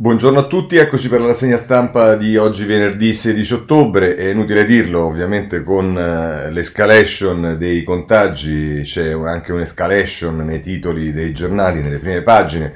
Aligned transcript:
Buongiorno 0.00 0.38
a 0.38 0.46
tutti, 0.46 0.76
eccoci 0.76 1.10
per 1.10 1.20
la 1.20 1.26
rassegna 1.26 1.58
stampa 1.58 2.14
di 2.14 2.38
oggi 2.38 2.64
venerdì 2.64 3.12
16 3.12 3.52
ottobre, 3.52 4.14
è 4.14 4.30
inutile 4.30 4.64
dirlo 4.64 5.04
ovviamente 5.04 5.62
con 5.62 5.90
uh, 5.94 6.50
l'escalation 6.50 7.56
dei 7.58 7.84
contagi, 7.84 8.80
c'è 8.82 9.12
anche 9.12 9.52
un'escalation 9.52 10.38
nei 10.38 10.62
titoli 10.62 11.12
dei 11.12 11.34
giornali, 11.34 11.82
nelle 11.82 11.98
prime 11.98 12.22
pagine, 12.22 12.72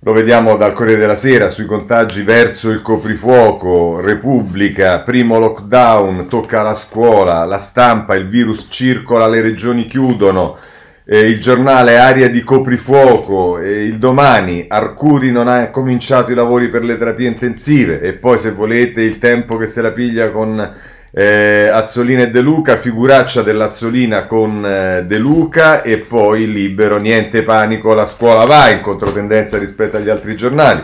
lo 0.00 0.12
vediamo 0.12 0.58
dal 0.58 0.74
Corriere 0.74 1.00
della 1.00 1.14
Sera 1.14 1.48
sui 1.48 1.64
contagi 1.64 2.20
verso 2.20 2.68
il 2.68 2.82
coprifuoco, 2.82 4.00
Repubblica, 4.00 5.00
primo 5.00 5.38
lockdown, 5.38 6.28
tocca 6.28 6.60
la 6.60 6.74
scuola, 6.74 7.46
la 7.46 7.56
stampa, 7.56 8.14
il 8.14 8.28
virus 8.28 8.66
circola, 8.68 9.26
le 9.26 9.40
regioni 9.40 9.86
chiudono, 9.86 10.58
eh, 11.04 11.20
il 11.20 11.40
giornale 11.40 11.98
Aria 11.98 12.28
di 12.28 12.42
coprifuoco, 12.42 13.58
eh, 13.58 13.84
il 13.84 13.98
domani 13.98 14.66
Arcuri 14.68 15.32
non 15.32 15.48
ha 15.48 15.68
cominciato 15.70 16.30
i 16.30 16.34
lavori 16.34 16.68
per 16.68 16.84
le 16.84 16.96
terapie 16.96 17.28
intensive 17.28 18.00
e 18.00 18.12
poi 18.12 18.38
se 18.38 18.52
volete 18.52 19.02
il 19.02 19.18
tempo 19.18 19.56
che 19.56 19.66
se 19.66 19.82
la 19.82 19.90
piglia 19.90 20.30
con 20.30 20.74
eh, 21.14 21.68
Azzolina 21.70 22.22
e 22.22 22.30
De 22.30 22.40
Luca, 22.40 22.76
figuraccia 22.76 23.42
dell'Azzolina 23.42 24.26
con 24.26 24.64
eh, 24.64 25.04
De 25.04 25.18
Luca 25.18 25.82
e 25.82 25.98
poi 25.98 26.50
libero, 26.50 26.98
niente 26.98 27.42
panico, 27.42 27.94
la 27.94 28.04
scuola 28.04 28.44
va 28.44 28.70
in 28.70 28.80
controtendenza 28.80 29.58
rispetto 29.58 29.96
agli 29.96 30.08
altri 30.08 30.36
giornali. 30.36 30.82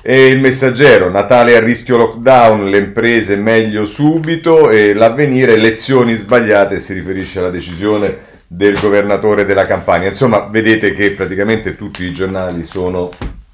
E 0.00 0.28
il 0.28 0.40
messaggero, 0.40 1.10
Natale 1.10 1.56
a 1.56 1.60
rischio 1.60 1.98
lockdown, 1.98 2.70
le 2.70 2.78
imprese 2.78 3.36
meglio 3.36 3.84
subito 3.84 4.70
e 4.70 4.94
l'avvenire, 4.94 5.56
lezioni 5.56 6.14
sbagliate, 6.14 6.80
si 6.80 6.94
riferisce 6.94 7.40
alla 7.40 7.50
decisione 7.50 8.27
del 8.48 8.78
governatore 8.80 9.44
della 9.44 9.66
Campania. 9.66 10.08
Insomma, 10.08 10.46
vedete 10.46 10.94
che 10.94 11.12
praticamente 11.12 11.76
tutti 11.76 12.02
i 12.02 12.12
giornali 12.12 12.64
sono 12.66 13.10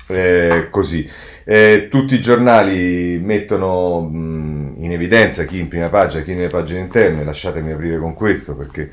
eh, 0.06 0.68
così. 0.70 1.10
Eh, 1.44 1.88
tutti 1.90 2.14
i 2.14 2.20
giornali 2.20 3.20
mettono 3.22 4.00
mh, 4.00 4.76
in 4.78 4.92
evidenza 4.92 5.44
chi 5.44 5.58
in 5.58 5.68
prima 5.68 5.88
pagina, 5.88 6.22
chi 6.22 6.34
nelle 6.34 6.48
pagine 6.48 6.80
interne. 6.80 7.24
Lasciatemi 7.24 7.72
aprire 7.72 7.98
con 7.98 8.14
questo 8.14 8.54
perché 8.54 8.90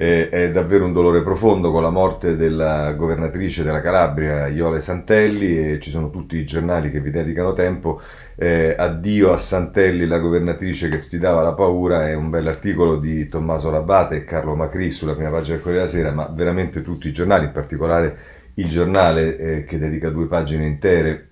eh, 0.00 0.28
è 0.28 0.52
davvero 0.52 0.84
un 0.84 0.92
dolore 0.92 1.24
profondo 1.24 1.72
con 1.72 1.82
la 1.82 1.90
morte 1.90 2.36
della 2.36 2.92
governatrice 2.92 3.64
della 3.64 3.80
Calabria, 3.80 4.46
Iole 4.46 4.80
Santelli, 4.80 5.72
e 5.72 5.80
ci 5.80 5.90
sono 5.90 6.08
tutti 6.08 6.36
i 6.36 6.44
giornali 6.44 6.92
che 6.92 7.00
vi 7.00 7.10
dedicano 7.10 7.52
tempo. 7.52 8.00
Eh, 8.36 8.76
addio 8.78 9.32
a 9.32 9.38
Santelli, 9.38 10.06
la 10.06 10.20
governatrice 10.20 10.88
che 10.88 11.00
sfidava 11.00 11.42
la 11.42 11.52
paura, 11.52 12.08
è 12.08 12.14
un 12.14 12.30
bell'articolo 12.30 12.98
di 12.98 13.28
Tommaso 13.28 13.70
Labate 13.70 14.18
e 14.18 14.24
Carlo 14.24 14.54
Macri 14.54 14.92
sulla 14.92 15.16
prima 15.16 15.30
pagina 15.30 15.56
del 15.56 15.64
Corriere 15.64 15.86
della 15.86 15.96
Sera, 15.96 16.12
ma 16.12 16.32
veramente 16.32 16.80
tutti 16.82 17.08
i 17.08 17.12
giornali, 17.12 17.46
in 17.46 17.52
particolare 17.52 18.18
il 18.54 18.68
giornale 18.68 19.36
eh, 19.36 19.64
che 19.64 19.78
dedica 19.78 20.10
due 20.10 20.28
pagine 20.28 20.64
intere 20.64 21.26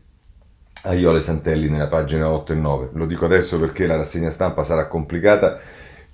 a 0.83 0.93
Iole 0.93 1.21
Santelli 1.21 1.69
nella 1.69 1.87
pagina 1.87 2.29
8 2.29 2.53
e 2.53 2.57
9. 2.57 2.89
Lo 2.95 3.07
dico 3.07 3.27
adesso 3.27 3.61
perché 3.61 3.87
la 3.87 3.97
rassegna 3.97 4.31
stampa 4.31 4.65
sarà 4.65 4.89
complicata 4.89 5.61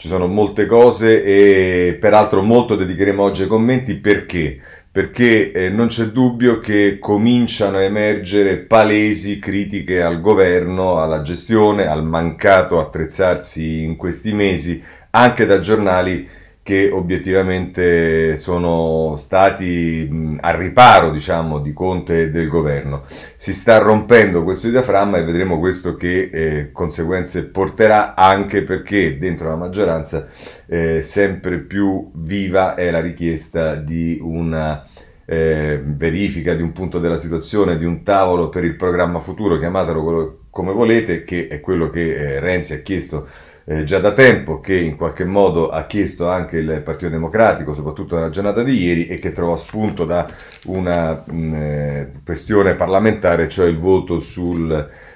ci 0.03 0.09
sono 0.09 0.27
molte 0.27 0.67
cose 0.67 1.23
e 1.23 1.95
peraltro 1.95 2.43
molto 2.43 2.75
dedicheremo 2.75 3.23
oggi 3.23 3.43
ai 3.43 3.47
commenti 3.49 3.95
perché? 3.99 4.59
Perché 4.91 5.53
eh, 5.53 5.69
non 5.69 5.87
c'è 5.87 6.07
dubbio 6.07 6.59
che 6.59 6.99
cominciano 6.99 7.77
a 7.77 7.83
emergere 7.83 8.57
palesi 8.59 9.39
critiche 9.39 10.03
al 10.03 10.21
governo, 10.21 10.97
alla 10.97 11.23
gestione, 11.23 11.87
al 11.87 12.05
mancato 12.05 12.81
attrezzarsi 12.81 13.85
in 13.85 13.95
questi 13.95 14.33
mesi, 14.33 14.83
anche 15.11 15.47
da 15.47 15.61
giornali 15.61 16.29
che 16.63 16.91
obiettivamente 16.93 18.37
sono 18.37 19.17
stati 19.17 20.07
mh, 20.09 20.39
a 20.41 20.57
riparo, 20.57 21.11
diciamo, 21.11 21.59
di 21.59 21.73
Conte 21.73 22.23
e 22.23 22.31
del 22.31 22.49
governo. 22.49 23.03
Si 23.37 23.53
sta 23.53 23.79
rompendo 23.79 24.45
questo 24.45 24.69
diaframma 24.69 25.19
e 25.19 25.25
vedremo 25.25 25.59
questo 25.59 25.97
che 25.97 26.31
eh, 26.33 26.71
conseguenze 26.73 27.47
porterà 27.47 28.15
anche 28.15 28.63
perché 28.63 29.19
dentro 29.19 29.49
la 29.49 29.57
maggioranza 29.57 30.29
eh, 30.67 31.03
sempre 31.03 31.59
più 31.59 32.11
viva 32.15 32.75
è 32.77 32.91
la 32.91 33.01
richiesta 33.01 33.75
di 33.75 34.19
una 34.23 34.87
eh, 35.25 35.81
verifica 35.85 36.55
di 36.55 36.63
un 36.63 36.73
punto 36.73 36.99
della 36.99 37.19
situazione, 37.19 37.79
di 37.79 37.85
un 37.85 38.03
tavolo 38.03 38.49
per 38.49 38.65
il 38.65 38.77
programma 38.77 39.19
futuro, 39.21 39.59
chiamatelo 39.59 40.39
come 40.51 40.73
volete, 40.73 41.25
che 41.25 41.49
è 41.49 41.61
quello 41.61 41.91
che 41.91 42.15
eh, 42.15 42.41
Renzi 42.41 42.75
ha 42.75 42.79
chiesto 42.79 43.27
eh, 43.65 43.85
già 43.85 44.01
da 44.01 44.13
tempo, 44.13 44.61
che 44.61 44.77
in 44.77 44.97
qualche 44.97 45.25
modo 45.25 45.69
ha 45.71 45.85
chiesto 45.87 46.29
anche 46.29 46.59
il 46.59 46.83
Partito 46.85 47.11
Democratico, 47.11 47.75
soprattutto 47.75 48.15
nella 48.15 48.31
giornata 48.31 48.63
di 48.63 48.83
ieri, 48.83 49.07
e 49.07 49.19
che 49.19 49.33
trovò 49.33 49.57
spunto 49.57 50.05
da 50.05 50.27
una 50.67 51.23
mh, 51.25 51.35
mm, 51.35 51.55
eh, 51.55 52.13
questione 52.25 52.75
parlamentare, 52.75 53.49
cioè 53.49 53.69
il 53.69 53.79
voto 53.79 54.21
su 54.21 54.55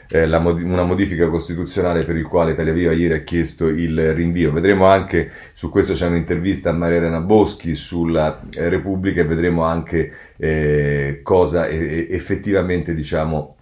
eh, 0.08 0.38
mod- 0.38 0.62
una 0.62 0.84
modifica 0.84 1.28
costituzionale 1.28 2.04
per 2.04 2.16
il 2.16 2.26
quale 2.26 2.52
Italia 2.52 2.72
Viva 2.72 2.92
ieri 2.92 3.14
ha 3.14 3.22
chiesto 3.22 3.66
il 3.68 4.14
rinvio. 4.14 4.52
Vedremo 4.52 4.86
anche, 4.86 5.30
su 5.54 5.70
questo 5.70 5.94
c'è 5.94 6.06
un'intervista 6.06 6.70
a 6.70 6.72
Maria 6.72 6.98
Elena 6.98 7.20
Boschi 7.20 7.74
sulla 7.74 8.42
eh, 8.52 8.68
Repubblica 8.68 9.20
e 9.20 9.24
vedremo 9.24 9.62
anche 9.62 10.12
eh, 10.36 11.20
cosa 11.22 11.68
effettivamente 11.68 12.94
diciamo 12.94 13.55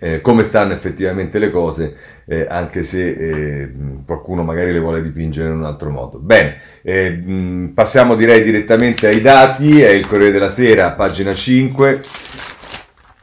eh, 0.00 0.20
come 0.20 0.44
stanno 0.44 0.72
effettivamente 0.72 1.38
le 1.38 1.50
cose, 1.50 1.94
eh, 2.26 2.46
anche 2.48 2.82
se 2.82 3.08
eh, 3.08 3.70
qualcuno 4.06 4.44
magari 4.44 4.72
le 4.72 4.78
vuole 4.78 5.02
dipingere 5.02 5.48
in 5.48 5.56
un 5.56 5.64
altro 5.64 5.90
modo. 5.90 6.18
Bene, 6.18 6.56
eh, 6.82 7.70
passiamo 7.74 8.14
direi 8.14 8.42
direttamente 8.42 9.08
ai 9.08 9.20
dati, 9.20 9.80
è 9.80 9.90
il 9.90 10.06
Corriere 10.06 10.32
della 10.32 10.50
Sera, 10.50 10.92
pagina 10.92 11.34
5. 11.34 12.02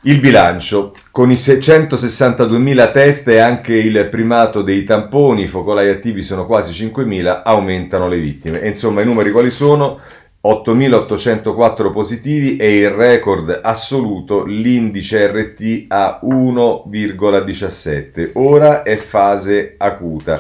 Il 0.08 0.20
bilancio, 0.20 0.94
con 1.10 1.32
i 1.32 1.34
662.000 1.34 2.92
test 2.92 3.28
e 3.30 3.40
anche 3.40 3.74
il 3.74 4.08
primato 4.12 4.62
dei 4.62 4.84
tamponi, 4.84 5.44
i 5.44 5.48
focolai 5.48 5.90
attivi 5.90 6.22
sono 6.22 6.46
quasi 6.46 6.72
5.000, 6.86 7.42
aumentano 7.44 8.08
le 8.08 8.20
vittime. 8.20 8.62
E 8.62 8.68
insomma, 8.68 9.02
i 9.02 9.06
numeri 9.06 9.32
quali 9.32 9.50
sono? 9.50 10.00
8.804 10.46 11.92
positivi 11.92 12.56
e 12.58 12.78
il 12.78 12.92
record 12.92 13.62
assoluto 13.64 14.46
l'indice 14.46 15.26
RT 15.26 15.86
a 15.88 16.20
1,17. 16.24 18.30
Ora 18.34 18.84
è 18.84 18.96
fase 18.98 19.74
acuta. 19.78 20.38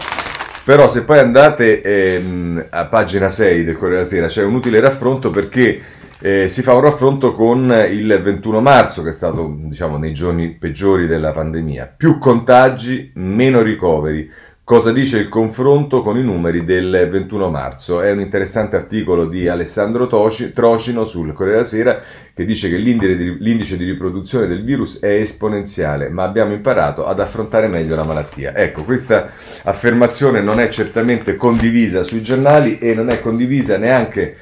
Però 0.63 0.87
se 0.87 1.05
poi 1.05 1.17
andate 1.17 1.81
ehm, 1.81 2.67
a 2.69 2.85
pagina 2.85 3.29
6 3.29 3.63
del 3.63 3.77
Corriere 3.77 4.03
della 4.03 4.07
Sera 4.07 4.27
c'è 4.27 4.43
un 4.43 4.53
utile 4.53 4.79
raffronto 4.79 5.31
perché 5.31 5.81
eh, 6.19 6.49
si 6.49 6.61
fa 6.61 6.73
un 6.73 6.81
raffronto 6.81 7.33
con 7.33 7.73
il 7.89 8.21
21 8.23 8.61
marzo 8.61 9.01
che 9.01 9.09
è 9.09 9.13
stato 9.13 9.55
diciamo 9.57 9.97
nei 9.97 10.13
giorni 10.13 10.51
peggiori 10.51 11.07
della 11.07 11.31
pandemia. 11.31 11.95
Più 11.97 12.19
contagi, 12.19 13.11
meno 13.15 13.61
ricoveri. 13.61 14.29
Cosa 14.65 14.91
dice 14.91 15.19
il 15.19 15.29
confronto 15.29 16.01
con 16.01 16.17
i 16.17 16.23
numeri 16.23 16.65
del 16.65 17.07
21 17.11 17.51
marzo? 17.51 18.01
È 18.01 18.09
un 18.09 18.19
interessante 18.19 18.75
articolo 18.75 19.27
di 19.27 19.47
Alessandro 19.47 20.07
Trocino 20.07 21.05
sul 21.05 21.33
Corriere 21.33 21.57
della 21.57 21.67
Sera 21.67 22.01
che 22.33 22.45
dice 22.45 22.67
che 22.67 22.77
l'indice 22.77 23.77
di 23.77 23.85
riproduzione 23.85 24.47
del 24.47 24.63
virus 24.63 24.99
è 24.99 25.19
esponenziale, 25.19 26.09
ma 26.09 26.23
abbiamo 26.23 26.53
imparato 26.53 27.05
ad 27.05 27.19
affrontare 27.19 27.67
meglio 27.67 27.95
la 27.95 28.05
malattia. 28.05 28.55
Ecco, 28.55 28.83
questa 28.85 29.29
affermazione 29.65 30.41
non 30.41 30.59
è 30.59 30.67
certamente 30.69 31.35
condivisa 31.35 32.01
sui 32.01 32.23
giornali 32.23 32.79
e 32.79 32.95
non 32.95 33.11
è 33.11 33.21
condivisa 33.21 33.77
neanche 33.77 34.35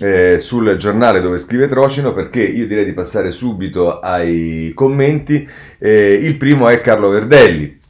eh, 0.00 0.38
sul 0.38 0.76
giornale 0.76 1.22
dove 1.22 1.38
scrive 1.38 1.66
Trocino 1.66 2.12
perché 2.12 2.42
io 2.42 2.66
direi 2.66 2.84
di 2.84 2.92
passare 2.92 3.30
subito 3.30 4.00
ai 4.00 4.72
commenti. 4.74 5.48
Eh, 5.78 6.12
il 6.12 6.36
primo 6.36 6.68
è 6.68 6.78
Carlo 6.82 7.08
Verdelli 7.08 7.80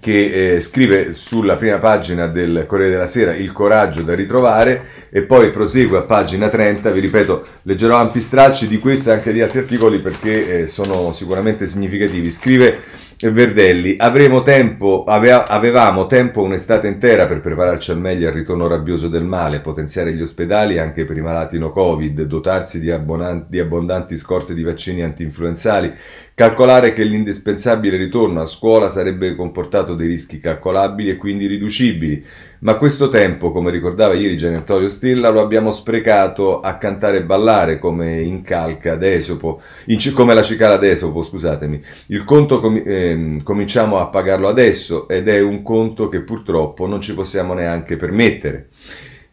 che 0.00 0.54
eh, 0.56 0.60
scrive 0.60 1.14
sulla 1.14 1.56
prima 1.56 1.78
pagina 1.78 2.26
del 2.26 2.64
Corriere 2.66 2.92
della 2.92 3.06
Sera 3.06 3.34
il 3.34 3.52
coraggio 3.52 4.02
da 4.02 4.14
ritrovare 4.14 5.08
e 5.10 5.22
poi 5.22 5.50
prosegue 5.50 5.98
a 5.98 6.02
pagina 6.02 6.48
30, 6.48 6.90
vi 6.90 7.00
ripeto, 7.00 7.44
leggerò 7.62 7.96
ampi 7.96 8.20
stralci 8.20 8.68
di 8.68 8.78
questo 8.78 9.10
e 9.10 9.14
anche 9.14 9.32
di 9.32 9.40
altri 9.40 9.60
articoli 9.60 10.00
perché 10.00 10.62
eh, 10.62 10.66
sono 10.66 11.12
sicuramente 11.12 11.66
significativi. 11.66 12.30
Scrive 12.30 13.06
Verdelli, 13.20 13.96
avremo 13.98 14.44
tempo, 14.44 15.02
aveva, 15.04 15.48
avevamo 15.48 16.06
tempo 16.06 16.42
un'estate 16.42 16.86
intera 16.86 17.26
per 17.26 17.40
prepararci 17.40 17.90
al 17.90 17.98
meglio 17.98 18.28
al 18.28 18.34
ritorno 18.34 18.68
rabbioso 18.68 19.08
del 19.08 19.24
male, 19.24 19.58
potenziare 19.58 20.12
gli 20.12 20.22
ospedali 20.22 20.78
anche 20.78 21.04
per 21.04 21.16
i 21.16 21.20
malati 21.20 21.58
no 21.58 21.72
Covid, 21.72 22.22
dotarsi 22.22 22.78
di, 22.78 22.92
abbonanti, 22.92 23.46
di 23.50 23.58
abbondanti 23.58 24.16
scorte 24.16 24.54
di 24.54 24.62
vaccini 24.62 25.02
anti-influenzali, 25.02 25.92
calcolare 26.38 26.92
che 26.92 27.02
l'indispensabile 27.02 27.96
ritorno 27.96 28.40
a 28.40 28.46
scuola 28.46 28.88
sarebbe 28.88 29.34
comportato 29.34 29.96
dei 29.96 30.06
rischi 30.06 30.38
calcolabili 30.38 31.10
e 31.10 31.16
quindi 31.16 31.48
riducibili, 31.48 32.24
ma 32.60 32.76
questo 32.76 33.08
tempo, 33.08 33.50
come 33.50 33.72
ricordava 33.72 34.14
ieri 34.14 34.36
Gian 34.36 34.54
Antonio 34.54 34.88
Stella, 34.88 35.30
lo 35.30 35.40
abbiamo 35.40 35.72
sprecato 35.72 36.60
a 36.60 36.76
cantare 36.76 37.16
e 37.16 37.24
ballare 37.24 37.80
come 37.80 38.20
in 38.20 38.42
calca 38.42 38.94
d'Esopo, 38.94 39.60
in, 39.86 39.98
come 40.14 40.32
la 40.32 40.42
cicala 40.42 40.76
d'Esopo, 40.76 41.24
scusatemi. 41.24 41.82
Il 42.06 42.22
conto 42.22 42.60
com- 42.60 42.82
eh, 42.86 43.40
cominciamo 43.42 43.98
a 43.98 44.06
pagarlo 44.06 44.46
adesso 44.46 45.08
ed 45.08 45.26
è 45.26 45.40
un 45.40 45.64
conto 45.64 46.08
che 46.08 46.22
purtroppo 46.22 46.86
non 46.86 47.00
ci 47.00 47.14
possiamo 47.14 47.52
neanche 47.52 47.96
permettere. 47.96 48.68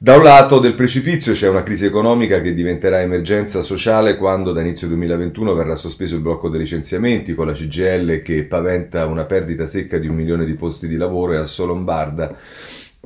Da 0.06 0.18
un 0.18 0.22
lato 0.22 0.60
del 0.60 0.76
precipizio 0.76 1.34
c'è 1.34 1.50
una 1.50 1.64
crisi 1.64 1.86
economica 1.86 2.40
che 2.40 2.54
diventerà 2.54 3.02
emergenza 3.02 3.64
sociale 3.64 4.18
quando 4.18 4.52
da 4.52 4.62
inizio 4.62 4.88
2021 4.90 5.56
verrà 5.56 5.74
sospeso 5.74 6.14
il 6.14 6.22
blocco 6.22 6.48
dei 6.48 6.60
licenziamenti 6.60 7.34
con 7.34 7.48
la 7.48 7.54
CGL 7.54 8.22
che 8.22 8.44
paventa 8.44 9.08
una 9.08 9.24
perdita 9.24 9.66
secca 9.66 9.98
di 9.98 10.08
un 10.08 10.14
milione 10.14 10.46
di 10.46 10.54
posti 10.54 10.88
di 10.88 10.96
lavoro 10.96 11.34
e 11.34 11.38
Asso 11.38 11.66
Lombarda 11.66 12.38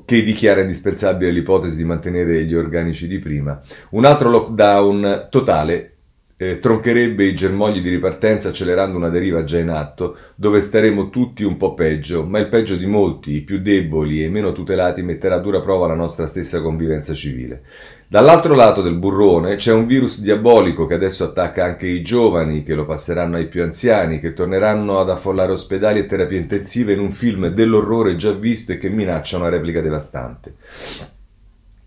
che 0.04 0.24
dichiara 0.24 0.60
indispensabile 0.60 1.31
l'ipotesi 1.31 1.78
di 1.78 1.86
mantenere 1.86 2.44
gli 2.44 2.54
organici 2.54 3.07
di 3.07 3.18
prima. 3.18 3.62
Un 3.92 4.04
altro 4.04 4.30
lockdown 4.30 5.28
totale 5.30 5.99
eh, 6.41 6.57
troncherebbe 6.57 7.25
i 7.25 7.36
germogli 7.36 7.81
di 7.81 7.89
ripartenza 7.89 8.47
accelerando 8.47 8.95
una 8.95 9.09
deriva 9.09 9.44
già 9.44 9.59
in 9.59 9.69
atto, 9.69 10.15
dove 10.36 10.62
staremo 10.62 11.09
tutti 11.09 11.44
un 11.44 11.57
po' 11.57 11.74
peggio, 11.74 12.24
ma 12.24 12.39
il 12.39 12.47
peggio 12.47 12.77
di 12.77 12.86
molti, 12.86 13.33
i 13.33 13.41
più 13.41 13.59
deboli 13.59 14.24
e 14.24 14.30
meno 14.30 14.53
tutelati, 14.53 15.01
metterà 15.01 15.36
a 15.36 15.39
dura 15.39 15.59
prova 15.59 15.88
la 15.88 15.95
nostra 15.95 16.27
stessa 16.27 16.62
convivenza 16.62 17.13
civile. 17.13 17.63
Dall'altro 18.07 18.56
lato 18.56 18.81
del 18.81 18.95
burrone 18.95 19.57
c'è 19.57 19.74
un 19.74 19.86
virus 19.86 20.21
diabolico 20.21 20.86
che 20.86 20.94
adesso 20.94 21.25
attacca 21.25 21.65
anche 21.65 21.88
i 21.88 22.01
giovani, 22.01 22.63
che 22.63 22.74
lo 22.74 22.86
passeranno 22.86 23.36
ai 23.36 23.50
più 23.50 23.62
anziani, 23.62 24.21
che 24.21 24.31
torneranno 24.31 24.97
ad 24.97 25.09
affollare 25.09 25.51
ospedali 25.51 26.00
e 26.00 26.06
terapie 26.06 26.38
intensive 26.38 26.94
in 26.94 27.00
un 27.00 27.12
film 27.12 27.50
dell'orrore 27.50 28.15
già 28.15 28.31
visto 28.31 28.71
e 28.71 28.77
che 28.77 28.88
minaccia 28.88 29.36
una 29.36 29.50
replica 29.50 29.81
devastante. 29.81 30.56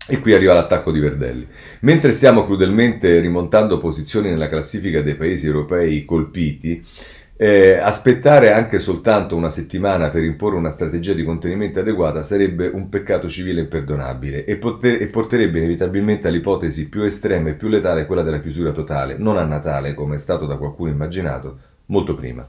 E 0.07 0.19
qui 0.19 0.33
arriva 0.33 0.53
l'attacco 0.53 0.91
di 0.91 0.99
Verdelli. 0.99 1.47
Mentre 1.81 2.11
stiamo 2.11 2.45
crudelmente 2.45 3.19
rimontando 3.19 3.77
posizioni 3.77 4.29
nella 4.29 4.49
classifica 4.49 5.01
dei 5.01 5.15
paesi 5.15 5.45
europei 5.45 6.03
colpiti, 6.03 6.83
eh, 7.35 7.77
aspettare 7.77 8.51
anche 8.51 8.79
soltanto 8.79 9.35
una 9.35 9.49
settimana 9.49 10.09
per 10.09 10.23
imporre 10.23 10.55
una 10.55 10.71
strategia 10.71 11.13
di 11.13 11.23
contenimento 11.23 11.79
adeguata 11.79 12.21
sarebbe 12.21 12.67
un 12.67 12.89
peccato 12.89 13.27
civile 13.27 13.61
imperdonabile 13.61 14.45
e, 14.45 14.57
poter- 14.57 15.01
e 15.01 15.07
porterebbe 15.07 15.57
inevitabilmente 15.57 16.27
all'ipotesi 16.27 16.89
più 16.89 17.01
estrema 17.01 17.49
e 17.49 17.53
più 17.53 17.69
letale, 17.69 18.05
quella 18.05 18.21
della 18.21 18.39
chiusura 18.39 18.71
totale, 18.71 19.15
non 19.17 19.37
a 19.37 19.43
Natale 19.43 19.93
come 19.93 20.15
è 20.15 20.19
stato 20.19 20.45
da 20.45 20.57
qualcuno 20.57 20.91
immaginato, 20.91 21.57
molto 21.87 22.13
prima. 22.13 22.47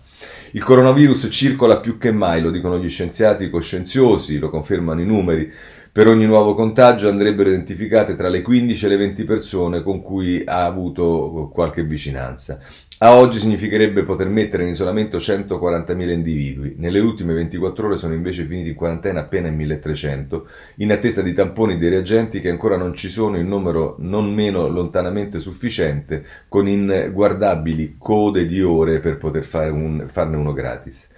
Il 0.52 0.62
coronavirus 0.62 1.28
circola 1.30 1.80
più 1.80 1.98
che 1.98 2.12
mai, 2.12 2.40
lo 2.40 2.50
dicono 2.50 2.78
gli 2.78 2.88
scienziati 2.88 3.50
coscienziosi, 3.50 4.38
lo 4.38 4.50
confermano 4.50 5.00
i 5.00 5.06
numeri. 5.06 5.50
Per 5.94 6.08
ogni 6.08 6.26
nuovo 6.26 6.54
contagio 6.54 7.08
andrebbero 7.08 7.50
identificate 7.50 8.16
tra 8.16 8.28
le 8.28 8.42
15 8.42 8.84
e 8.84 8.88
le 8.88 8.96
20 8.96 9.22
persone 9.22 9.80
con 9.84 10.02
cui 10.02 10.42
ha 10.44 10.64
avuto 10.64 11.48
qualche 11.52 11.84
vicinanza. 11.84 12.58
A 12.98 13.14
oggi 13.14 13.38
significherebbe 13.38 14.02
poter 14.02 14.28
mettere 14.28 14.64
in 14.64 14.70
isolamento 14.70 15.18
140.000 15.18 16.10
individui. 16.10 16.74
Nelle 16.78 16.98
ultime 16.98 17.32
24 17.34 17.86
ore 17.86 17.98
sono 17.98 18.12
invece 18.12 18.44
finiti 18.44 18.70
in 18.70 18.74
quarantena 18.74 19.20
appena 19.20 19.46
in 19.46 19.54
1300, 19.54 20.48
in 20.78 20.90
attesa 20.90 21.22
di 21.22 21.32
tamponi 21.32 21.78
dei 21.78 21.90
reagenti 21.90 22.40
che 22.40 22.50
ancora 22.50 22.76
non 22.76 22.94
ci 22.94 23.08
sono 23.08 23.36
in 23.36 23.46
numero 23.46 23.94
non 24.00 24.34
meno 24.34 24.66
lontanamente 24.66 25.38
sufficiente, 25.38 26.24
con 26.48 26.66
inguardabili 26.66 27.94
code 28.00 28.46
di 28.46 28.60
ore 28.60 28.98
per 28.98 29.16
poter 29.16 29.46
un, 29.70 30.08
farne 30.10 30.36
uno 30.36 30.52
gratis. 30.52 31.08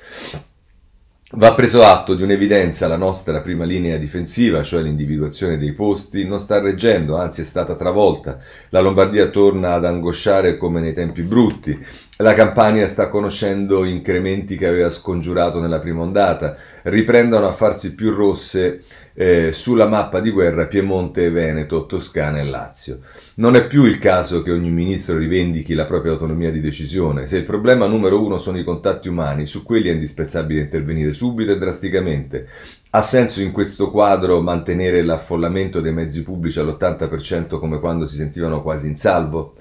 Va 1.32 1.54
preso 1.54 1.82
atto 1.82 2.14
di 2.14 2.22
un'evidenza, 2.22 2.86
la 2.86 2.96
nostra 2.96 3.40
prima 3.40 3.64
linea 3.64 3.96
difensiva, 3.96 4.62
cioè 4.62 4.80
l'individuazione 4.80 5.58
dei 5.58 5.72
posti, 5.72 6.24
non 6.24 6.38
sta 6.38 6.60
reggendo, 6.60 7.16
anzi 7.16 7.40
è 7.40 7.44
stata 7.44 7.74
travolta. 7.74 8.38
La 8.68 8.78
Lombardia 8.78 9.26
torna 9.26 9.72
ad 9.72 9.84
angosciare 9.84 10.56
come 10.56 10.80
nei 10.80 10.92
tempi 10.92 11.22
brutti. 11.22 11.76
La 12.20 12.32
Campania 12.32 12.88
sta 12.88 13.10
conoscendo 13.10 13.84
incrementi 13.84 14.56
che 14.56 14.66
aveva 14.66 14.88
scongiurato 14.88 15.60
nella 15.60 15.80
prima 15.80 16.00
ondata. 16.00 16.56
Riprendono 16.84 17.46
a 17.46 17.52
farsi 17.52 17.94
più 17.94 18.10
rosse 18.10 18.80
eh, 19.12 19.52
sulla 19.52 19.86
mappa 19.86 20.20
di 20.20 20.30
guerra 20.30 20.66
Piemonte, 20.66 21.28
Veneto, 21.28 21.84
Toscana 21.84 22.38
e 22.38 22.44
Lazio. 22.44 23.00
Non 23.34 23.54
è 23.54 23.66
più 23.66 23.84
il 23.84 23.98
caso 23.98 24.42
che 24.42 24.50
ogni 24.50 24.70
ministro 24.70 25.18
rivendichi 25.18 25.74
la 25.74 25.84
propria 25.84 26.12
autonomia 26.12 26.50
di 26.50 26.62
decisione. 26.62 27.26
Se 27.26 27.36
il 27.36 27.44
problema 27.44 27.86
numero 27.86 28.24
uno 28.24 28.38
sono 28.38 28.58
i 28.58 28.64
contatti 28.64 29.08
umani, 29.08 29.46
su 29.46 29.62
quelli 29.62 29.90
è 29.90 29.92
indispensabile 29.92 30.62
intervenire 30.62 31.12
subito 31.12 31.52
e 31.52 31.58
drasticamente. 31.58 32.48
Ha 32.92 33.02
senso 33.02 33.42
in 33.42 33.52
questo 33.52 33.90
quadro 33.90 34.40
mantenere 34.40 35.02
l'affollamento 35.02 35.82
dei 35.82 35.92
mezzi 35.92 36.22
pubblici 36.22 36.60
all'80% 36.60 37.58
come 37.58 37.78
quando 37.78 38.06
si 38.06 38.16
sentivano 38.16 38.62
quasi 38.62 38.86
in 38.86 38.96
salvo? 38.96 39.52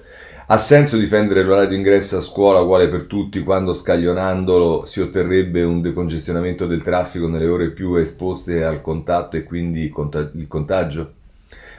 Ha 0.48 0.58
senso 0.58 0.96
difendere 0.96 1.42
l'orario 1.42 1.70
d'ingresso 1.70 2.18
a 2.18 2.20
scuola 2.20 2.60
uguale 2.60 2.88
per 2.88 3.06
tutti 3.06 3.42
quando 3.42 3.74
scaglionandolo 3.74 4.84
si 4.86 5.00
otterrebbe 5.00 5.64
un 5.64 5.82
decongestionamento 5.82 6.68
del 6.68 6.82
traffico 6.82 7.26
nelle 7.26 7.48
ore 7.48 7.72
più 7.72 7.96
esposte 7.96 8.62
al 8.62 8.80
contatto 8.80 9.36
e 9.36 9.42
quindi 9.42 9.92
il 9.92 10.46
contagio? 10.46 11.14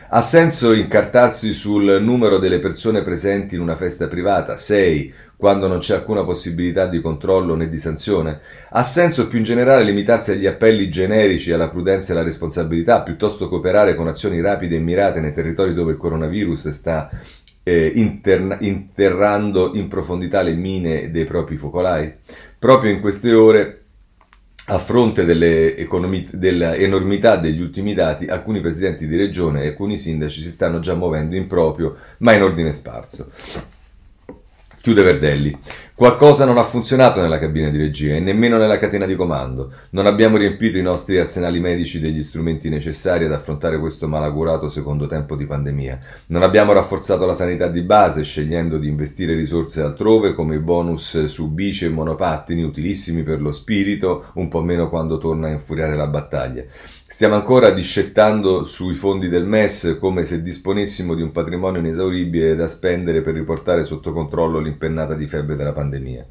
Ha 0.09 0.19
senso 0.19 0.73
incartarsi 0.73 1.53
sul 1.53 2.01
numero 2.01 2.39
delle 2.39 2.59
persone 2.59 3.03
presenti 3.03 3.55
in 3.55 3.61
una 3.61 3.77
festa 3.77 4.07
privata, 4.07 4.57
6, 4.57 5.13
quando 5.37 5.67
non 5.67 5.79
c'è 5.79 5.95
alcuna 5.95 6.25
possibilità 6.25 6.87
di 6.87 6.99
controllo 6.99 7.55
né 7.55 7.69
di 7.69 7.77
sanzione? 7.77 8.41
Ha 8.71 8.83
senso 8.83 9.27
più 9.27 9.37
in 9.37 9.43
generale 9.45 9.83
limitarsi 9.83 10.31
agli 10.31 10.45
appelli 10.45 10.89
generici 10.89 11.53
alla 11.53 11.69
prudenza 11.69 12.11
e 12.11 12.15
alla 12.15 12.25
responsabilità, 12.25 13.01
piuttosto 13.01 13.47
che 13.47 13.55
operare 13.55 13.95
con 13.95 14.07
azioni 14.07 14.41
rapide 14.41 14.75
e 14.75 14.79
mirate 14.79 15.21
nei 15.21 15.33
territori 15.33 15.73
dove 15.73 15.91
il 15.93 15.97
coronavirus 15.97 16.69
sta 16.69 17.09
eh, 17.67 17.91
interna- 17.95 18.57
interrando 18.61 19.73
in 19.75 19.89
profondità 19.89 20.41
le 20.41 20.53
mine 20.53 21.11
dei 21.11 21.25
propri 21.25 21.57
focolai? 21.57 22.13
Proprio 22.57 22.91
in 22.91 23.01
queste 23.01 23.33
ore, 23.33 23.81
a 24.67 24.79
fronte 24.79 25.23
economi- 25.75 26.29
dell'enormità 26.31 27.35
degli 27.35 27.59
ultimi 27.59 27.93
dati, 27.93 28.25
alcuni 28.27 28.61
presidenti 28.61 29.05
di 29.05 29.17
regione 29.17 29.63
e 29.63 29.67
alcuni 29.67 29.97
sindaci 29.97 30.41
si 30.41 30.49
stanno 30.49 30.79
già 30.79 30.93
muovendo 30.93 31.35
in 31.35 31.47
proprio, 31.47 31.97
ma 32.19 32.31
in 32.33 32.43
ordine 32.43 32.71
sparso. 32.71 33.29
Chiude 34.87 35.03
Verdelli. 35.03 35.53
Qualcosa 35.93 36.45
non 36.45 36.57
ha 36.57 36.63
funzionato 36.63 37.19
nella 37.19 37.39
cabina 37.39 37.69
di 37.69 37.77
regia 37.77 38.15
e 38.15 38.21
nemmeno 38.21 38.55
nella 38.55 38.77
catena 38.77 39.05
di 39.05 39.17
comando. 39.17 39.73
Non 39.89 40.05
abbiamo 40.05 40.37
riempito 40.37 40.77
i 40.77 40.81
nostri 40.81 41.17
arsenali 41.17 41.59
medici 41.59 41.99
degli 41.99 42.23
strumenti 42.23 42.69
necessari 42.69 43.25
ad 43.25 43.33
affrontare 43.33 43.79
questo 43.79 44.07
malaugurato 44.07 44.69
secondo 44.69 45.05
tempo 45.05 45.35
di 45.35 45.45
pandemia. 45.45 45.99
Non 46.27 46.41
abbiamo 46.41 46.71
rafforzato 46.71 47.25
la 47.25 47.33
sanità 47.33 47.67
di 47.67 47.81
base, 47.81 48.23
scegliendo 48.23 48.77
di 48.77 48.87
investire 48.87 49.35
risorse 49.35 49.81
altrove 49.81 50.33
come 50.33 50.55
i 50.55 50.59
bonus 50.59 51.25
su 51.25 51.51
bici 51.51 51.83
e 51.83 51.89
monopattini, 51.89 52.63
utilissimi 52.63 53.23
per 53.23 53.41
lo 53.41 53.51
spirito, 53.51 54.27
un 54.35 54.47
po' 54.47 54.61
meno 54.61 54.87
quando 54.87 55.17
torna 55.17 55.47
a 55.47 55.51
infuriare 55.51 55.97
la 55.97 56.07
battaglia. 56.07 56.63
Stiamo 57.17 57.33
ancora 57.33 57.71
discettando 57.71 58.63
sui 58.63 58.93
fondi 58.93 59.27
del 59.27 59.43
MES 59.43 59.97
come 59.99 60.23
se 60.23 60.43
disponessimo 60.43 61.15
di 61.15 61.23
un 61.23 61.31
patrimonio 61.31 61.79
inesauribile 61.79 62.53
da 62.55 62.67
spendere 62.67 63.23
per 63.23 63.33
riportare 63.33 63.85
sotto 63.85 64.13
controllo 64.13 64.59
l'impennata 64.59 65.15
di 65.15 65.25
febbre 65.27 65.55
della 65.55 65.73
pandemia. 65.73 66.27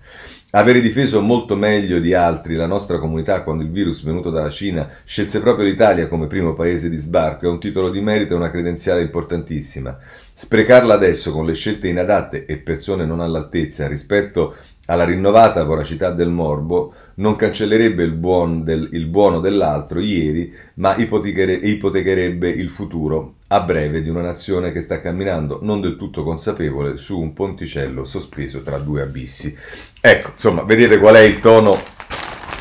Avere 0.52 0.80
difeso 0.80 1.20
molto 1.20 1.56
meglio 1.56 1.98
di 1.98 2.14
altri 2.14 2.54
la 2.54 2.68
nostra 2.68 2.98
comunità 2.98 3.42
quando 3.42 3.64
il 3.64 3.72
virus 3.72 4.04
venuto 4.04 4.30
dalla 4.30 4.48
Cina 4.48 4.88
scelse 5.02 5.40
proprio 5.40 5.66
l'Italia 5.66 6.06
come 6.06 6.28
primo 6.28 6.54
paese 6.54 6.88
di 6.88 6.98
sbarco 6.98 7.46
è 7.46 7.48
un 7.48 7.58
titolo 7.58 7.90
di 7.90 8.00
merito 8.00 8.34
e 8.34 8.36
una 8.36 8.52
credenziale 8.52 9.02
importantissima. 9.02 9.98
Sprecarla 10.32 10.94
adesso 10.94 11.32
con 11.32 11.46
le 11.46 11.54
scelte 11.54 11.88
inadatte 11.88 12.46
e 12.46 12.58
persone 12.58 13.04
non 13.04 13.18
all'altezza 13.18 13.88
rispetto 13.88 14.54
alla 14.86 15.04
rinnovata 15.04 15.64
voracità 15.64 16.12
del 16.12 16.30
morbo 16.30 16.94
non 17.16 17.36
cancellerebbe 17.36 18.02
il, 18.02 18.12
buon 18.12 18.64
del, 18.64 18.88
il 18.92 19.06
buono 19.06 19.40
dell'altro 19.40 20.00
ieri, 20.00 20.52
ma 20.74 20.96
ipotecherebbe 20.96 22.48
il 22.48 22.70
futuro 22.70 23.34
a 23.48 23.60
breve 23.60 24.02
di 24.02 24.08
una 24.08 24.22
nazione 24.22 24.72
che 24.72 24.82
sta 24.82 25.00
camminando 25.00 25.60
non 25.62 25.80
del 25.80 25.96
tutto 25.96 26.24
consapevole 26.24 26.96
su 26.96 27.18
un 27.18 27.32
ponticello 27.32 28.04
sospeso 28.04 28.62
tra 28.62 28.78
due 28.78 29.02
abissi. 29.02 29.56
Ecco, 30.00 30.30
insomma, 30.32 30.62
vedete 30.62 30.98
qual 30.98 31.14
è 31.14 31.20
il 31.20 31.40
tono. 31.40 31.94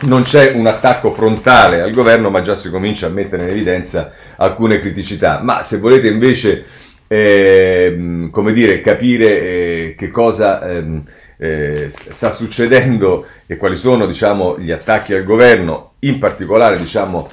Non 0.01 0.24
c'è 0.24 0.51
un 0.51 0.67
attacco 0.67 1.12
frontale 1.12 1.81
al 1.81 1.91
governo, 1.91 2.29
ma 2.29 2.41
già 2.41 2.55
si 2.55 2.69
comincia 2.69 3.07
a 3.07 3.12
mettere 3.12 3.43
in 3.43 3.50
evidenza 3.50 4.12
alcune 4.35 4.79
criticità. 4.79 5.41
Ma 5.41 5.63
se 5.63 5.79
volete 5.79 6.07
invece, 6.07 6.65
eh, 7.07 8.27
come 8.29 8.53
dire, 8.53 8.81
capire 8.81 9.41
eh, 9.41 9.95
che 9.97 10.09
cosa... 10.09 10.62
Eh, 10.62 11.24
eh, 11.38 11.89
sta 11.89 12.32
succedendo 12.32 13.25
e 13.46 13.58
quali 13.58 13.77
sono 13.77 14.06
diciamo, 14.06 14.58
gli 14.60 14.72
attacchi 14.72 15.13
al 15.13 15.24
governo, 15.24 15.94
in 16.00 16.20
particolare 16.20 16.77
diciamo, 16.77 17.30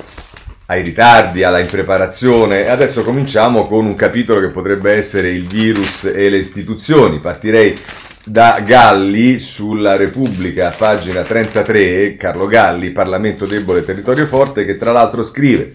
ai 0.67 0.83
ritardi, 0.83 1.43
alla 1.43 1.59
impreparazione. 1.59 2.69
Adesso 2.69 3.03
cominciamo 3.05 3.67
con 3.67 3.87
un 3.87 3.95
capitolo 3.95 4.41
che 4.41 4.49
potrebbe 4.49 4.93
essere 4.93 5.29
il 5.29 5.47
virus 5.47 6.05
e 6.05 6.29
le 6.29 6.39
istituzioni. 6.39 7.21
Partirei 7.21 7.77
da 8.25 8.61
Galli 8.65 9.41
sulla 9.41 9.97
Repubblica, 9.97 10.73
pagina 10.77 11.23
33, 11.23 12.17
Carlo 12.17 12.47
Galli, 12.47 12.91
Parlamento 12.91 13.47
debole, 13.47 13.85
territorio 13.85 14.27
forte, 14.27 14.65
che 14.65 14.77
tra 14.77 14.93
l'altro 14.93 15.25
scrive 15.25 15.75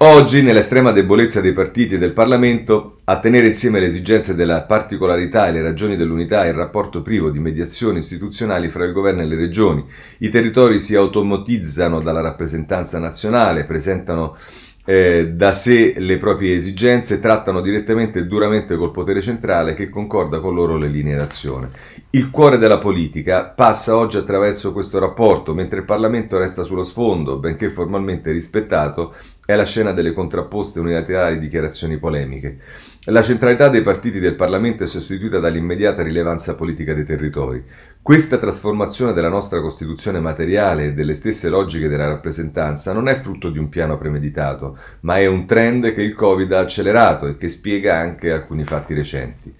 Oggi, 0.00 0.42
nell'estrema 0.42 0.92
debolezza 0.92 1.40
dei 1.40 1.52
partiti 1.52 1.94
e 1.96 1.98
del 1.98 2.12
Parlamento, 2.12 2.98
a 3.02 3.18
tenere 3.18 3.48
insieme 3.48 3.80
le 3.80 3.86
esigenze 3.86 4.36
della 4.36 4.62
particolarità 4.62 5.48
e 5.48 5.50
le 5.50 5.60
ragioni 5.60 5.96
dell'unità 5.96 6.44
e 6.44 6.50
il 6.50 6.54
rapporto 6.54 7.02
privo 7.02 7.30
di 7.30 7.40
mediazioni 7.40 7.98
istituzionali 7.98 8.68
fra 8.68 8.84
il 8.84 8.92
governo 8.92 9.22
e 9.22 9.24
le 9.24 9.34
regioni, 9.34 9.84
i 10.18 10.28
territori 10.28 10.78
si 10.78 10.94
automatizzano 10.94 12.00
dalla 12.00 12.20
rappresentanza 12.20 13.00
nazionale, 13.00 13.64
presentano 13.64 14.36
eh, 14.84 15.32
da 15.34 15.50
sé 15.50 15.94
le 15.96 16.16
proprie 16.16 16.54
esigenze, 16.54 17.18
trattano 17.18 17.60
direttamente 17.60 18.20
e 18.20 18.26
duramente 18.26 18.76
col 18.76 18.92
potere 18.92 19.20
centrale 19.20 19.74
che 19.74 19.90
concorda 19.90 20.38
con 20.38 20.54
loro 20.54 20.76
le 20.76 20.86
linee 20.86 21.16
d'azione. 21.16 21.70
Il 22.10 22.30
cuore 22.30 22.56
della 22.56 22.78
politica 22.78 23.46
passa 23.46 23.96
oggi 23.96 24.16
attraverso 24.16 24.72
questo 24.72 25.00
rapporto, 25.00 25.54
mentre 25.54 25.80
il 25.80 25.84
Parlamento 25.84 26.38
resta 26.38 26.62
sullo 26.62 26.84
sfondo, 26.84 27.38
benché 27.38 27.68
formalmente 27.68 28.30
rispettato, 28.30 29.12
è 29.50 29.56
la 29.56 29.64
scena 29.64 29.92
delle 29.92 30.12
contrapposte 30.12 30.78
unilaterali 30.78 31.38
dichiarazioni 31.38 31.96
polemiche. 31.96 32.58
La 33.06 33.22
centralità 33.22 33.70
dei 33.70 33.80
partiti 33.80 34.20
del 34.20 34.34
Parlamento 34.34 34.84
è 34.84 34.86
sostituita 34.86 35.38
dall'immediata 35.38 36.02
rilevanza 36.02 36.54
politica 36.54 36.92
dei 36.92 37.06
territori. 37.06 37.64
Questa 38.02 38.36
trasformazione 38.36 39.14
della 39.14 39.30
nostra 39.30 39.62
Costituzione 39.62 40.20
materiale 40.20 40.84
e 40.84 40.92
delle 40.92 41.14
stesse 41.14 41.48
logiche 41.48 41.88
della 41.88 42.08
rappresentanza 42.08 42.92
non 42.92 43.08
è 43.08 43.18
frutto 43.18 43.48
di 43.48 43.56
un 43.56 43.70
piano 43.70 43.96
premeditato, 43.96 44.76
ma 45.00 45.16
è 45.16 45.24
un 45.24 45.46
trend 45.46 45.94
che 45.94 46.02
il 46.02 46.14
Covid 46.14 46.52
ha 46.52 46.60
accelerato 46.60 47.26
e 47.26 47.38
che 47.38 47.48
spiega 47.48 47.96
anche 47.96 48.30
alcuni 48.30 48.64
fatti 48.64 48.92
recenti. 48.92 49.54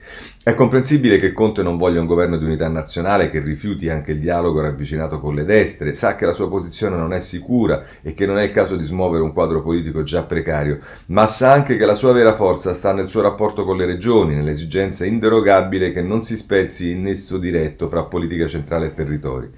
È 0.49 0.55
comprensibile 0.55 1.19
che 1.19 1.35
Conte 1.35 1.62
non 1.62 1.76
voglia 1.76 2.00
un 2.00 2.07
governo 2.07 2.38
di 2.38 2.47
unità 2.47 2.69
nazionale 2.69 3.28
che 3.28 3.38
rifiuti 3.38 3.90
anche 3.90 4.12
il 4.12 4.19
dialogo 4.19 4.62
ravvicinato 4.62 5.21
con 5.21 5.35
le 5.35 5.45
destre, 5.45 5.93
sa 5.93 6.17
che 6.17 6.25
la 6.25 6.33
sua 6.33 6.49
posizione 6.49 6.97
non 6.97 7.12
è 7.12 7.21
sicura 7.21 7.85
e 8.00 8.14
che 8.14 8.25
non 8.25 8.38
è 8.38 8.45
il 8.45 8.50
caso 8.50 8.75
di 8.75 8.87
smuovere 8.87 9.23
un 9.23 9.35
quadro 9.35 9.61
politico 9.61 10.02
già 10.02 10.23
precario, 10.23 10.78
ma 11.09 11.26
sa 11.26 11.52
anche 11.52 11.76
che 11.76 11.85
la 11.85 11.93
sua 11.93 12.12
vera 12.12 12.33
forza 12.33 12.73
sta 12.73 12.95
nel 12.95 13.11
suo 13.11 13.21
rapporto 13.21 13.67
con 13.67 13.76
le 13.76 13.85
regioni, 13.85 14.37
nell'esigenza 14.37 15.05
inderogabile 15.05 15.93
che 15.93 16.00
non 16.00 16.25
si 16.25 16.35
spezzi 16.35 16.93
in 16.93 17.02
nesso 17.02 17.37
diretto 17.37 17.90
fra 17.90 18.05
politica 18.05 18.47
centrale 18.47 18.87
e 18.87 18.95
territori 18.95 19.50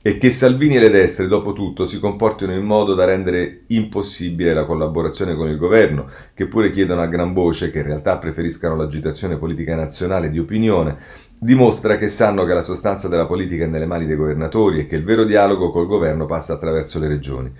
e 0.00 0.16
che 0.16 0.30
Salvini 0.30 0.76
e 0.76 0.80
le 0.80 0.90
destre, 0.90 1.26
dopo 1.26 1.52
tutto, 1.52 1.86
si 1.86 1.98
comportino 1.98 2.54
in 2.54 2.64
modo 2.64 2.94
da 2.94 3.04
rendere 3.04 3.64
impossibile 3.68 4.54
la 4.54 4.64
collaborazione 4.64 5.34
con 5.34 5.48
il 5.48 5.56
governo, 5.56 6.08
che 6.34 6.46
pure 6.46 6.70
chiedono 6.70 7.00
a 7.00 7.06
gran 7.06 7.32
voce 7.32 7.70
che 7.70 7.78
in 7.78 7.84
realtà 7.84 8.16
preferiscano 8.18 8.76
l'agitazione 8.76 9.36
politica 9.38 9.74
nazionale 9.74 10.30
di 10.30 10.38
opinione, 10.38 10.98
dimostra 11.38 11.96
che 11.96 12.08
sanno 12.08 12.44
che 12.44 12.54
la 12.54 12.62
sostanza 12.62 13.08
della 13.08 13.26
politica 13.26 13.64
è 13.64 13.68
nelle 13.68 13.86
mani 13.86 14.06
dei 14.06 14.16
governatori 14.16 14.80
e 14.80 14.86
che 14.86 14.96
il 14.96 15.04
vero 15.04 15.24
dialogo 15.24 15.70
col 15.70 15.86
governo 15.86 16.26
passa 16.26 16.52
attraverso 16.52 16.98
le 17.00 17.08
regioni. 17.08 17.52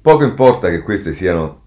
Poco 0.00 0.24
importa 0.24 0.70
che 0.70 0.82
queste 0.82 1.12
siano 1.12 1.65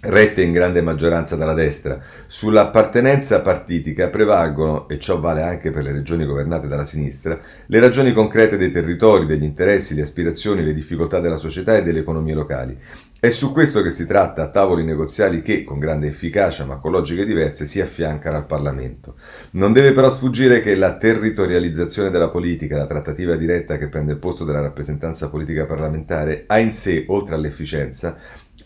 rette 0.00 0.42
in 0.42 0.52
grande 0.52 0.80
maggioranza 0.80 1.34
dalla 1.34 1.54
destra, 1.54 2.00
sull'appartenenza 2.26 3.40
partitica 3.40 4.08
prevalgono, 4.08 4.88
e 4.88 4.98
ciò 4.98 5.18
vale 5.18 5.42
anche 5.42 5.70
per 5.70 5.82
le 5.82 5.92
regioni 5.92 6.24
governate 6.24 6.68
dalla 6.68 6.84
sinistra, 6.84 7.38
le 7.66 7.80
ragioni 7.80 8.12
concrete 8.12 8.56
dei 8.56 8.70
territori, 8.70 9.26
degli 9.26 9.42
interessi, 9.42 9.94
le 9.94 10.02
aspirazioni, 10.02 10.62
le 10.62 10.74
difficoltà 10.74 11.18
della 11.18 11.36
società 11.36 11.76
e 11.76 11.82
delle 11.82 12.00
economie 12.00 12.34
locali. 12.34 12.78
È 13.20 13.30
su 13.30 13.52
questo 13.52 13.82
che 13.82 13.90
si 13.90 14.06
tratta 14.06 14.44
a 14.44 14.48
tavoli 14.48 14.84
negoziali 14.84 15.42
che, 15.42 15.64
con 15.64 15.80
grande 15.80 16.06
efficacia 16.06 16.64
ma 16.64 16.76
con 16.76 16.92
logiche 16.92 17.26
diverse, 17.26 17.66
si 17.66 17.80
affiancano 17.80 18.36
al 18.36 18.46
Parlamento. 18.46 19.16
Non 19.52 19.72
deve 19.72 19.92
però 19.92 20.08
sfuggire 20.08 20.62
che 20.62 20.76
la 20.76 20.96
territorializzazione 20.96 22.10
della 22.10 22.28
politica, 22.28 22.76
la 22.76 22.86
trattativa 22.86 23.34
diretta 23.34 23.76
che 23.76 23.88
prende 23.88 24.12
il 24.12 24.18
posto 24.18 24.44
della 24.44 24.60
rappresentanza 24.60 25.28
politica 25.28 25.66
parlamentare, 25.66 26.44
ha 26.46 26.60
in 26.60 26.72
sé, 26.72 27.06
oltre 27.08 27.34
all'efficienza, 27.34 28.16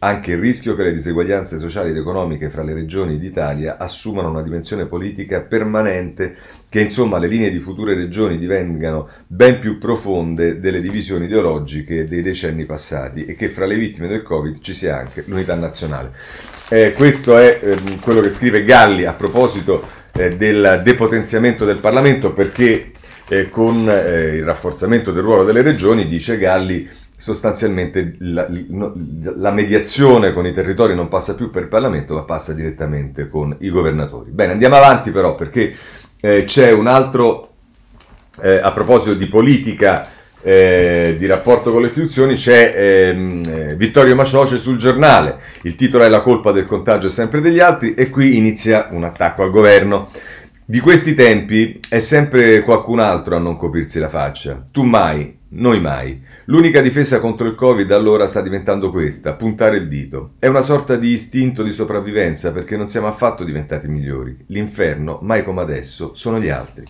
anche 0.05 0.33
il 0.33 0.39
rischio 0.39 0.75
che 0.75 0.83
le 0.83 0.93
diseguaglianze 0.93 1.59
sociali 1.59 1.91
ed 1.91 1.97
economiche 1.97 2.51
fra 2.51 2.65
le 2.65 2.75
regioni 2.75 3.19
d'Italia 3.19 3.77
assumano 3.79 4.31
una 4.31 4.43
dimensione 4.43 4.87
politica 4.87 5.43
permanente, 5.43 6.35
che 6.69 6.81
insomma 6.81 7.19
le 7.19 7.29
linee 7.29 7.51
di 7.51 7.61
future 7.61 7.95
regioni 7.95 8.37
divengano 8.37 9.09
ben 9.29 9.61
più 9.61 9.79
profonde 9.79 10.59
delle 10.59 10.81
divisioni 10.81 11.27
ideologiche 11.27 12.09
dei 12.09 12.21
decenni 12.21 12.65
passati 12.65 13.27
e 13.27 13.37
che 13.37 13.49
fra 13.49 13.65
le 13.65 13.77
vittime 13.77 14.09
del 14.09 14.25
Covid 14.25 14.61
ci 14.61 14.75
sia 14.75 14.99
anche 14.99 15.23
l'unità 15.27 15.55
nazionale. 15.55 16.11
Eh, 16.69 16.95
questo 16.95 17.39
è 17.39 17.61
eh, 17.63 17.77
quello 18.01 18.21
che 18.21 18.31
scrive 18.31 18.65
Galli 18.65 19.05
a 19.05 19.13
proposito 19.13 19.87
eh, 20.15 20.37
del 20.37 20.81
depotenziamento 20.83 21.65
del 21.65 21.79
Parlamento 21.79 22.33
perché 22.33 22.91
eh, 23.29 23.49
con 23.49 23.89
eh, 23.89 24.35
il 24.35 24.45
rafforzamento 24.45 25.13
del 25.13 25.23
ruolo 25.23 25.45
delle 25.45 25.63
regioni, 25.63 26.09
dice 26.09 26.39
Galli, 26.39 26.89
sostanzialmente 27.23 28.17
la, 28.19 28.49
la, 29.37 29.53
mediazione 29.53 30.33
con 30.33 30.45
i 30.45 30.51
territori 30.51 30.97
non 30.97 31.07
passa 31.07 31.37
più 31.37 31.51
per 31.51 31.63
il 31.63 31.69
Parlamento, 31.69 32.15
ma 32.15 32.23
passa 32.23 32.53
direttamente 32.53 33.29
con 33.29 33.55
i 33.61 33.71
governatori. 33.71 34.33
Bene, 34.33 34.51
andiamo 34.51 34.75
avanti 34.75 35.13
però 35.13 35.37
perché 35.37 35.73
eh, 36.21 36.43
c'è 36.43 36.73
un 36.73 36.89
altro, 36.89 37.51
eh, 38.43 38.57
a 38.57 38.73
proposito 38.73 39.15
di 39.15 39.29
politica, 39.29 40.11
eh, 40.43 41.15
di 41.17 41.27
rapporto 41.27 41.71
con 41.71 41.83
le 41.83 41.87
istituzioni, 41.87 42.35
c'è 42.35 42.75
ehm, 42.77 43.43
eh, 43.47 43.77
Vittorio 43.77 44.17
Macioce 44.17 44.59
sul 44.59 44.77
giornale. 44.77 45.39
Il 45.63 45.77
titolo 45.77 46.03
è 46.03 46.09
La 46.09 46.23
colpa 46.23 46.51
del 46.51 46.67
contagio 46.67 47.07
è 47.07 47.11
sempre 47.11 47.41
degli 47.41 47.61
altri 47.61 47.95
e 47.95 48.11
qui 48.11 48.37
inizia 48.37 48.89
un 48.91 49.05
attacco 49.05 49.45
al 49.45 49.53
governo. 49.53 50.11
Di 50.65 50.81
questi 50.81 51.15
tempi 51.15 51.79
è 51.89 52.01
sempre 52.01 52.63
qualcun 52.63 52.99
altro 52.99 53.37
a 53.37 53.39
non 53.39 53.57
coprirsi 53.57 54.01
la 54.01 54.09
faccia. 54.09 54.61
Tu 54.73 54.83
mai, 54.83 55.39
noi 55.51 55.81
mai. 55.81 56.32
L'unica 56.53 56.83
difesa 56.83 57.19
contro 57.19 57.47
il 57.47 57.55
Covid 57.55 57.91
allora 57.93 58.27
sta 58.27 58.43
diventando 58.43 58.91
questa, 58.91 59.33
puntare 59.33 59.79
il 59.79 59.89
dito. 59.89 60.33
È 60.39 60.49
una 60.49 60.61
sorta 60.61 60.97
di 60.97 61.09
istinto 61.09 61.63
di 61.63 61.73
sopravvivenza 61.73 62.53
perché 62.53 62.77
non 62.77 62.91
siamo 62.91 63.07
affatto 63.07 63.43
diventati 63.43 63.89
migliori. 63.89 64.37
L'inferno, 64.49 65.19
mai 65.23 65.45
come 65.45 65.63
adesso, 65.63 66.11
sono 66.15 66.39
gli 66.39 66.51
altri. 66.51 66.85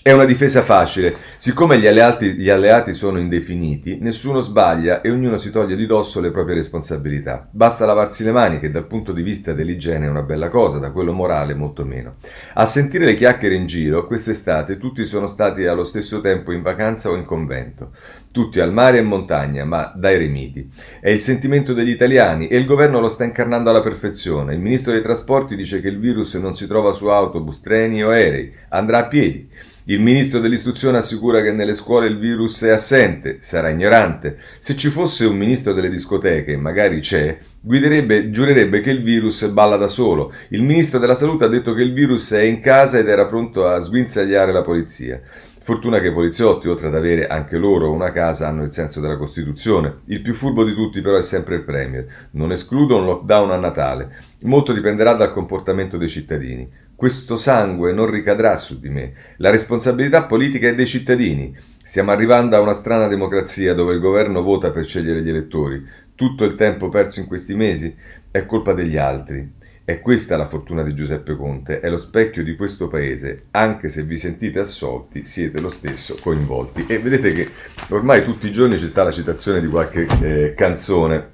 È 0.00 0.12
una 0.12 0.24
difesa 0.24 0.62
facile. 0.62 1.14
Siccome 1.36 1.78
gli 1.78 1.86
alleati, 1.86 2.32
gli 2.32 2.48
alleati, 2.48 2.94
sono 2.94 3.18
indefiniti, 3.18 3.98
nessuno 4.00 4.40
sbaglia 4.40 5.00
e 5.00 5.10
ognuno 5.10 5.38
si 5.38 5.50
toglie 5.50 5.76
di 5.76 5.86
dosso 5.86 6.20
le 6.20 6.30
proprie 6.30 6.54
responsabilità. 6.54 7.46
Basta 7.50 7.84
lavarsi 7.84 8.24
le 8.24 8.32
mani, 8.32 8.58
che 8.58 8.70
dal 8.70 8.86
punto 8.86 9.12
di 9.12 9.22
vista 9.22 9.52
dell'igiene 9.52 10.06
è 10.06 10.08
una 10.08 10.22
bella 10.22 10.48
cosa, 10.48 10.78
da 10.78 10.92
quello 10.92 11.12
morale 11.12 11.54
molto 11.54 11.84
meno. 11.84 12.14
A 12.54 12.64
sentire 12.64 13.04
le 13.04 13.16
chiacchiere 13.16 13.54
in 13.54 13.66
giro, 13.66 14.06
quest'estate 14.06 14.78
tutti 14.78 15.04
sono 15.04 15.26
stati 15.26 15.66
allo 15.66 15.84
stesso 15.84 16.20
tempo 16.20 16.52
in 16.52 16.62
vacanza 16.62 17.10
o 17.10 17.14
in 17.14 17.24
convento. 17.24 17.90
Tutti 18.38 18.60
al 18.60 18.72
mare 18.72 18.98
e 18.98 19.02
montagna, 19.02 19.64
ma 19.64 19.92
da 19.96 20.12
eremiti. 20.12 20.70
È 21.00 21.10
il 21.10 21.18
sentimento 21.18 21.72
degli 21.72 21.88
italiani 21.88 22.46
e 22.46 22.56
il 22.56 22.66
governo 22.66 23.00
lo 23.00 23.08
sta 23.08 23.24
incarnando 23.24 23.68
alla 23.68 23.82
perfezione. 23.82 24.54
Il 24.54 24.60
ministro 24.60 24.92
dei 24.92 25.02
trasporti 25.02 25.56
dice 25.56 25.80
che 25.80 25.88
il 25.88 25.98
virus 25.98 26.34
non 26.34 26.54
si 26.54 26.68
trova 26.68 26.92
su 26.92 27.08
autobus, 27.08 27.60
treni 27.60 28.04
o 28.04 28.10
aerei, 28.10 28.52
andrà 28.68 28.98
a 28.98 29.06
piedi. 29.06 29.48
Il 29.86 30.00
ministro 30.00 30.38
dell'istruzione 30.38 30.98
assicura 30.98 31.42
che 31.42 31.50
nelle 31.50 31.74
scuole 31.74 32.06
il 32.06 32.16
virus 32.16 32.62
è 32.62 32.68
assente, 32.68 33.38
sarà 33.40 33.70
ignorante. 33.70 34.38
Se 34.60 34.76
ci 34.76 34.88
fosse 34.88 35.24
un 35.24 35.36
ministro 35.36 35.72
delle 35.72 35.90
discoteche, 35.90 36.56
magari 36.56 37.00
c'è, 37.00 37.38
giurerebbe 37.60 38.80
che 38.82 38.90
il 38.92 39.02
virus 39.02 39.48
balla 39.48 39.76
da 39.76 39.88
solo. 39.88 40.32
Il 40.50 40.62
ministro 40.62 41.00
della 41.00 41.16
salute 41.16 41.46
ha 41.46 41.48
detto 41.48 41.74
che 41.74 41.82
il 41.82 41.92
virus 41.92 42.30
è 42.30 42.42
in 42.42 42.60
casa 42.60 42.98
ed 42.98 43.08
era 43.08 43.26
pronto 43.26 43.66
a 43.66 43.80
sguinzagliare 43.80 44.52
la 44.52 44.62
polizia. 44.62 45.20
Fortuna 45.68 46.00
che 46.00 46.08
i 46.08 46.12
poliziotti, 46.14 46.66
oltre 46.66 46.86
ad 46.86 46.94
avere 46.94 47.26
anche 47.26 47.58
loro 47.58 47.92
una 47.92 48.10
casa, 48.10 48.48
hanno 48.48 48.64
il 48.64 48.72
senso 48.72 49.00
della 49.00 49.18
Costituzione. 49.18 49.98
Il 50.06 50.22
più 50.22 50.32
furbo 50.32 50.64
di 50.64 50.72
tutti 50.72 51.02
però 51.02 51.18
è 51.18 51.22
sempre 51.22 51.56
il 51.56 51.62
Premier. 51.62 52.06
Non 52.30 52.52
escludo 52.52 52.96
un 52.96 53.04
lockdown 53.04 53.50
a 53.50 53.56
Natale. 53.56 54.16
Molto 54.44 54.72
dipenderà 54.72 55.12
dal 55.12 55.30
comportamento 55.30 55.98
dei 55.98 56.08
cittadini. 56.08 56.66
Questo 56.94 57.36
sangue 57.36 57.92
non 57.92 58.10
ricadrà 58.10 58.56
su 58.56 58.80
di 58.80 58.88
me. 58.88 59.12
La 59.36 59.50
responsabilità 59.50 60.24
politica 60.24 60.68
è 60.68 60.74
dei 60.74 60.86
cittadini. 60.86 61.54
Stiamo 61.84 62.12
arrivando 62.12 62.56
a 62.56 62.60
una 62.60 62.72
strana 62.72 63.06
democrazia 63.06 63.74
dove 63.74 63.92
il 63.92 64.00
governo 64.00 64.40
vota 64.40 64.70
per 64.70 64.86
scegliere 64.86 65.20
gli 65.20 65.28
elettori. 65.28 65.86
Tutto 66.14 66.46
il 66.46 66.54
tempo 66.54 66.88
perso 66.88 67.20
in 67.20 67.26
questi 67.26 67.54
mesi 67.54 67.94
è 68.30 68.46
colpa 68.46 68.72
degli 68.72 68.96
altri. 68.96 69.56
È 69.88 70.02
questa 70.02 70.36
la 70.36 70.46
fortuna 70.46 70.82
di 70.82 70.92
Giuseppe 70.92 71.34
Conte, 71.34 71.80
è 71.80 71.88
lo 71.88 71.96
specchio 71.96 72.44
di 72.44 72.56
questo 72.56 72.88
paese. 72.88 73.44
Anche 73.52 73.88
se 73.88 74.02
vi 74.02 74.18
sentite 74.18 74.58
assolti, 74.58 75.24
siete 75.24 75.62
lo 75.62 75.70
stesso 75.70 76.14
coinvolti. 76.20 76.84
E 76.86 76.98
vedete 76.98 77.32
che 77.32 77.48
ormai 77.88 78.22
tutti 78.22 78.48
i 78.48 78.52
giorni 78.52 78.76
ci 78.76 78.86
sta 78.86 79.02
la 79.02 79.10
citazione 79.10 79.62
di 79.62 79.66
qualche 79.66 80.06
eh, 80.20 80.52
canzone 80.52 81.30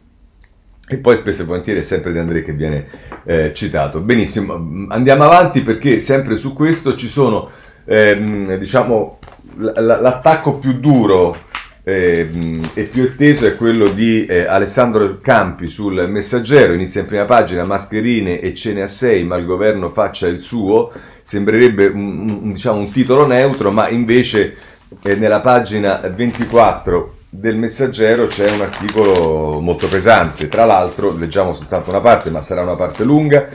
e 0.86 0.98
poi 0.98 1.16
spesso 1.16 1.42
e 1.42 1.46
volentieri 1.46 1.80
è 1.80 1.82
sempre 1.82 2.12
De 2.12 2.20
André 2.20 2.42
che 2.44 2.52
viene 2.52 2.86
eh, 3.24 3.52
citato. 3.52 3.98
Benissimo, 3.98 4.54
andiamo 4.88 5.24
avanti 5.24 5.62
perché 5.62 5.98
sempre 5.98 6.36
su 6.36 6.52
questo 6.52 6.94
ci 6.94 7.08
sono, 7.08 7.50
ehm, 7.84 8.56
diciamo, 8.56 9.18
l- 9.56 9.72
l'attacco 9.80 10.58
più 10.58 10.78
duro 10.78 11.36
ehm, 11.84 12.70
e 12.74 12.82
più 12.84 13.04
esteso 13.04 13.46
è 13.46 13.56
quello 13.56 13.88
di 13.88 14.26
eh, 14.26 14.46
Alessandro 14.46 15.18
Campi 15.20 15.68
sul 15.68 16.08
messaggero, 16.08 16.72
inizia 16.72 17.02
in 17.02 17.06
prima 17.06 17.26
pagina, 17.26 17.64
mascherine 17.64 18.40
e 18.40 18.54
cene 18.54 18.82
a 18.82 18.86
6, 18.86 19.24
ma 19.24 19.36
il 19.36 19.44
governo 19.44 19.88
faccia 19.90 20.26
il 20.26 20.40
suo, 20.40 20.90
sembrerebbe 21.22 21.86
un, 21.86 22.28
un, 22.42 22.52
diciamo, 22.52 22.80
un 22.80 22.90
titolo 22.90 23.26
neutro, 23.26 23.70
ma 23.70 23.88
invece 23.88 24.56
eh, 25.02 25.14
nella 25.16 25.40
pagina 25.40 25.96
24 25.96 27.12
del 27.28 27.56
messaggero 27.56 28.28
c'è 28.28 28.48
un 28.50 28.60
articolo 28.60 29.60
molto 29.60 29.88
pesante, 29.88 30.48
tra 30.48 30.64
l'altro 30.64 31.16
leggiamo 31.16 31.52
soltanto 31.52 31.90
una 31.90 32.00
parte, 32.00 32.30
ma 32.30 32.40
sarà 32.40 32.62
una 32.62 32.76
parte 32.76 33.04
lunga. 33.04 33.48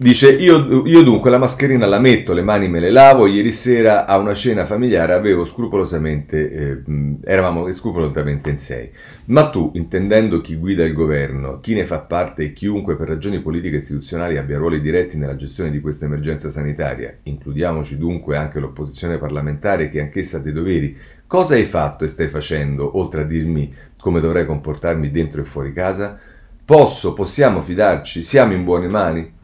Dice, 0.00 0.30
io, 0.30 0.86
io, 0.86 1.02
dunque 1.02 1.28
la 1.28 1.38
mascherina 1.38 1.84
la 1.84 1.98
metto, 1.98 2.32
le 2.32 2.42
mani 2.42 2.68
me 2.68 2.78
le 2.78 2.92
lavo, 2.92 3.26
ieri 3.26 3.50
sera 3.50 4.06
a 4.06 4.16
una 4.18 4.32
cena 4.32 4.64
familiare 4.64 5.12
avevo 5.12 5.44
scrupolosamente, 5.44 6.52
eh, 6.52 6.82
eravamo 7.24 7.72
scrupolosamente 7.72 8.48
in 8.48 8.58
sei. 8.58 8.92
Ma 9.24 9.50
tu, 9.50 9.72
intendendo 9.74 10.40
chi 10.40 10.54
guida 10.54 10.84
il 10.84 10.92
governo, 10.92 11.58
chi 11.58 11.74
ne 11.74 11.84
fa 11.84 11.98
parte 11.98 12.44
e 12.44 12.52
chiunque 12.52 12.94
per 12.94 13.08
ragioni 13.08 13.40
politiche 13.40 13.74
e 13.74 13.78
istituzionali 13.78 14.38
abbia 14.38 14.58
ruoli 14.58 14.80
diretti 14.80 15.16
nella 15.16 15.34
gestione 15.34 15.72
di 15.72 15.80
questa 15.80 16.04
emergenza 16.04 16.48
sanitaria, 16.48 17.12
includiamoci 17.24 17.98
dunque 17.98 18.36
anche 18.36 18.60
l'opposizione 18.60 19.18
parlamentare 19.18 19.88
che 19.88 20.00
anch'essa 20.00 20.36
ha 20.36 20.40
dei 20.40 20.52
doveri, 20.52 20.96
cosa 21.26 21.54
hai 21.54 21.64
fatto 21.64 22.04
e 22.04 22.08
stai 22.08 22.28
facendo, 22.28 22.98
oltre 22.98 23.22
a 23.22 23.24
dirmi 23.24 23.74
come 23.98 24.20
dovrei 24.20 24.46
comportarmi 24.46 25.10
dentro 25.10 25.40
e 25.40 25.44
fuori 25.44 25.72
casa? 25.72 26.16
Posso, 26.64 27.14
possiamo 27.14 27.62
fidarci? 27.62 28.22
Siamo 28.22 28.52
in 28.52 28.62
buone 28.62 28.86
mani? 28.86 29.36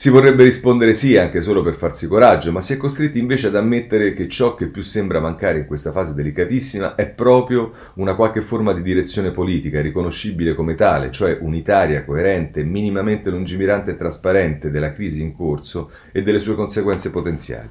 Si 0.00 0.08
vorrebbe 0.08 0.44
rispondere 0.44 0.94
sì 0.94 1.18
anche 1.18 1.42
solo 1.42 1.60
per 1.60 1.74
farsi 1.74 2.06
coraggio, 2.06 2.52
ma 2.52 2.62
si 2.62 2.72
è 2.72 2.78
costretti 2.78 3.18
invece 3.18 3.48
ad 3.48 3.56
ammettere 3.56 4.14
che 4.14 4.30
ciò 4.30 4.54
che 4.54 4.68
più 4.68 4.80
sembra 4.80 5.20
mancare 5.20 5.58
in 5.58 5.66
questa 5.66 5.92
fase 5.92 6.14
delicatissima 6.14 6.94
è 6.94 7.06
proprio 7.06 7.70
una 7.96 8.14
qualche 8.14 8.40
forma 8.40 8.72
di 8.72 8.80
direzione 8.80 9.30
politica 9.30 9.82
riconoscibile 9.82 10.54
come 10.54 10.74
tale, 10.74 11.10
cioè 11.10 11.36
unitaria, 11.42 12.02
coerente, 12.02 12.64
minimamente 12.64 13.28
lungimirante 13.28 13.90
e 13.90 13.96
trasparente 13.96 14.70
della 14.70 14.94
crisi 14.94 15.20
in 15.20 15.34
corso 15.34 15.90
e 16.12 16.22
delle 16.22 16.40
sue 16.40 16.54
conseguenze 16.54 17.10
potenziali. 17.10 17.68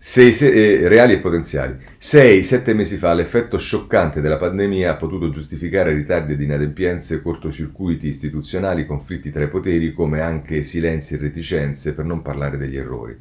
Sei, 0.00 0.32
se, 0.32 0.52
eh, 0.52 0.86
reali 0.86 1.14
e 1.14 1.18
potenziali. 1.18 1.76
Sei, 1.96 2.44
sette 2.44 2.72
mesi 2.72 2.96
fa 2.96 3.12
l'effetto 3.14 3.58
scioccante 3.58 4.20
della 4.20 4.36
pandemia 4.36 4.92
ha 4.92 4.96
potuto 4.96 5.28
giustificare 5.28 5.92
ritardi 5.92 6.34
ed 6.34 6.40
inadempienze, 6.40 7.20
cortocircuiti 7.20 8.06
istituzionali, 8.06 8.86
conflitti 8.86 9.32
tra 9.32 9.42
i 9.42 9.48
poteri, 9.48 9.92
come 9.92 10.20
anche 10.20 10.62
silenzi 10.62 11.14
e 11.14 11.18
reticenze, 11.18 11.94
per 11.94 12.04
non 12.04 12.22
parlare 12.22 12.56
degli 12.56 12.76
errori. 12.76 13.18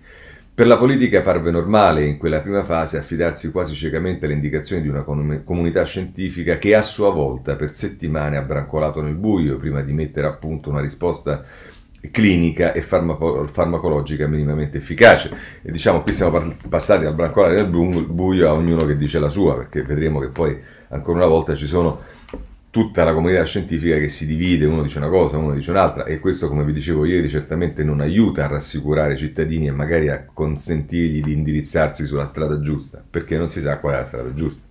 Per 0.53 0.67
la 0.67 0.77
politica 0.77 1.23
parve 1.23 1.49
normale 1.49 2.03
in 2.05 2.17
quella 2.17 2.41
prima 2.41 2.63
fase 2.63 2.99
affidarsi 2.99 3.49
quasi 3.49 3.73
ciecamente 3.73 4.25
alle 4.25 4.35
indicazioni 4.35 4.83
di 4.83 4.87
una 4.87 5.03
comunità 5.03 5.83
scientifica 5.83 6.59
che 6.59 6.75
a 6.75 6.81
sua 6.83 7.09
volta 7.09 7.55
per 7.55 7.73
settimane 7.73 8.37
ha 8.37 8.41
brancolato 8.41 9.01
nel 9.01 9.15
buio 9.15 9.57
prima 9.57 9.81
di 9.81 9.93
mettere 9.93 10.27
a 10.27 10.33
punto 10.33 10.69
una 10.69 10.81
risposta 10.81 11.43
clinica 12.11 12.73
e 12.73 12.81
farmaco- 12.81 13.45
farmacologica 13.47 14.27
minimamente 14.27 14.77
efficace. 14.77 15.29
E 15.61 15.71
diciamo 15.71 16.01
qui 16.01 16.13
siamo 16.13 16.31
par- 16.31 16.55
passati 16.69 17.03
dal 17.03 17.15
brancolare 17.15 17.55
nel 17.55 17.67
buio 17.67 18.49
a 18.49 18.53
ognuno 18.53 18.85
che 18.85 18.97
dice 18.97 19.19
la 19.19 19.29
sua, 19.29 19.55
perché 19.55 19.83
vedremo 19.83 20.19
che 20.19 20.29
poi 20.29 20.57
ancora 20.89 21.17
una 21.17 21.27
volta 21.27 21.55
ci 21.55 21.67
sono 21.67 22.01
tutta 22.69 23.03
la 23.03 23.13
comunità 23.13 23.43
scientifica 23.43 23.97
che 23.97 24.09
si 24.09 24.25
divide, 24.27 24.65
uno 24.65 24.83
dice 24.83 24.99
una 24.99 25.09
cosa, 25.09 25.37
uno 25.37 25.53
dice 25.53 25.71
un'altra 25.71 26.03
e 26.05 26.19
questo 26.19 26.47
come 26.47 26.63
vi 26.63 26.73
dicevo 26.73 27.05
ieri 27.05 27.27
certamente 27.29 27.83
non 27.83 28.01
aiuta 28.01 28.43
a 28.43 28.47
rassicurare 28.47 29.13
i 29.13 29.17
cittadini 29.17 29.67
e 29.67 29.71
magari 29.71 30.09
a 30.09 30.25
consentirgli 30.31 31.23
di 31.23 31.33
indirizzarsi 31.33 32.05
sulla 32.05 32.25
strada 32.25 32.59
giusta, 32.59 33.03
perché 33.09 33.37
non 33.37 33.49
si 33.49 33.61
sa 33.61 33.79
qual 33.79 33.95
è 33.95 33.97
la 33.97 34.03
strada 34.03 34.33
giusta. 34.33 34.67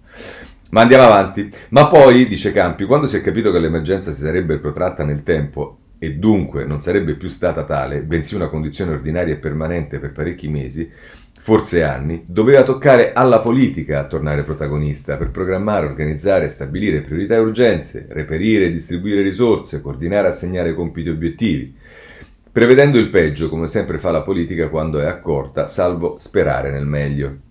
Ma 0.70 0.82
andiamo 0.82 1.04
avanti. 1.04 1.50
Ma 1.70 1.86
poi, 1.86 2.26
dice 2.26 2.52
Campi, 2.52 2.84
quando 2.84 3.06
si 3.06 3.16
è 3.16 3.22
capito 3.22 3.52
che 3.52 3.58
l'emergenza 3.58 4.12
si 4.12 4.20
sarebbe 4.20 4.58
protratta 4.58 5.04
nel 5.04 5.22
tempo 5.22 5.78
e 5.98 6.14
dunque 6.14 6.64
non 6.64 6.80
sarebbe 6.80 7.14
più 7.14 7.28
stata 7.28 7.64
tale, 7.64 8.02
bensì 8.02 8.34
una 8.34 8.48
condizione 8.48 8.92
ordinaria 8.92 9.34
e 9.34 9.38
permanente 9.38 9.98
per 9.98 10.12
parecchi 10.12 10.48
mesi, 10.48 10.90
forse 11.38 11.84
anni, 11.84 12.24
doveva 12.26 12.64
toccare 12.64 13.12
alla 13.12 13.40
politica 13.40 14.00
a 14.00 14.06
tornare 14.06 14.42
protagonista 14.42 15.16
per 15.16 15.30
programmare, 15.30 15.86
organizzare, 15.86 16.48
stabilire 16.48 17.02
priorità 17.02 17.36
e 17.36 17.38
urgenze, 17.38 18.06
reperire 18.08 18.66
e 18.66 18.72
distribuire 18.72 19.22
risorse, 19.22 19.80
coordinare 19.80 20.26
e 20.26 20.30
assegnare 20.30 20.74
compiti 20.74 21.08
e 21.08 21.12
obiettivi, 21.12 21.74
prevedendo 22.50 22.98
il 22.98 23.10
peggio 23.10 23.48
come 23.48 23.66
sempre 23.66 23.98
fa 23.98 24.10
la 24.10 24.22
politica 24.22 24.68
quando 24.68 24.98
è 24.98 25.06
accorta, 25.06 25.66
salvo 25.66 26.16
sperare 26.18 26.70
nel 26.70 26.86
meglio. 26.86 27.44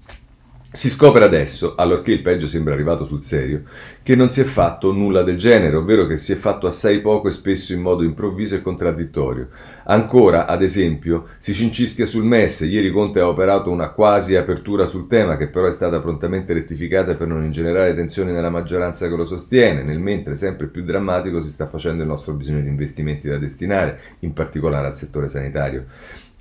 Si 0.75 0.89
scopre 0.89 1.23
adesso, 1.23 1.75
allorché 1.75 2.11
il 2.11 2.21
peggio 2.21 2.47
sembra 2.47 2.73
arrivato 2.73 3.05
sul 3.05 3.23
serio, 3.23 3.61
che 4.03 4.13
non 4.13 4.29
si 4.29 4.41
è 4.41 4.43
fatto 4.43 4.91
nulla 4.91 5.23
del 5.23 5.37
genere, 5.37 5.77
ovvero 5.77 6.05
che 6.05 6.17
si 6.17 6.33
è 6.33 6.35
fatto 6.35 6.67
assai 6.67 6.99
poco 6.99 7.29
e 7.29 7.31
spesso 7.31 7.71
in 7.71 7.79
modo 7.79 8.03
improvviso 8.03 8.55
e 8.55 8.61
contraddittorio. 8.61 9.47
Ancora, 9.85 10.47
ad 10.47 10.61
esempio, 10.61 11.27
si 11.37 11.53
cincischia 11.53 12.05
sul 12.05 12.25
MES, 12.25 12.59
ieri 12.69 12.91
Conte 12.91 13.21
ha 13.21 13.29
operato 13.29 13.71
una 13.71 13.91
quasi 13.91 14.35
apertura 14.35 14.85
sul 14.85 15.07
tema 15.07 15.37
che 15.37 15.47
però 15.47 15.65
è 15.67 15.71
stata 15.71 16.01
prontamente 16.01 16.51
rettificata 16.51 17.15
per 17.15 17.27
non 17.27 17.45
ingenerare 17.45 17.93
tensioni 17.93 18.33
nella 18.33 18.49
maggioranza 18.49 19.07
che 19.07 19.15
lo 19.15 19.25
sostiene, 19.25 19.81
nel 19.81 20.01
mentre 20.01 20.35
sempre 20.35 20.67
più 20.67 20.83
drammatico 20.83 21.41
si 21.41 21.51
sta 21.51 21.67
facendo 21.67 22.01
il 22.01 22.09
nostro 22.09 22.33
bisogno 22.33 22.59
di 22.59 22.67
investimenti 22.67 23.29
da 23.29 23.37
destinare, 23.37 23.97
in 24.19 24.33
particolare 24.33 24.87
al 24.87 24.97
settore 24.97 25.29
sanitario. 25.29 25.85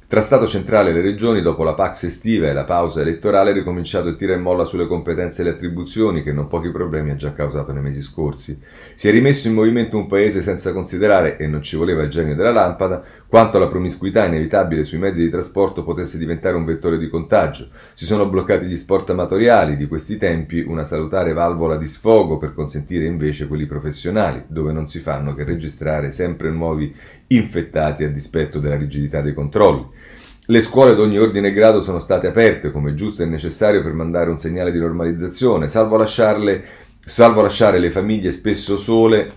Tra 0.07 0.21
Stato 0.21 0.47
centrale 0.47 0.91
e 0.91 0.93
le 0.93 1.01
regioni, 1.01 1.41
dopo 1.41 1.65
la 1.65 1.73
Pax 1.73 2.05
estiva 2.05 2.47
e 2.47 2.53
la 2.53 2.65
pausa 2.65 3.01
elettorale, 3.01 3.51
è 3.51 3.55
ricominciato 3.55 4.09
il 4.09 4.17
tira 4.17 4.35
e 4.35 4.37
molla 4.37 4.67
sulle 4.67 4.87
competenze 4.87 5.41
e 5.41 5.45
le 5.45 5.51
attribuzioni 5.53 6.23
che 6.23 6.31
non 6.31 6.47
pochi 6.47 6.71
problemi 6.71 7.11
ha 7.11 7.17
già 7.17 7.33
causato 7.33 7.73
nei 7.73 7.83
mesi 7.83 8.03
scorsi. 8.03 8.61
Si 8.95 9.09
è 9.09 9.11
rimesso 9.11 9.49
in 9.49 9.55
movimento 9.55 9.97
un 9.97 10.07
paese 10.07 10.43
senza 10.43 10.75
considerare, 10.75 11.39
e 11.39 11.47
non 11.47 11.63
ci 11.63 11.77
voleva 11.77 12.03
il 12.03 12.11
genio 12.11 12.35
della 12.37 12.53
lampada, 12.53 13.03
quanto 13.27 13.59
la 13.59 13.67
promiscuità 13.67 14.27
inevitabile 14.27 14.85
sui 14.85 14.99
mezzi 14.99 15.23
di 15.23 15.31
trasporto 15.31 15.83
potesse 15.83 16.19
diventare 16.19 16.55
un 16.55 16.67
vettore 16.67 16.99
di 16.99 17.09
contagio. 17.09 17.71
Si 17.95 18.05
sono 18.05 18.29
bloccati 18.29 18.67
gli 18.67 18.77
sport 18.77 19.09
amatoriali 19.11 19.77
di 19.79 19.89
questi 19.89 20.19
tempi, 20.19 20.61
una 20.61 20.85
salutare 20.85 21.33
valvola 21.33 21.77
di 21.77 21.87
sfogo 21.87 22.37
per 22.37 22.53
consentire 22.53 23.07
invece 23.07 23.49
quelli 23.49 23.67
professionali, 23.67 24.45
dove 24.49 24.71
non 24.71 24.87
si 24.87 25.01
fanno 25.01 25.35
che 25.35 25.45
registrare 25.45 26.13
sempre 26.13 26.51
nuovi 26.51 26.95
infettati 27.29 28.05
a 28.05 28.11
dispetto 28.11 28.59
della 28.59 28.77
rigidità 28.77 29.23
dei 29.23 29.33
controlli. 29.33 30.03
Le 30.47 30.61
scuole 30.61 30.95
di 30.95 31.01
ogni 31.01 31.19
ordine 31.19 31.49
e 31.49 31.53
grado 31.55 31.81
sono 31.81 31.99
state 31.99 32.27
aperte 32.27 32.71
come 32.71 32.95
giusto 32.95 33.23
e 33.23 33.27
necessario 33.27 33.83
per 33.83 33.95
mandare 33.95 34.29
un 34.29 34.37
segnale 34.37 34.73
di 34.73 34.79
normalizzazione, 34.79 35.69
salvo, 35.69 36.05
salvo 36.05 37.41
lasciare 37.41 37.79
le 37.79 37.91
famiglie 37.91 38.31
spesso 38.31 38.77
sole 38.77 39.37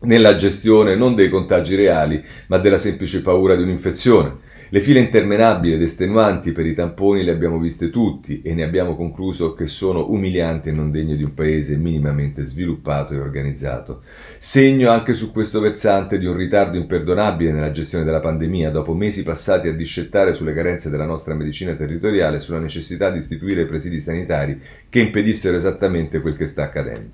nella 0.00 0.36
gestione 0.36 0.96
non 0.96 1.14
dei 1.14 1.30
contagi 1.30 1.76
reali, 1.76 2.22
ma 2.48 2.58
della 2.58 2.76
semplice 2.76 3.22
paura 3.22 3.56
di 3.56 3.62
un'infezione. 3.62 4.36
Le 4.74 4.80
file 4.80 5.00
interminabili 5.00 5.74
ed 5.74 5.82
estenuanti 5.82 6.52
per 6.52 6.64
i 6.64 6.72
tamponi 6.72 7.22
le 7.22 7.32
abbiamo 7.32 7.58
viste 7.58 7.90
tutti 7.90 8.40
e 8.40 8.54
ne 8.54 8.62
abbiamo 8.62 8.96
concluso 8.96 9.52
che 9.52 9.66
sono 9.66 10.10
umilianti 10.10 10.70
e 10.70 10.72
non 10.72 10.90
degne 10.90 11.14
di 11.14 11.24
un 11.24 11.34
paese 11.34 11.76
minimamente 11.76 12.42
sviluppato 12.42 13.12
e 13.12 13.18
organizzato. 13.18 14.00
Segno 14.38 14.88
anche 14.88 15.12
su 15.12 15.30
questo 15.30 15.60
versante 15.60 16.16
di 16.16 16.24
un 16.24 16.34
ritardo 16.34 16.78
imperdonabile 16.78 17.52
nella 17.52 17.70
gestione 17.70 18.02
della 18.02 18.20
pandemia, 18.20 18.70
dopo 18.70 18.94
mesi 18.94 19.22
passati 19.22 19.68
a 19.68 19.74
discettare 19.74 20.32
sulle 20.32 20.54
carenze 20.54 20.88
della 20.88 21.04
nostra 21.04 21.34
medicina 21.34 21.74
territoriale 21.74 22.38
e 22.38 22.40
sulla 22.40 22.58
necessità 22.58 23.10
di 23.10 23.18
istituire 23.18 23.66
presidi 23.66 24.00
sanitari 24.00 24.58
che 24.88 25.00
impedissero 25.00 25.54
esattamente 25.54 26.22
quel 26.22 26.34
che 26.34 26.46
sta 26.46 26.62
accadendo. 26.62 27.10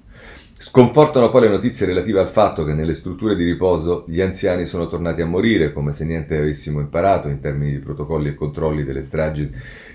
Sconfortano 0.61 1.31
poi 1.31 1.43
le 1.43 1.51
notizie 1.51 1.87
relative 1.87 2.19
al 2.19 2.29
fatto 2.29 2.65
che 2.65 2.75
nelle 2.75 2.93
strutture 2.93 3.37
di 3.37 3.45
riposo 3.45 4.05
gli 4.09 4.21
anziani 4.21 4.67
sono 4.67 4.89
tornati 4.89 5.21
a 5.21 5.27
morire, 5.27 5.73
come 5.73 5.93
se 5.93 6.05
niente 6.05 6.37
avessimo 6.37 6.81
imparato 6.81 7.29
in 7.29 7.39
termini 7.39 7.71
di 7.71 7.79
protocolli 7.79 8.31
e 8.31 8.35
controlli 8.35 8.85
stragi, 9.01 9.49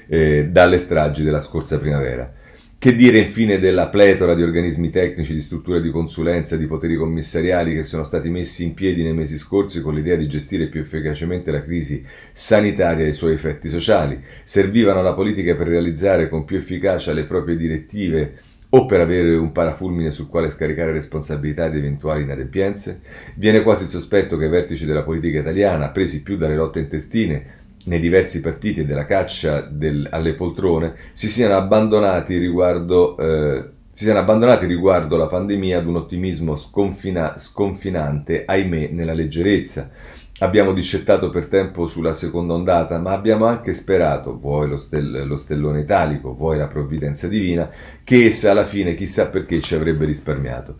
eh, 0.07 0.47
dalle 0.49 0.77
stragi 0.77 1.21
della 1.21 1.41
scorsa 1.41 1.79
primavera. 1.79 2.31
Che 2.77 2.95
dire 2.95 3.17
infine 3.17 3.59
della 3.59 3.89
pletora 3.89 4.35
di 4.35 4.41
organismi 4.41 4.89
tecnici, 4.89 5.33
di 5.33 5.41
strutture 5.41 5.81
di 5.81 5.89
consulenza, 5.89 6.55
di 6.55 6.65
poteri 6.65 6.95
commissariali 6.95 7.75
che 7.75 7.83
sono 7.83 8.05
stati 8.05 8.29
messi 8.29 8.63
in 8.63 8.73
piedi 8.73 9.03
nei 9.03 9.13
mesi 9.13 9.37
scorsi 9.37 9.81
con 9.81 9.93
l'idea 9.93 10.15
di 10.15 10.27
gestire 10.27 10.67
più 10.67 10.79
efficacemente 10.79 11.51
la 11.51 11.61
crisi 11.61 12.05
sanitaria 12.31 13.03
e 13.05 13.09
i 13.09 13.13
suoi 13.13 13.33
effetti 13.33 13.67
sociali? 13.67 14.17
Servivano 14.43 14.99
alla 14.99 15.13
politica 15.13 15.55
per 15.55 15.67
realizzare 15.67 16.29
con 16.29 16.45
più 16.45 16.55
efficacia 16.55 17.11
le 17.11 17.25
proprie 17.25 17.57
direttive 17.57 18.51
o 18.75 18.85
per 18.85 18.99
avere 19.01 19.35
un 19.35 19.51
parafulmine 19.51 20.09
sul 20.11 20.27
quale 20.27 20.49
scaricare 20.49 20.91
responsabilità 20.91 21.67
di 21.69 21.77
eventuali 21.77 22.23
inadempienze? 22.23 23.01
Viene 23.35 23.61
quasi 23.61 23.83
il 23.83 23.89
sospetto 23.89 24.35
che 24.35 24.45
i 24.45 24.49
vertici 24.49 24.85
della 24.85 25.03
politica 25.03 25.39
italiana, 25.39 25.89
presi 25.89 26.23
più 26.23 26.37
dalle 26.37 26.55
lotte 26.55 26.79
intestine 26.79 27.61
nei 27.85 27.99
diversi 27.99 28.41
partiti 28.41 28.79
e 28.79 28.85
della 28.85 29.05
caccia 29.05 29.61
del, 29.61 30.07
alle 30.09 30.33
poltrone, 30.33 30.95
si 31.13 31.27
siano 31.27 31.55
abbandonati 31.55 32.37
riguardo... 32.37 33.17
Eh, 33.17 33.71
si 33.93 34.05
siano 34.05 34.21
abbandonati 34.21 34.65
riguardo 34.65 35.17
la 35.17 35.27
pandemia 35.27 35.77
ad 35.77 35.85
un 35.85 35.97
ottimismo 35.97 36.55
sconfina, 36.55 37.37
sconfinante, 37.37 38.43
ahimè, 38.43 38.87
nella 38.87 39.13
leggerezza, 39.13 39.91
Abbiamo 40.39 40.73
discettato 40.73 41.29
per 41.29 41.45
tempo 41.45 41.85
sulla 41.85 42.15
seconda 42.15 42.53
ondata, 42.53 42.97
ma 42.97 43.11
abbiamo 43.11 43.45
anche 43.45 43.71
sperato, 43.71 44.35
vuoi 44.35 44.67
lo, 44.67 44.77
stell- 44.77 45.27
lo, 45.27 45.37
stellone 45.37 45.81
italico, 45.81 46.33
vuoi 46.33 46.57
la 46.57 46.67
provvidenza 46.67 47.27
divina, 47.27 47.69
che 48.03 48.25
essa 48.25 48.49
alla 48.49 48.65
fine 48.65 48.95
chissà 48.95 49.27
perché 49.27 49.61
ci 49.61 49.75
avrebbe 49.75 50.05
risparmiato. 50.05 50.77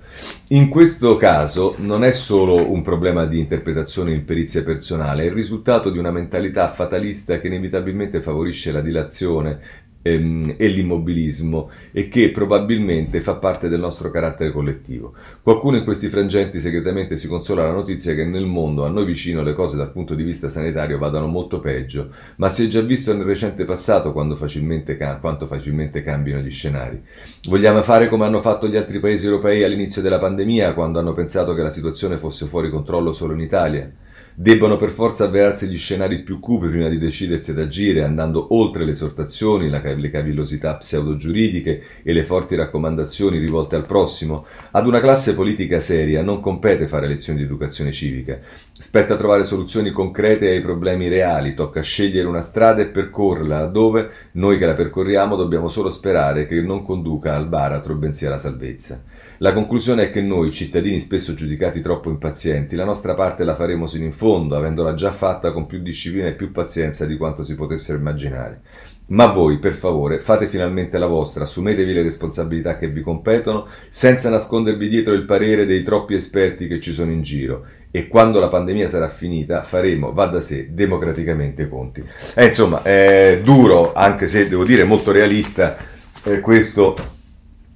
In 0.49 0.69
questo 0.69 1.17
caso 1.17 1.75
non 1.77 2.03
è 2.03 2.11
solo 2.11 2.71
un 2.71 2.81
problema 2.81 3.25
di 3.25 3.37
interpretazione 3.37 4.11
in 4.11 4.25
perizia 4.25 4.63
personale, 4.63 5.21
è 5.21 5.27
il 5.27 5.33
risultato 5.33 5.91
di 5.91 5.99
una 5.99 6.11
mentalità 6.11 6.69
fatalista 6.69 7.39
che 7.39 7.45
inevitabilmente 7.45 8.21
favorisce 8.21 8.71
la 8.71 8.81
dilazione 8.81 9.59
ehm, 10.03 10.53
e 10.57 10.67
l'immobilismo 10.67 11.71
e 11.91 12.07
che 12.09 12.29
probabilmente 12.29 13.21
fa 13.21 13.35
parte 13.35 13.69
del 13.69 13.79
nostro 13.79 14.11
carattere 14.11 14.51
collettivo. 14.51 15.13
Qualcuno 15.41 15.77
in 15.77 15.83
questi 15.83 16.09
frangenti 16.09 16.59
segretamente 16.59 17.15
si 17.15 17.27
consola 17.27 17.63
la 17.63 17.71
notizia 17.71 18.13
che 18.13 18.25
nel 18.25 18.45
mondo 18.45 18.85
a 18.85 18.89
noi 18.89 19.05
vicino 19.05 19.41
le 19.41 19.53
cose 19.53 19.77
dal 19.77 19.91
punto 19.91 20.13
di 20.13 20.23
vista 20.23 20.49
sanitario 20.49 20.99
vadano 20.99 21.25
molto 21.25 21.59
peggio, 21.59 22.11
ma 22.35 22.49
si 22.49 22.65
è 22.65 22.67
già 22.67 22.81
visto 22.81 23.15
nel 23.15 23.25
recente 23.25 23.65
passato 23.65 24.11
facilmente, 24.35 24.97
quanto 25.19 25.47
facilmente 25.47 26.03
cambino 26.03 26.39
gli 26.39 26.51
scenari. 26.51 27.01
Vogliamo 27.47 27.81
fare 27.81 28.09
come 28.09 28.25
hanno 28.25 28.41
fatto 28.41 28.67
gli 28.67 28.75
altri 28.75 28.99
paesi 28.99 29.25
europei 29.25 29.63
all'inizio 29.63 30.01
della 30.01 30.19
pandemia, 30.19 30.73
quando 30.73 30.99
hanno 30.99 31.13
pensato 31.13 31.53
che 31.53 31.61
la 31.61 31.71
situazione 31.71 32.17
fosse 32.17 32.45
fuori 32.45 32.69
controllo 32.69 33.13
solo 33.13 33.33
in 33.33 33.39
Italia? 33.39 33.91
Debbono 34.35 34.77
per 34.77 34.89
forza 34.89 35.25
avverarsi 35.25 35.67
gli 35.67 35.77
scenari 35.77 36.23
più 36.23 36.39
cupi 36.39 36.67
prima 36.67 36.89
di 36.89 36.97
decidersi 36.97 37.51
ad 37.51 37.59
agire, 37.59 38.03
andando 38.03 38.47
oltre 38.55 38.85
le 38.85 38.91
esortazioni, 38.91 39.69
le 39.69 40.09
cavillosità 40.09 40.75
pseudo-giuridiche 40.75 41.83
e 42.03 42.13
le 42.13 42.23
forti 42.23 42.55
raccomandazioni 42.55 43.37
rivolte 43.37 43.75
al 43.75 43.85
prossimo. 43.85 44.45
Ad 44.71 44.87
una 44.87 44.99
classe 44.99 45.35
politica 45.35 45.79
seria 45.79 46.21
non 46.21 46.39
compete 46.39 46.87
fare 46.87 47.07
lezioni 47.07 47.39
di 47.39 47.45
educazione 47.45 47.91
civica. 47.91 48.39
Spetta 48.71 49.15
trovare 49.15 49.43
soluzioni 49.43 49.91
concrete 49.91 50.49
ai 50.49 50.61
problemi 50.61 51.07
reali, 51.07 51.53
tocca 51.53 51.81
scegliere 51.81 52.27
una 52.27 52.41
strada 52.41 52.81
e 52.81 52.87
percorrerla, 52.87 53.59
laddove 53.59 54.09
noi 54.33 54.57
che 54.57 54.65
la 54.65 54.73
percorriamo 54.73 55.35
dobbiamo 55.35 55.69
solo 55.69 55.89
sperare 55.89 56.47
che 56.47 56.61
non 56.61 56.83
conduca 56.83 57.35
al 57.35 57.47
baratro, 57.47 57.95
bensì 57.95 58.25
alla 58.25 58.37
salvezza. 58.37 59.01
La 59.43 59.51
conclusione 59.51 60.03
è 60.03 60.09
che 60.09 60.21
noi, 60.21 60.53
cittadini 60.53 61.01
spesso 61.01 61.33
giudicati 61.33 61.81
troppo 61.81 62.09
impazienti, 62.09 62.77
la 62.77 62.85
nostra 62.85 63.13
parte 63.13 63.43
la 63.43 63.55
faremo 63.55 63.87
sino 63.87 64.05
in 64.05 64.13
fondo, 64.13 64.55
avendola 64.55 64.93
già 64.93 65.11
fatta 65.11 65.51
con 65.51 65.65
più 65.65 65.79
disciplina 65.79 66.27
e 66.27 66.33
più 66.33 66.53
pazienza 66.53 67.05
di 67.05 67.17
quanto 67.17 67.43
si 67.43 67.53
potessero 67.53 67.97
immaginare. 67.97 68.61
Ma 69.07 69.25
voi, 69.25 69.59
per 69.59 69.73
favore, 69.73 70.21
fate 70.21 70.47
finalmente 70.47 70.97
la 70.97 71.07
vostra, 71.07 71.43
assumetevi 71.43 71.91
le 71.91 72.03
responsabilità 72.03 72.77
che 72.77 72.87
vi 72.87 73.01
competono, 73.01 73.67
senza 73.89 74.29
nascondervi 74.29 74.87
dietro 74.87 75.11
il 75.11 75.25
parere 75.25 75.65
dei 75.65 75.83
troppi 75.83 76.13
esperti 76.13 76.67
che 76.67 76.79
ci 76.79 76.93
sono 76.93 77.11
in 77.11 77.21
giro. 77.21 77.65
E 77.91 78.07
quando 78.07 78.39
la 78.39 78.47
pandemia 78.47 78.87
sarà 78.87 79.09
finita, 79.09 79.61
faremo, 79.63 80.13
va 80.13 80.27
da 80.27 80.39
sé, 80.39 80.69
democraticamente 80.71 81.63
i 81.63 81.67
conti. 81.67 82.01
Eh, 82.33 82.45
insomma, 82.45 82.81
è 82.81 83.41
duro, 83.43 83.91
anche 83.91 84.25
se 84.25 84.47
devo 84.47 84.63
dire 84.63 84.85
molto 84.85 85.11
realista, 85.11 85.75
eh, 86.23 86.39
questo 86.39 86.95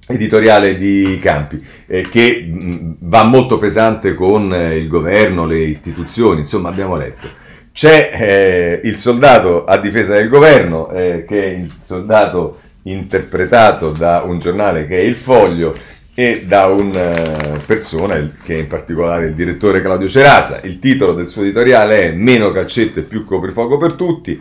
editoriale 0.08 0.76
di 0.76 1.18
Campi, 1.20 1.62
eh, 1.86 2.08
che 2.08 2.46
mh, 2.48 2.96
va 3.00 3.24
molto 3.24 3.58
pesante 3.58 4.14
con 4.14 4.52
eh, 4.52 4.76
il 4.76 4.88
governo, 4.88 5.46
le 5.46 5.58
istituzioni, 5.58 6.40
insomma 6.40 6.70
abbiamo 6.70 6.96
letto. 6.96 7.28
C'è 7.72 8.10
eh, 8.12 8.80
il 8.82 8.96
soldato 8.96 9.64
a 9.64 9.78
difesa 9.78 10.14
del 10.14 10.28
governo, 10.28 10.90
eh, 10.90 11.24
che 11.28 11.44
è 11.44 11.56
il 11.56 11.72
soldato 11.80 12.60
interpretato 12.82 13.90
da 13.90 14.22
un 14.26 14.38
giornale 14.38 14.86
che 14.86 14.98
è 14.98 15.02
Il 15.02 15.16
Foglio 15.16 15.76
e 16.14 16.44
da 16.44 16.66
una 16.66 17.14
eh, 17.14 17.58
persona 17.64 18.16
che 18.42 18.56
è 18.56 18.58
in 18.58 18.66
particolare 18.66 19.26
il 19.26 19.34
direttore 19.34 19.80
Claudio 19.80 20.08
Cerasa. 20.08 20.60
Il 20.64 20.80
titolo 20.80 21.12
del 21.12 21.28
suo 21.28 21.42
editoriale 21.42 22.00
è 22.00 22.12
Meno 22.12 22.50
calcette 22.50 23.02
più 23.02 23.24
coprifuoco 23.24 23.78
per 23.78 23.92
tutti 23.92 24.40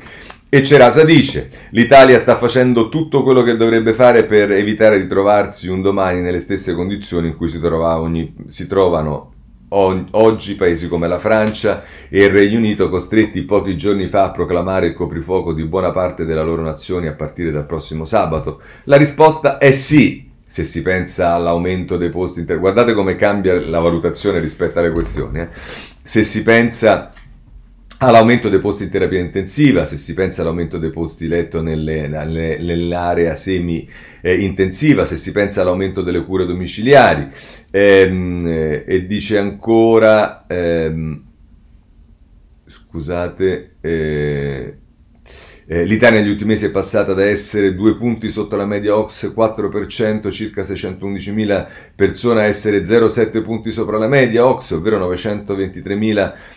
e 0.49 0.63
Cerasa 0.63 1.03
dice, 1.03 1.49
l'Italia 1.71 2.17
sta 2.19 2.37
facendo 2.37 2.87
tutto 2.87 3.21
quello 3.21 3.43
che 3.43 3.57
dovrebbe 3.57 3.93
fare 3.93 4.23
per 4.23 4.51
evitare 4.53 5.01
di 5.01 5.07
trovarsi 5.07 5.67
un 5.67 5.81
domani 5.81 6.21
nelle 6.21 6.39
stesse 6.39 6.73
condizioni 6.73 7.27
in 7.27 7.35
cui 7.35 7.49
si, 7.49 7.59
ogni, 7.61 8.33
si 8.47 8.65
trovano 8.65 9.33
oggi 9.69 10.55
paesi 10.55 10.87
come 10.87 11.09
la 11.09 11.19
Francia 11.19 11.83
e 12.07 12.23
il 12.23 12.29
Regno 12.29 12.59
Unito 12.59 12.87
costretti 12.87 13.43
pochi 13.43 13.75
giorni 13.75 14.07
fa 14.07 14.23
a 14.23 14.31
proclamare 14.31 14.87
il 14.87 14.93
coprifuoco 14.93 15.51
di 15.51 15.65
buona 15.65 15.91
parte 15.91 16.23
della 16.23 16.43
loro 16.43 16.61
nazione 16.61 17.09
a 17.09 17.13
partire 17.13 17.51
dal 17.51 17.65
prossimo 17.65 18.05
sabato? 18.05 18.61
La 18.85 18.95
risposta 18.95 19.57
è 19.57 19.71
sì, 19.71 20.29
se 20.45 20.63
si 20.63 20.81
pensa 20.81 21.33
all'aumento 21.33 21.97
dei 21.97 22.09
posti 22.09 22.39
inter... 22.39 22.59
Guardate 22.59 22.93
come 22.93 23.17
cambia 23.17 23.59
la 23.59 23.79
valutazione 23.79 24.39
rispetto 24.39 24.79
alle 24.79 24.91
questioni. 24.91 25.39
Eh? 25.39 25.47
Se 26.01 26.23
si 26.23 26.41
pensa 26.43 27.11
all'aumento 27.99 28.49
dei 28.49 28.59
posti 28.59 28.83
in 28.83 28.89
terapia 28.89 29.19
intensiva, 29.19 29.85
se 29.85 29.97
si 29.97 30.13
pensa 30.13 30.41
all'aumento 30.41 30.77
dei 30.77 30.91
posti 30.91 31.27
letto 31.27 31.61
nelle, 31.61 32.07
nelle, 32.07 32.57
nell'area 32.59 33.33
semi-intensiva, 33.33 35.05
se 35.05 35.17
si 35.17 35.31
pensa 35.31 35.61
all'aumento 35.61 36.01
delle 36.01 36.23
cure 36.23 36.45
domiciliari. 36.45 37.27
Ehm, 37.71 38.45
eh, 38.45 38.83
e 38.87 39.05
dice 39.07 39.37
ancora, 39.37 40.45
ehm, 40.47 41.23
scusate, 42.65 43.75
eh, 43.81 44.77
eh, 45.69 45.83
L'Italia 45.83 46.21
negli 46.21 46.29
ultimi 46.29 46.51
mesi 46.51 46.67
è 46.67 46.71
passata 46.71 47.13
da 47.13 47.25
essere 47.25 47.75
due 47.75 47.97
punti 47.97 48.29
sotto 48.29 48.55
la 48.55 48.65
media 48.65 48.95
OX 48.95 49.33
4%, 49.35 50.31
circa 50.31 50.61
611.000 50.61 51.67
persone, 51.93 52.39
a 52.39 52.45
essere 52.45 52.85
0,7 52.85 53.43
punti 53.43 53.73
sopra 53.73 53.97
la 53.97 54.07
media 54.07 54.45
OX, 54.45 54.71
ovvero 54.71 54.97
923.000 55.09 56.33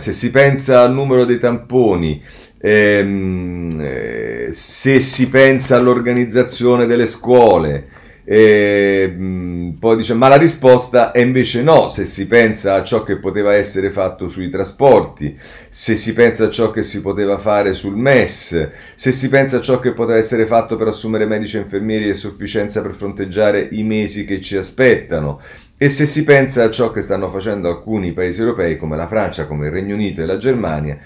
se 0.00 0.12
si 0.12 0.30
pensa 0.30 0.80
al 0.80 0.92
numero 0.92 1.24
dei 1.24 1.38
tamponi, 1.38 2.22
ehm, 2.60 3.78
eh, 3.78 4.48
se 4.52 5.00
si 5.00 5.28
pensa 5.28 5.76
all'organizzazione 5.76 6.86
delle 6.86 7.06
scuole, 7.06 7.88
ehm, 8.24 9.76
poi 9.78 9.96
dice 9.96 10.14
ma 10.14 10.28
la 10.28 10.36
risposta 10.36 11.10
è 11.10 11.20
invece 11.20 11.62
no, 11.62 11.90
se 11.90 12.06
si 12.06 12.26
pensa 12.26 12.74
a 12.74 12.82
ciò 12.82 13.02
che 13.02 13.18
poteva 13.18 13.54
essere 13.54 13.90
fatto 13.90 14.28
sui 14.28 14.48
trasporti, 14.48 15.38
se 15.68 15.94
si 15.94 16.14
pensa 16.14 16.46
a 16.46 16.50
ciò 16.50 16.70
che 16.70 16.82
si 16.82 17.02
poteva 17.02 17.36
fare 17.36 17.74
sul 17.74 17.96
MES, 17.96 18.70
se 18.94 19.12
si 19.12 19.28
pensa 19.28 19.58
a 19.58 19.60
ciò 19.60 19.78
che 19.78 19.92
poteva 19.92 20.18
essere 20.18 20.46
fatto 20.46 20.76
per 20.76 20.86
assumere 20.86 21.26
medici 21.26 21.56
e 21.58 21.60
infermieri 21.60 22.08
a 22.08 22.14
sufficienza 22.14 22.80
per 22.80 22.94
fronteggiare 22.94 23.68
i 23.72 23.82
mesi 23.82 24.24
che 24.24 24.40
ci 24.40 24.56
aspettano, 24.56 25.40
e 25.76 25.88
se 25.88 26.06
si 26.06 26.24
pensa 26.24 26.64
a 26.64 26.70
ciò 26.70 26.92
che 26.92 27.00
stanno 27.00 27.28
facendo 27.28 27.68
alcuni 27.68 28.12
paesi 28.12 28.40
europei 28.40 28.76
come 28.76 28.96
la 28.96 29.08
Francia, 29.08 29.46
come 29.46 29.66
il 29.66 29.72
Regno 29.72 29.94
Unito 29.94 30.20
e 30.22 30.26
la 30.26 30.36
Germania, 30.36 30.98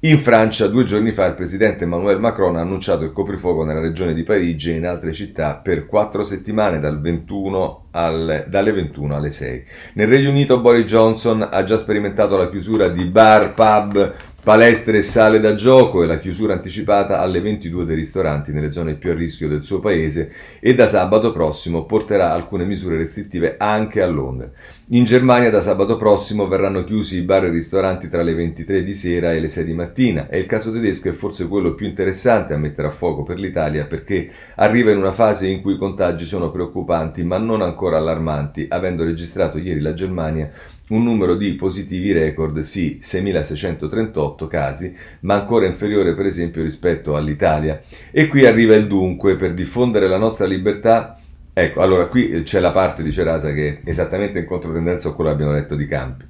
in 0.00 0.18
Francia 0.18 0.66
due 0.66 0.84
giorni 0.84 1.10
fa 1.10 1.24
il 1.24 1.34
presidente 1.34 1.84
Emmanuel 1.84 2.20
Macron 2.20 2.56
ha 2.56 2.60
annunciato 2.60 3.02
il 3.02 3.12
coprifuoco 3.12 3.64
nella 3.64 3.80
regione 3.80 4.12
di 4.12 4.24
Parigi 4.24 4.70
e 4.70 4.74
in 4.74 4.86
altre 4.86 5.12
città 5.12 5.56
per 5.56 5.86
quattro 5.86 6.22
settimane 6.22 6.78
dal 6.80 7.00
21 7.00 7.86
al, 7.92 8.44
dalle 8.46 8.72
21 8.72 9.16
alle 9.16 9.30
6. 9.30 9.64
Nel 9.94 10.06
Regno 10.06 10.28
Unito 10.28 10.60
Boris 10.60 10.84
Johnson 10.84 11.48
ha 11.50 11.64
già 11.64 11.78
sperimentato 11.78 12.36
la 12.36 12.50
chiusura 12.50 12.88
di 12.88 13.06
bar, 13.06 13.54
pub, 13.54 14.14
Palestre 14.46 14.98
e 14.98 15.02
sale 15.02 15.40
da 15.40 15.56
gioco 15.56 16.04
e 16.04 16.06
la 16.06 16.20
chiusura 16.20 16.52
anticipata 16.52 17.18
alle 17.18 17.40
22 17.40 17.84
dei 17.84 17.96
ristoranti 17.96 18.52
nelle 18.52 18.70
zone 18.70 18.94
più 18.94 19.10
a 19.10 19.14
rischio 19.14 19.48
del 19.48 19.64
suo 19.64 19.80
paese 19.80 20.30
e 20.60 20.72
da 20.76 20.86
sabato 20.86 21.32
prossimo 21.32 21.84
porterà 21.84 22.30
alcune 22.30 22.64
misure 22.64 22.96
restrittive 22.96 23.56
anche 23.58 24.00
a 24.00 24.06
Londra. 24.06 24.48
In 24.90 25.02
Germania 25.02 25.50
da 25.50 25.60
sabato 25.60 25.96
prossimo 25.96 26.46
verranno 26.46 26.84
chiusi 26.84 27.16
i 27.16 27.22
bar 27.22 27.46
e 27.46 27.48
i 27.48 27.50
ristoranti 27.50 28.08
tra 28.08 28.22
le 28.22 28.34
23 28.34 28.84
di 28.84 28.94
sera 28.94 29.32
e 29.32 29.40
le 29.40 29.48
6 29.48 29.64
di 29.64 29.74
mattina 29.74 30.28
e 30.28 30.38
il 30.38 30.46
caso 30.46 30.70
tedesco 30.70 31.08
è 31.08 31.12
forse 31.12 31.48
quello 31.48 31.74
più 31.74 31.88
interessante 31.88 32.54
a 32.54 32.56
mettere 32.56 32.86
a 32.86 32.92
fuoco 32.92 33.24
per 33.24 33.40
l'Italia 33.40 33.86
perché 33.86 34.30
arriva 34.54 34.92
in 34.92 34.98
una 34.98 35.10
fase 35.10 35.48
in 35.48 35.60
cui 35.60 35.74
i 35.74 35.76
contagi 35.76 36.24
sono 36.24 36.52
preoccupanti 36.52 37.24
ma 37.24 37.36
non 37.38 37.62
ancora 37.62 37.96
allarmanti, 37.96 38.66
avendo 38.68 39.02
registrato 39.02 39.58
ieri 39.58 39.80
la 39.80 39.92
Germania 39.92 40.48
un 40.88 41.02
numero 41.02 41.34
di 41.34 41.54
positivi 41.54 42.12
record, 42.12 42.60
sì, 42.60 42.98
6.638 43.02 44.46
casi, 44.46 44.94
ma 45.20 45.34
ancora 45.34 45.66
inferiore 45.66 46.14
per 46.14 46.26
esempio 46.26 46.62
rispetto 46.62 47.16
all'Italia. 47.16 47.80
E 48.10 48.28
qui 48.28 48.46
arriva 48.46 48.74
il 48.74 48.86
dunque, 48.86 49.36
per 49.36 49.52
diffondere 49.52 50.06
la 50.08 50.18
nostra 50.18 50.46
libertà 50.46 51.18
Ecco, 51.58 51.80
allora 51.80 52.08
qui 52.08 52.42
c'è 52.42 52.60
la 52.60 52.70
parte 52.70 53.02
di 53.02 53.10
Cerasa 53.10 53.50
che 53.54 53.80
è 53.82 53.88
esattamente 53.88 54.38
in 54.38 54.44
controtendenza 54.44 55.08
a 55.08 55.14
quello 55.14 55.30
che 55.30 55.36
abbiamo 55.36 55.52
letto 55.52 55.74
di 55.74 55.86
Campi. 55.86 56.26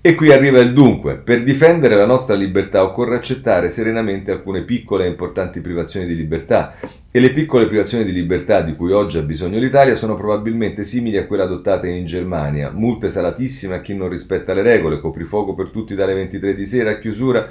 E 0.00 0.14
qui 0.14 0.30
arriva 0.30 0.60
il 0.60 0.72
dunque. 0.72 1.16
Per 1.16 1.42
difendere 1.42 1.96
la 1.96 2.06
nostra 2.06 2.36
libertà 2.36 2.84
occorre 2.84 3.16
accettare 3.16 3.70
serenamente 3.70 4.30
alcune 4.30 4.62
piccole 4.62 5.04
e 5.04 5.08
importanti 5.08 5.60
privazioni 5.60 6.06
di 6.06 6.14
libertà. 6.14 6.76
E 7.10 7.18
le 7.18 7.32
piccole 7.32 7.66
privazioni 7.66 8.04
di 8.04 8.12
libertà 8.12 8.60
di 8.60 8.76
cui 8.76 8.92
oggi 8.92 9.18
ha 9.18 9.22
bisogno 9.22 9.58
l'Italia 9.58 9.96
sono 9.96 10.14
probabilmente 10.14 10.84
simili 10.84 11.16
a 11.16 11.26
quelle 11.26 11.42
adottate 11.42 11.88
in 11.88 12.06
Germania. 12.06 12.70
Multe 12.70 13.10
salatissime 13.10 13.74
a 13.74 13.80
chi 13.80 13.96
non 13.96 14.08
rispetta 14.08 14.54
le 14.54 14.62
regole, 14.62 15.00
coprifuoco 15.00 15.54
per 15.54 15.70
tutti 15.70 15.96
dalle 15.96 16.14
23 16.14 16.54
di 16.54 16.66
sera 16.66 16.90
a 16.90 16.98
chiusura 17.00 17.48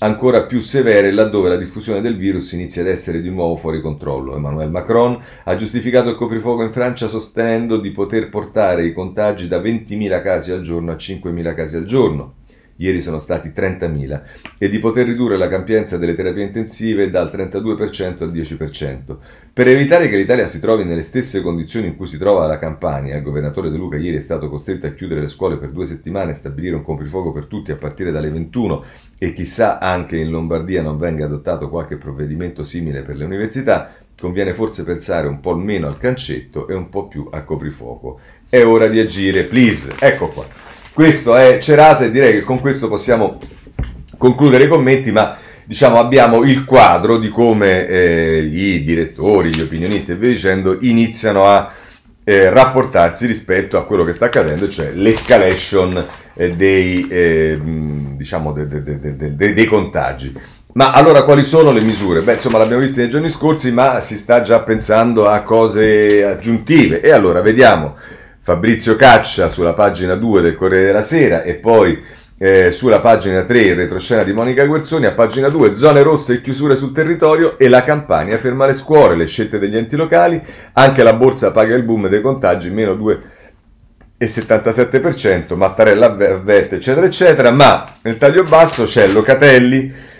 ancora 0.00 0.44
più 0.44 0.60
severe 0.60 1.10
laddove 1.10 1.48
la 1.48 1.56
diffusione 1.56 2.00
del 2.00 2.16
virus 2.16 2.52
inizia 2.52 2.82
ad 2.82 2.88
essere 2.88 3.20
di 3.20 3.30
nuovo 3.30 3.56
fuori 3.56 3.80
controllo. 3.80 4.36
Emmanuel 4.36 4.70
Macron 4.70 5.20
ha 5.44 5.56
giustificato 5.56 6.10
il 6.10 6.16
coprifuoco 6.16 6.62
in 6.62 6.72
Francia 6.72 7.08
sostenendo 7.08 7.78
di 7.78 7.90
poter 7.90 8.28
portare 8.28 8.84
i 8.84 8.92
contagi 8.92 9.46
da 9.46 9.58
20.000 9.58 10.22
casi 10.22 10.52
al 10.52 10.60
giorno 10.60 10.92
a 10.92 10.96
5.000 10.96 11.54
casi 11.54 11.76
al 11.76 11.84
giorno 11.84 12.34
ieri 12.76 13.00
sono 13.00 13.18
stati 13.18 13.52
30.000, 13.54 14.22
e 14.58 14.68
di 14.68 14.78
poter 14.78 15.06
ridurre 15.06 15.36
la 15.36 15.48
capienza 15.48 15.96
delle 15.96 16.14
terapie 16.14 16.44
intensive 16.44 17.08
dal 17.08 17.30
32% 17.32 18.22
al 18.22 18.32
10%. 18.32 19.16
Per 19.52 19.68
evitare 19.68 20.08
che 20.08 20.16
l'Italia 20.16 20.46
si 20.46 20.60
trovi 20.60 20.84
nelle 20.84 21.02
stesse 21.02 21.40
condizioni 21.40 21.86
in 21.86 21.96
cui 21.96 22.06
si 22.06 22.18
trova 22.18 22.46
la 22.46 22.58
Campania, 22.58 23.16
il 23.16 23.22
governatore 23.22 23.70
De 23.70 23.76
Luca 23.76 23.96
ieri 23.96 24.16
è 24.16 24.20
stato 24.20 24.48
costretto 24.48 24.86
a 24.86 24.90
chiudere 24.90 25.20
le 25.20 25.28
scuole 25.28 25.56
per 25.56 25.70
due 25.70 25.86
settimane 25.86 26.32
e 26.32 26.34
stabilire 26.34 26.76
un 26.76 26.82
coprifuoco 26.82 27.32
per 27.32 27.46
tutti 27.46 27.70
a 27.70 27.76
partire 27.76 28.10
dalle 28.10 28.30
21 28.30 28.84
e 29.18 29.32
chissà 29.32 29.78
anche 29.78 30.16
in 30.16 30.30
Lombardia 30.30 30.82
non 30.82 30.98
venga 30.98 31.24
adottato 31.24 31.68
qualche 31.68 31.96
provvedimento 31.96 32.64
simile 32.64 33.02
per 33.02 33.16
le 33.16 33.24
università, 33.24 33.94
conviene 34.18 34.54
forse 34.54 34.84
pensare 34.84 35.28
un 35.28 35.40
po' 35.40 35.54
meno 35.54 35.86
al 35.86 35.98
cancetto 35.98 36.66
e 36.66 36.74
un 36.74 36.88
po' 36.88 37.06
più 37.06 37.28
al 37.30 37.44
coprifuoco. 37.44 38.18
È 38.48 38.62
ora 38.64 38.88
di 38.88 38.98
agire, 38.98 39.44
please. 39.44 39.92
Ecco 39.98 40.28
qua. 40.28 40.73
Questo 40.94 41.34
è 41.34 41.58
Cerasa 41.58 42.04
e 42.04 42.12
direi 42.12 42.34
che 42.34 42.42
con 42.42 42.60
questo 42.60 42.86
possiamo 42.86 43.40
concludere 44.16 44.62
i 44.62 44.68
commenti, 44.68 45.10
ma 45.10 45.36
diciamo 45.64 45.98
abbiamo 45.98 46.44
il 46.44 46.64
quadro 46.64 47.18
di 47.18 47.30
come 47.30 47.88
eh, 47.88 48.48
i 48.48 48.84
direttori, 48.84 49.52
gli 49.52 49.60
opinionisti 49.60 50.12
e 50.12 50.14
via 50.14 50.28
dicendo 50.28 50.78
iniziano 50.82 51.46
a 51.46 51.72
eh, 52.22 52.48
rapportarsi 52.48 53.26
rispetto 53.26 53.76
a 53.76 53.86
quello 53.86 54.04
che 54.04 54.12
sta 54.12 54.26
accadendo, 54.26 54.68
cioè 54.68 54.92
l'escalation 54.92 56.06
eh, 56.32 56.54
dei, 56.54 57.08
eh, 57.08 57.58
diciamo 57.60 58.52
de, 58.52 58.68
de, 58.68 59.34
de, 59.34 59.52
dei 59.52 59.64
contagi. 59.64 60.32
Ma 60.74 60.92
allora 60.92 61.24
quali 61.24 61.44
sono 61.44 61.72
le 61.72 61.82
misure? 61.82 62.22
Beh, 62.22 62.34
insomma, 62.34 62.58
l'abbiamo 62.58 62.82
visto 62.82 63.00
nei 63.00 63.10
giorni 63.10 63.30
scorsi, 63.30 63.72
ma 63.72 63.98
si 63.98 64.16
sta 64.16 64.42
già 64.42 64.60
pensando 64.60 65.26
a 65.26 65.42
cose 65.42 66.24
aggiuntive. 66.24 67.00
E 67.00 67.10
allora 67.10 67.40
vediamo 67.40 67.96
Fabrizio 68.44 68.94
Caccia 68.94 69.48
sulla 69.48 69.72
pagina 69.72 70.14
2 70.16 70.42
del 70.42 70.54
Corriere 70.54 70.84
della 70.84 71.00
Sera 71.00 71.44
e 71.44 71.54
poi 71.54 71.98
eh, 72.36 72.72
sulla 72.72 73.00
pagina 73.00 73.44
3 73.44 73.58
il 73.58 73.74
retroscena 73.74 74.22
di 74.22 74.34
Monica 74.34 74.66
Guerzoni, 74.66 75.06
a 75.06 75.12
pagina 75.12 75.48
2 75.48 75.74
zone 75.74 76.02
rosse 76.02 76.34
e 76.34 76.42
chiusure 76.42 76.76
sul 76.76 76.92
territorio 76.92 77.58
e 77.58 77.70
la 77.70 77.82
Campania 77.82 78.36
ferma 78.36 78.66
le 78.66 78.74
scuole, 78.74 79.16
le 79.16 79.24
scelte 79.24 79.58
degli 79.58 79.78
enti 79.78 79.96
locali, 79.96 80.38
anche 80.74 81.02
la 81.02 81.14
borsa 81.14 81.52
paga 81.52 81.74
il 81.74 81.84
boom 81.84 82.08
dei 82.08 82.20
contagi, 82.20 82.68
meno 82.68 82.92
2,77%, 82.92 85.56
Mattarella 85.56 86.12
avverte 86.12 86.74
eccetera 86.74 87.06
eccetera, 87.06 87.50
ma 87.50 87.94
nel 88.02 88.18
taglio 88.18 88.44
basso 88.44 88.84
c'è 88.84 89.06
Locatelli 89.06 90.12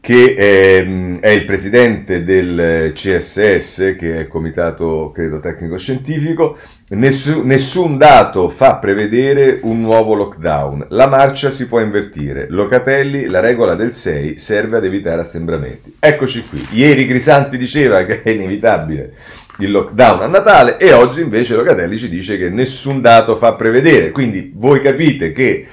che 0.00 0.34
è, 0.34 0.78
ehm, 0.78 1.20
è, 1.20 1.28
il 1.28 1.44
presidente 1.44 2.24
del 2.24 2.92
CSS, 2.94 3.96
che 3.98 4.16
è 4.16 4.20
il 4.20 4.28
comitato, 4.28 5.12
credo, 5.14 5.40
tecnico-scientifico, 5.40 6.56
nessun, 6.96 7.46
nessun 7.46 7.96
dato 7.96 8.48
fa 8.48 8.76
prevedere 8.76 9.60
un 9.62 9.80
nuovo 9.80 10.14
lockdown. 10.14 10.86
La 10.90 11.06
marcia 11.06 11.50
si 11.50 11.68
può 11.68 11.80
invertire. 11.80 12.46
Locatelli, 12.48 13.26
la 13.26 13.40
regola 13.40 13.74
del 13.74 13.94
6 13.94 14.36
serve 14.36 14.78
ad 14.78 14.84
evitare 14.84 15.20
assembramenti. 15.20 15.96
Eccoci 15.98 16.44
qui. 16.48 16.66
Ieri 16.72 17.06
Crisanti 17.06 17.56
diceva 17.56 18.04
che 18.04 18.22
è 18.22 18.30
inevitabile 18.30 19.14
il 19.58 19.70
lockdown 19.72 20.22
a 20.22 20.26
Natale 20.26 20.78
e 20.78 20.92
oggi 20.92 21.20
invece 21.20 21.54
Locatelli 21.54 21.98
ci 21.98 22.08
dice 22.08 22.38
che 22.38 22.48
nessun 22.48 23.00
dato 23.00 23.36
fa 23.36 23.54
prevedere. 23.54 24.10
Quindi 24.10 24.52
voi 24.54 24.80
capite 24.80 25.32
che 25.32 25.66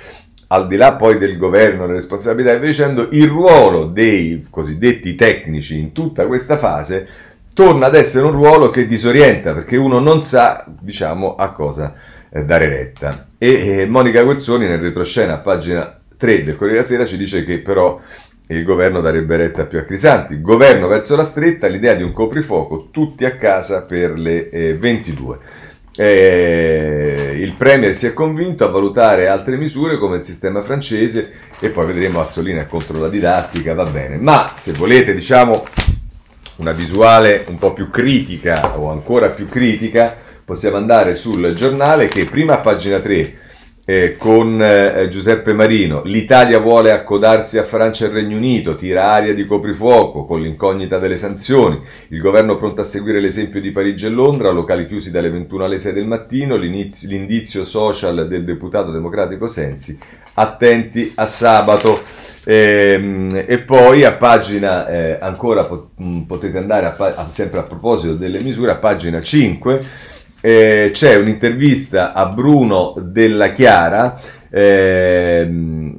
al 0.50 0.68
di 0.68 0.78
là 0.78 0.94
poi 0.94 1.18
del 1.18 1.38
governo, 1.38 1.86
le 1.86 1.94
responsabilità 1.94 2.54
e 2.54 2.60
via 2.60 2.70
dicendo, 2.70 3.10
il 3.12 3.28
ruolo 3.28 3.86
dei 3.86 4.46
cosiddetti 4.50 5.16
tecnici 5.16 5.78
in 5.78 5.92
tutta 5.92 6.26
questa 6.26 6.58
fase 6.58 7.08
torna 7.58 7.88
ad 7.88 7.96
essere 7.96 8.24
un 8.24 8.34
ruolo 8.34 8.70
che 8.70 8.86
disorienta 8.86 9.52
perché 9.52 9.78
uno 9.78 9.98
non 9.98 10.22
sa, 10.22 10.64
diciamo, 10.80 11.34
a 11.34 11.54
cosa 11.54 11.96
eh, 12.30 12.46
dare 12.46 12.70
retta. 12.70 13.30
E 13.36 13.80
eh, 13.80 13.86
Monica 13.88 14.22
Guerzoni 14.22 14.68
nel 14.68 14.78
retroscena 14.78 15.34
a 15.34 15.40
pagina 15.40 16.00
3 16.16 16.44
del 16.44 16.56
Corriere 16.56 16.84
della 16.84 16.88
Sera 16.88 17.06
ci 17.08 17.18
dice 17.18 17.44
che 17.44 17.58
però 17.62 18.00
il 18.50 18.64
governo 18.64 19.02
darebbe 19.02 19.38
retta 19.38 19.66
più 19.66 19.80
a 19.80 19.82
Crisanti. 19.82 20.40
Governo 20.40 20.88
verso 20.88 21.16
la 21.16 21.24
stretta, 21.24 21.66
l'idea 21.66 21.96
di 21.96 22.04
un 22.04 22.14
coprifuoco, 22.14 22.90
tutti 22.92 23.26
a 23.26 23.36
casa 23.38 23.86
per 23.86 24.20
le 24.20 24.52
eh, 24.52 24.76
22. 24.76 25.40
Eh, 25.98 27.40
il 27.42 27.56
Premier 27.56 27.98
si 27.98 28.06
è 28.06 28.14
convinto 28.14 28.66
a 28.66 28.70
valutare 28.70 29.30
altre 29.30 29.58
misure 29.58 29.98
come 29.98 30.18
il 30.18 30.24
sistema 30.24 30.62
francese 30.62 31.32
e 31.60 31.72
poi 31.72 31.88
vedremo 31.88 32.22
Assolina 32.22 32.66
contro 32.66 33.00
la 33.00 33.10
didattica, 33.10 33.74
va 33.74 33.86
bene. 33.86 34.18
Ma 34.18 34.54
se 34.56 34.74
volete, 34.74 35.16
diciamo, 35.16 35.66
una 36.58 36.72
visuale 36.72 37.46
un 37.48 37.58
po' 37.58 37.74
più 37.74 37.90
critica 37.90 38.78
o 38.78 38.90
ancora 38.92 39.30
più 39.30 39.48
critica, 39.48 40.16
possiamo 40.44 40.78
andare 40.78 41.16
sul 41.16 41.54
giornale 41.54 42.08
che 42.08 42.26
prima 42.26 42.56
a 42.56 42.60
pagina 42.60 43.00
3 43.00 43.46
eh, 43.90 44.18
con 44.18 44.62
eh, 44.62 45.08
Giuseppe 45.10 45.54
Marino. 45.54 46.02
L'Italia 46.04 46.60
vuole 46.60 46.92
accodarsi 46.92 47.58
a 47.58 47.64
Francia 47.64 48.06
e 48.06 48.10
Regno 48.10 48.36
Unito, 48.36 48.76
tira 48.76 49.12
aria 49.12 49.34
di 49.34 49.46
coprifuoco 49.46 50.26
con 50.26 50.42
l'incognita 50.42 50.98
delle 50.98 51.16
sanzioni. 51.16 51.80
Il 52.10 52.20
governo 52.20 52.58
pronto 52.58 52.82
a 52.82 52.84
seguire 52.84 53.22
l'esempio 53.22 53.62
di 53.62 53.72
Parigi 53.72 54.06
e 54.06 54.10
Londra, 54.10 54.52
locali 54.52 54.88
chiusi 54.88 55.10
dalle 55.10 55.30
21 55.30 55.64
alle 55.64 55.80
6 55.80 55.94
del 55.94 56.06
mattino, 56.06 56.58
l'indizio 56.58 57.64
social 57.64 58.28
del 58.28 58.44
deputato 58.44 58.92
democratico 58.92 59.48
Sensi, 59.48 59.98
attenti 60.34 61.14
a 61.16 61.26
sabato. 61.26 62.27
E, 62.50 63.46
e 63.46 63.58
poi 63.60 64.06
a 64.06 64.14
pagina, 64.14 64.88
eh, 64.88 65.18
ancora 65.20 65.66
potete 66.26 66.58
andare 66.58 66.86
a, 66.86 66.96
a, 66.98 67.28
sempre 67.30 67.60
a 67.60 67.64
proposito 67.64 68.14
delle 68.14 68.40
misure, 68.40 68.72
a 68.72 68.78
pagina 68.78 69.20
5 69.20 69.86
eh, 70.40 70.92
c'è 70.94 71.16
un'intervista 71.18 72.14
a 72.14 72.28
Bruno 72.28 72.96
Della 73.02 73.52
Chiara 73.52 74.18
eh, 74.50 75.94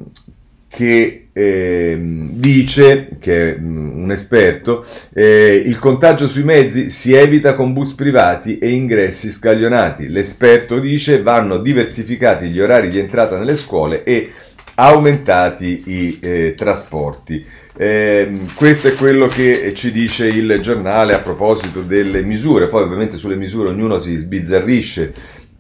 che 0.69 1.29
eh, 1.31 1.99
dice, 2.31 3.11
che 3.21 3.55
è 3.55 3.59
mm, 3.59 4.03
un 4.03 4.11
esperto, 4.11 4.87
eh, 5.13 5.63
il 5.67 5.79
contagio 5.79 6.27
sui 6.27 6.45
mezzi 6.45 6.89
si 6.89 7.13
evita 7.13 7.55
con 7.55 7.75
bus 7.75 7.93
privati 7.93 8.59
e 8.59 8.71
ingressi 8.71 9.31
scaglionati. 9.31 10.09
L'esperto 10.09 10.79
dice 10.79 11.21
vanno 11.21 11.59
diversificati 11.59 12.49
gli 12.49 12.59
orari 12.59 12.89
di 12.89 12.99
entrata 12.99 13.39
nelle 13.39 13.55
scuole 13.55 14.03
e 14.03 14.33
aumentati 14.81 15.83
i 15.87 16.19
eh, 16.21 16.55
trasporti. 16.57 17.45
Eh, 17.77 18.47
questo 18.55 18.89
è 18.89 18.95
quello 18.95 19.27
che 19.27 19.73
ci 19.75 19.91
dice 19.91 20.27
il 20.27 20.59
giornale 20.61 21.15
a 21.15 21.19
proposito 21.19 21.83
delle 21.83 22.23
misure, 22.23 22.69
poi 22.69 22.83
ovviamente 22.83 23.17
sulle 23.17 23.37
misure 23.37 23.71
ognuno 23.71 24.01
si 24.01 24.17
sbizzarrisce, 24.17 25.15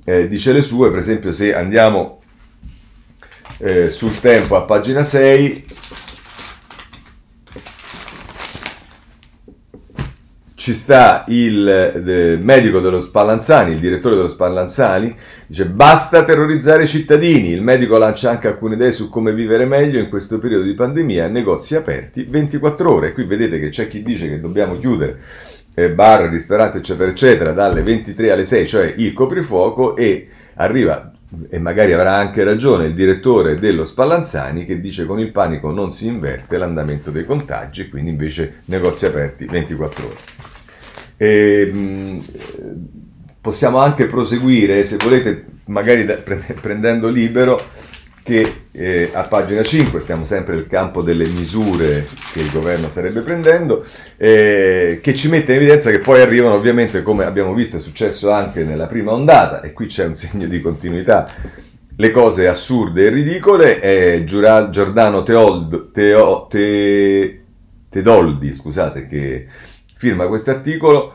eh, 0.04 0.28
dice 0.28 0.52
le 0.52 0.62
sue, 0.62 0.90
per 0.90 0.98
esempio 0.98 1.32
se 1.32 1.54
andiamo 1.54 2.20
eh, 3.58 3.90
sul 3.90 4.18
tempo 4.20 4.56
a 4.56 4.62
pagina 4.62 5.02
6 5.02 5.64
ci 10.58 10.74
sta 10.74 11.24
il 11.28 12.40
medico 12.42 12.80
dello 12.80 13.00
Spallanzani, 13.00 13.74
il 13.74 13.78
direttore 13.78 14.16
dello 14.16 14.26
Spallanzani, 14.26 15.14
dice 15.46 15.66
basta 15.66 16.24
terrorizzare 16.24 16.82
i 16.82 16.88
cittadini, 16.88 17.50
il 17.50 17.62
medico 17.62 17.96
lancia 17.96 18.30
anche 18.30 18.48
alcune 18.48 18.74
idee 18.74 18.90
su 18.90 19.08
come 19.08 19.32
vivere 19.32 19.66
meglio 19.66 20.00
in 20.00 20.08
questo 20.08 20.38
periodo 20.38 20.64
di 20.64 20.74
pandemia, 20.74 21.28
negozi 21.28 21.76
aperti 21.76 22.26
24 22.28 22.92
ore, 22.92 23.12
qui 23.12 23.22
vedete 23.22 23.60
che 23.60 23.68
c'è 23.68 23.86
chi 23.86 24.02
dice 24.02 24.28
che 24.28 24.40
dobbiamo 24.40 24.76
chiudere 24.76 25.20
eh, 25.74 25.92
bar, 25.92 26.28
ristoranti 26.28 26.78
eccetera 26.78 27.08
eccetera 27.08 27.52
dalle 27.52 27.84
23 27.84 28.32
alle 28.32 28.44
6, 28.44 28.66
cioè 28.66 28.94
il 28.96 29.12
coprifuoco 29.12 29.94
e 29.94 30.26
arriva 30.54 31.12
e 31.50 31.58
magari 31.60 31.92
avrà 31.92 32.16
anche 32.16 32.42
ragione 32.42 32.86
il 32.86 32.94
direttore 32.94 33.60
dello 33.60 33.84
Spallanzani 33.84 34.64
che 34.64 34.80
dice 34.80 35.06
con 35.06 35.20
il 35.20 35.30
panico 35.30 35.70
non 35.70 35.92
si 35.92 36.08
inverte 36.08 36.58
l'andamento 36.58 37.12
dei 37.12 37.24
contagi, 37.24 37.88
quindi 37.88 38.10
invece 38.10 38.62
negozi 38.64 39.06
aperti 39.06 39.46
24 39.46 40.04
ore. 40.04 40.37
E, 41.18 41.70
ehm, 41.70 42.24
possiamo 43.40 43.78
anche 43.78 44.06
proseguire, 44.06 44.84
se 44.84 44.96
volete, 44.96 45.44
magari 45.66 46.06
da, 46.06 46.16
prendendo 46.60 47.08
libero, 47.08 47.62
che 48.28 48.64
eh, 48.72 49.08
a 49.10 49.22
pagina 49.22 49.62
5 49.62 50.00
stiamo 50.00 50.26
sempre 50.26 50.54
nel 50.54 50.66
campo 50.66 51.00
delle 51.00 51.26
misure 51.28 52.06
che 52.30 52.40
il 52.40 52.50
governo 52.50 52.90
starebbe 52.90 53.22
prendendo, 53.22 53.86
eh, 54.18 55.00
che 55.02 55.14
ci 55.14 55.30
mette 55.30 55.52
in 55.52 55.58
evidenza 55.58 55.90
che 55.90 56.00
poi 56.00 56.20
arrivano 56.20 56.54
ovviamente, 56.54 57.02
come 57.02 57.24
abbiamo 57.24 57.54
visto, 57.54 57.78
è 57.78 57.80
successo 57.80 58.30
anche 58.30 58.64
nella 58.64 58.86
prima 58.86 59.12
ondata, 59.12 59.62
e 59.62 59.72
qui 59.72 59.86
c'è 59.86 60.04
un 60.04 60.14
segno 60.16 60.46
di 60.46 60.60
continuità, 60.60 61.26
le 61.96 62.10
cose 62.10 62.46
assurde 62.46 63.06
e 63.06 63.08
ridicole, 63.08 63.80
è 63.80 64.22
Giordano 64.24 65.22
Teold, 65.22 65.90
Teo, 65.92 66.46
Te, 66.48 67.42
Tedoldi, 67.88 68.52
scusate, 68.52 69.06
che 69.06 69.46
firma 69.98 70.28
questo 70.28 70.50
articolo. 70.50 71.12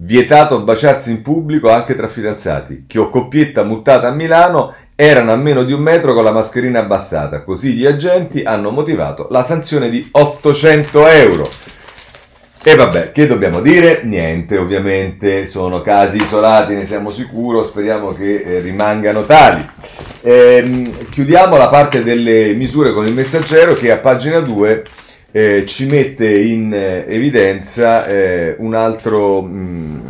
Vietato 0.00 0.62
baciarsi 0.62 1.10
in 1.10 1.22
pubblico 1.22 1.70
anche 1.70 1.96
tra 1.96 2.06
fidanzati. 2.06 2.84
Coppietta 2.86 3.64
multata 3.64 4.06
a 4.06 4.12
Milano 4.12 4.72
erano 4.94 5.32
a 5.32 5.36
meno 5.36 5.64
di 5.64 5.72
un 5.72 5.80
metro 5.80 6.14
con 6.14 6.22
la 6.22 6.30
mascherina 6.30 6.78
abbassata. 6.78 7.42
Così 7.42 7.72
gli 7.72 7.86
agenti 7.86 8.42
hanno 8.42 8.70
motivato 8.70 9.26
la 9.30 9.42
sanzione 9.42 9.88
di 9.88 10.06
800 10.12 11.06
euro. 11.08 11.50
E 12.62 12.74
vabbè, 12.74 13.12
che 13.12 13.26
dobbiamo 13.26 13.60
dire? 13.60 14.02
Niente, 14.04 14.58
ovviamente 14.58 15.46
sono 15.46 15.80
casi 15.80 16.20
isolati, 16.20 16.74
ne 16.74 16.84
siamo 16.84 17.10
sicuri, 17.10 17.64
speriamo 17.64 18.12
che 18.12 18.42
eh, 18.42 18.60
rimangano 18.60 19.24
tali. 19.24 19.66
Ehm, 20.20 21.08
chiudiamo 21.08 21.56
la 21.56 21.68
parte 21.68 22.04
delle 22.04 22.52
misure 22.54 22.92
con 22.92 23.06
il 23.06 23.14
messaggero 23.14 23.72
che 23.72 23.90
a 23.90 23.98
pagina 23.98 24.40
2 24.40 24.84
eh, 25.30 25.66
ci 25.66 25.86
mette 25.86 26.26
in 26.38 26.72
eh, 26.72 27.04
evidenza 27.06 28.06
eh, 28.06 28.56
un 28.58 28.74
altro 28.74 29.42
mh, 29.42 29.48
mm, 29.48 30.06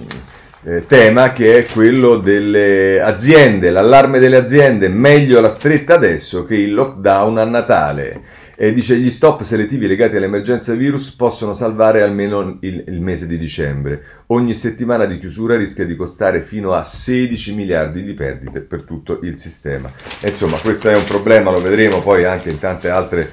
eh, 0.65 0.87
tema 0.87 1.33
che 1.33 1.59
è 1.59 1.67
quello 1.67 2.17
delle 2.17 3.01
aziende, 3.01 3.71
l'allarme 3.71 4.19
delle 4.21 4.37
aziende, 4.37 4.89
meglio 4.89 5.41
la 5.41 5.49
stretta 5.49 5.95
adesso 5.95 6.45
che 6.45 6.57
il 6.57 6.73
lockdown 6.75 7.39
a 7.39 7.45
Natale. 7.45 8.47
E 8.61 8.73
dice 8.73 8.97
gli 8.97 9.09
stop 9.09 9.43
selettivi 9.43 9.87
legati 9.87 10.17
all'emergenza 10.17 10.75
virus 10.75 11.13
possono 11.13 11.53
salvare 11.53 12.03
almeno 12.03 12.59
il, 12.63 12.83
il, 12.89 13.01
mese 13.01 13.29
di 13.29 13.39
dicembre. 13.39 14.03
Ogni 14.27 14.53
settimana 14.53 15.05
di 15.05 15.21
chiusura 15.21 15.57
rischia 15.57 15.85
di 15.85 15.95
costare 15.95 16.43
fino 16.43 16.73
a 16.73 16.83
16 16.83 17.55
miliardi 17.55 18.03
di 18.03 18.15
perdite 18.15 18.63
per 18.63 18.83
tutto 18.83 19.21
il 19.23 19.39
sistema. 19.39 19.89
E 20.21 20.31
insomma, 20.31 20.59
questo 20.59 20.89
è 20.89 20.97
un 20.97 21.05
problema, 21.05 21.53
lo 21.53 21.63
vedremo 21.63 22.03
poi 22.03 22.25
anche 22.25 22.51
in 22.51 22.59
tante 22.59 22.89
altre 22.89 23.31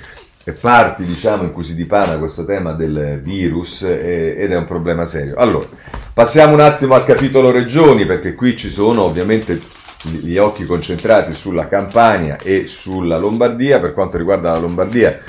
parti 0.53 1.03
diciamo, 1.03 1.43
in 1.43 1.51
cui 1.51 1.63
si 1.63 1.75
dipana 1.75 2.17
questo 2.17 2.45
tema 2.45 2.73
del 2.73 3.19
virus 3.23 3.81
eh, 3.83 4.35
ed 4.37 4.51
è 4.51 4.57
un 4.57 4.65
problema 4.65 5.05
serio. 5.05 5.35
Allora, 5.35 5.67
passiamo 6.13 6.53
un 6.53 6.59
attimo 6.59 6.93
al 6.93 7.05
capitolo 7.05 7.51
regioni 7.51 8.05
perché 8.05 8.35
qui 8.35 8.55
ci 8.55 8.69
sono 8.69 9.03
ovviamente 9.03 9.59
gli 10.03 10.37
occhi 10.37 10.65
concentrati 10.65 11.33
sulla 11.33 11.67
Campania 11.67 12.37
e 12.37 12.67
sulla 12.67 13.17
Lombardia. 13.17 13.79
Per 13.79 13.93
quanto 13.93 14.17
riguarda 14.17 14.51
la 14.51 14.59
Lombardia, 14.59 15.19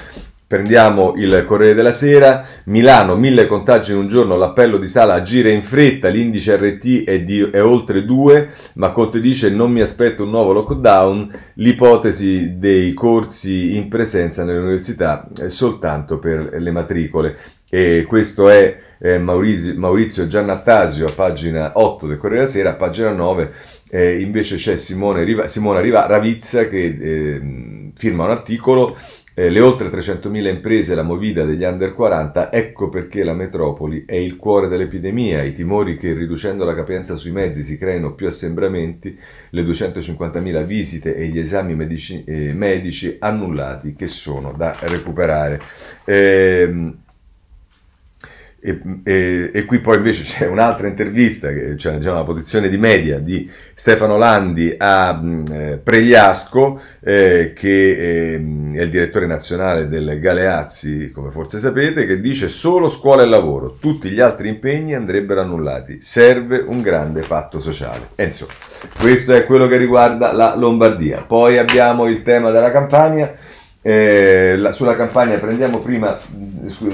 prendiamo 0.47 1.15
il 1.17 1.45
Corriere 1.47 1.75
della 1.75 1.93
Sera. 1.93 2.47
Milano, 2.65 3.17
mille 3.17 3.47
contagi 3.47 3.93
in 3.93 3.99
un 3.99 4.07
giorno, 4.07 4.37
l'appello 4.37 4.79
di 4.79 4.89
Sala 4.89 5.15
agire 5.15 5.51
in 5.51 5.63
fretta, 5.63 6.09
l'indice 6.09 6.57
RT 6.57 7.05
è, 7.05 7.23
di, 7.23 7.41
è 7.51 7.63
oltre 7.63 8.05
2, 8.05 8.51
ma 8.75 8.93
Conte 8.93 9.21
dice 9.21 9.51
non 9.51 9.73
mi 9.73 9.81
aspetto 9.81 10.25
un 10.25 10.31
nuovo 10.31 10.53
lockdown, 10.53 11.53
l'ipotesi 11.55 12.59
dei 12.59 12.95
corsi 12.95 13.77
in 13.77 13.89
presenza 13.89 14.45
nelle 14.45 14.59
università 14.59 15.29
è 15.41 15.49
soltanto 15.49 16.19
per 16.19 16.57
le 16.59 16.71
matricole. 16.71 17.37
E 17.69 18.05
questo 18.07 18.49
è 18.49 18.79
eh, 19.01 19.19
Maurizio, 19.19 19.75
Maurizio 19.77 20.27
Giannattasio 20.29 21.07
a 21.07 21.13
pagina 21.13 21.73
8 21.75 22.07
del 22.07 22.17
Corriere 22.17 22.45
della 22.45 22.53
Sera, 22.53 22.71
a 22.71 22.75
pagina 22.75 23.11
9 23.11 23.53
eh, 23.89 24.21
invece 24.21 24.57
c'è 24.57 24.77
Simone 24.77 25.23
Riva, 25.25 25.47
Simona 25.49 25.81
Riva, 25.81 26.07
Ravizza 26.07 26.67
che 26.69 26.97
eh, 27.01 27.91
firma 27.95 28.25
un 28.25 28.31
articolo 28.31 28.97
eh, 29.39 29.51
le 29.51 29.61
oltre 29.61 29.91
300.000 29.91 30.49
imprese, 30.49 30.95
la 30.95 31.03
movida 31.03 31.45
degli 31.45 31.63
under 31.63 31.93
40, 31.93 32.51
ecco 32.51 32.89
perché 32.89 33.23
la 33.23 33.35
metropoli 33.35 34.07
è 34.07 34.15
il 34.15 34.37
cuore 34.37 34.67
dell'epidemia, 34.67 35.43
i 35.43 35.53
timori 35.53 35.99
che 35.99 36.15
riducendo 36.15 36.65
la 36.65 36.75
capienza 36.75 37.17
sui 37.17 37.33
mezzi 37.33 37.63
si 37.63 37.77
creino 37.77 38.15
più 38.15 38.29
assembramenti, 38.29 39.15
le 39.51 39.63
250.000 39.63 40.65
visite 40.65 41.15
e 41.15 41.27
gli 41.27 41.39
esami 41.39 41.75
medici, 41.75 42.25
eh, 42.25 42.55
medici 42.55 43.17
annullati 43.19 43.95
che 43.95 44.07
sono 44.07 44.55
da 44.57 44.75
recuperare. 44.81 45.61
Eh, 46.07 46.95
e, 48.67 48.81
e, 49.05 49.51
e, 49.55 49.65
qui 49.65 49.79
poi 49.79 49.99
invece 49.99 50.25
c'è 50.27 50.49
un'altra 50.49 50.89
intervista, 50.89 51.53
che, 51.53 51.77
cioè 51.77 51.99
diciamo, 51.99 52.17
la 52.17 52.25
posizione 52.25 52.69
di 52.69 52.77
media 52.77 53.21
di 53.21 53.49
Stefano 53.75 54.17
Landi 54.17 54.75
a 54.77 55.23
eh, 55.53 55.79
Pregliasco, 55.79 56.81
eh, 57.01 57.53
che 57.55 57.91
eh, 57.91 58.35
è 58.35 58.83
il 58.83 58.91
direttore 58.91 59.27
nazionale 59.27 59.87
del 59.89 60.19
Galeazzi, 60.19 61.13
come 61.13 61.31
forse 61.31 61.61
sapete, 61.61 62.07
che 62.07 62.21
dice 62.21 62.49
solo 62.49 62.89
scuola 62.89 63.23
e 63.23 63.27
lavoro, 63.27 63.77
tutti 63.79 64.11
gli 64.11 64.21
altri 64.21 64.49
impegni 64.49 64.95
andrebbero 64.95 65.43
annullati, 65.43 65.99
serve 66.01 66.59
un 66.59 66.83
grande 66.83 67.21
patto 67.21 67.61
sociale. 67.61 68.09
E 68.17 68.25
insomma, 68.25 68.53
questo 68.99 69.33
è 69.33 69.47
quello 69.47 69.69
che 69.69 69.77
riguarda 69.77 70.33
la 70.33 70.57
Lombardia. 70.57 71.23
Poi 71.23 71.57
abbiamo 71.59 72.09
il 72.09 72.23
tema 72.23 72.51
della 72.51 72.73
campagna. 72.73 73.33
Eh, 73.89 74.57
la, 74.57 74.73
sulla 74.73 74.97
campagna 74.97 75.39
prendiamo 75.39 75.79
prima, 75.79 76.19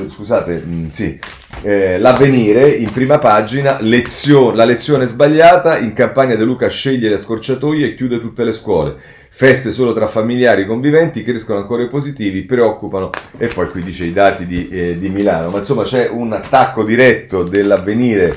scusate, 0.09 0.59
mh, 0.59 0.89
sì, 0.89 1.19
eh, 1.63 1.97
l'avvenire 1.99 2.69
in 2.69 2.91
prima 2.91 3.17
pagina, 3.17 3.79
lezio- 3.81 4.53
la 4.53 4.67
lezione 4.67 5.07
sbagliata, 5.07 5.79
in 5.79 5.95
campagna 5.95 6.35
De 6.35 6.45
Luca 6.45 6.69
sceglie 6.69 7.09
le 7.09 7.17
scorciatoie 7.17 7.87
e 7.87 7.95
chiude 7.95 8.21
tutte 8.21 8.45
le 8.45 8.53
scuole. 8.53 8.97
Feste 9.31 9.71
solo 9.71 9.95
tra 9.95 10.07
familiari 10.07 10.67
conviventi, 10.67 11.23
crescono 11.25 11.61
ancora 11.61 11.83
i 11.83 11.89
positivi, 11.89 12.43
preoccupano, 12.43 13.09
e 13.39 13.47
poi 13.47 13.71
qui 13.71 13.83
dice 13.83 14.05
i 14.05 14.13
dati 14.13 14.45
di, 14.45 14.69
eh, 14.69 14.99
di 14.99 15.09
Milano. 15.09 15.49
Ma 15.49 15.61
insomma 15.61 15.85
c'è 15.85 16.11
un 16.11 16.35
attacco 16.35 16.85
diretto 16.85 17.43
dell'avvenire 17.43 18.35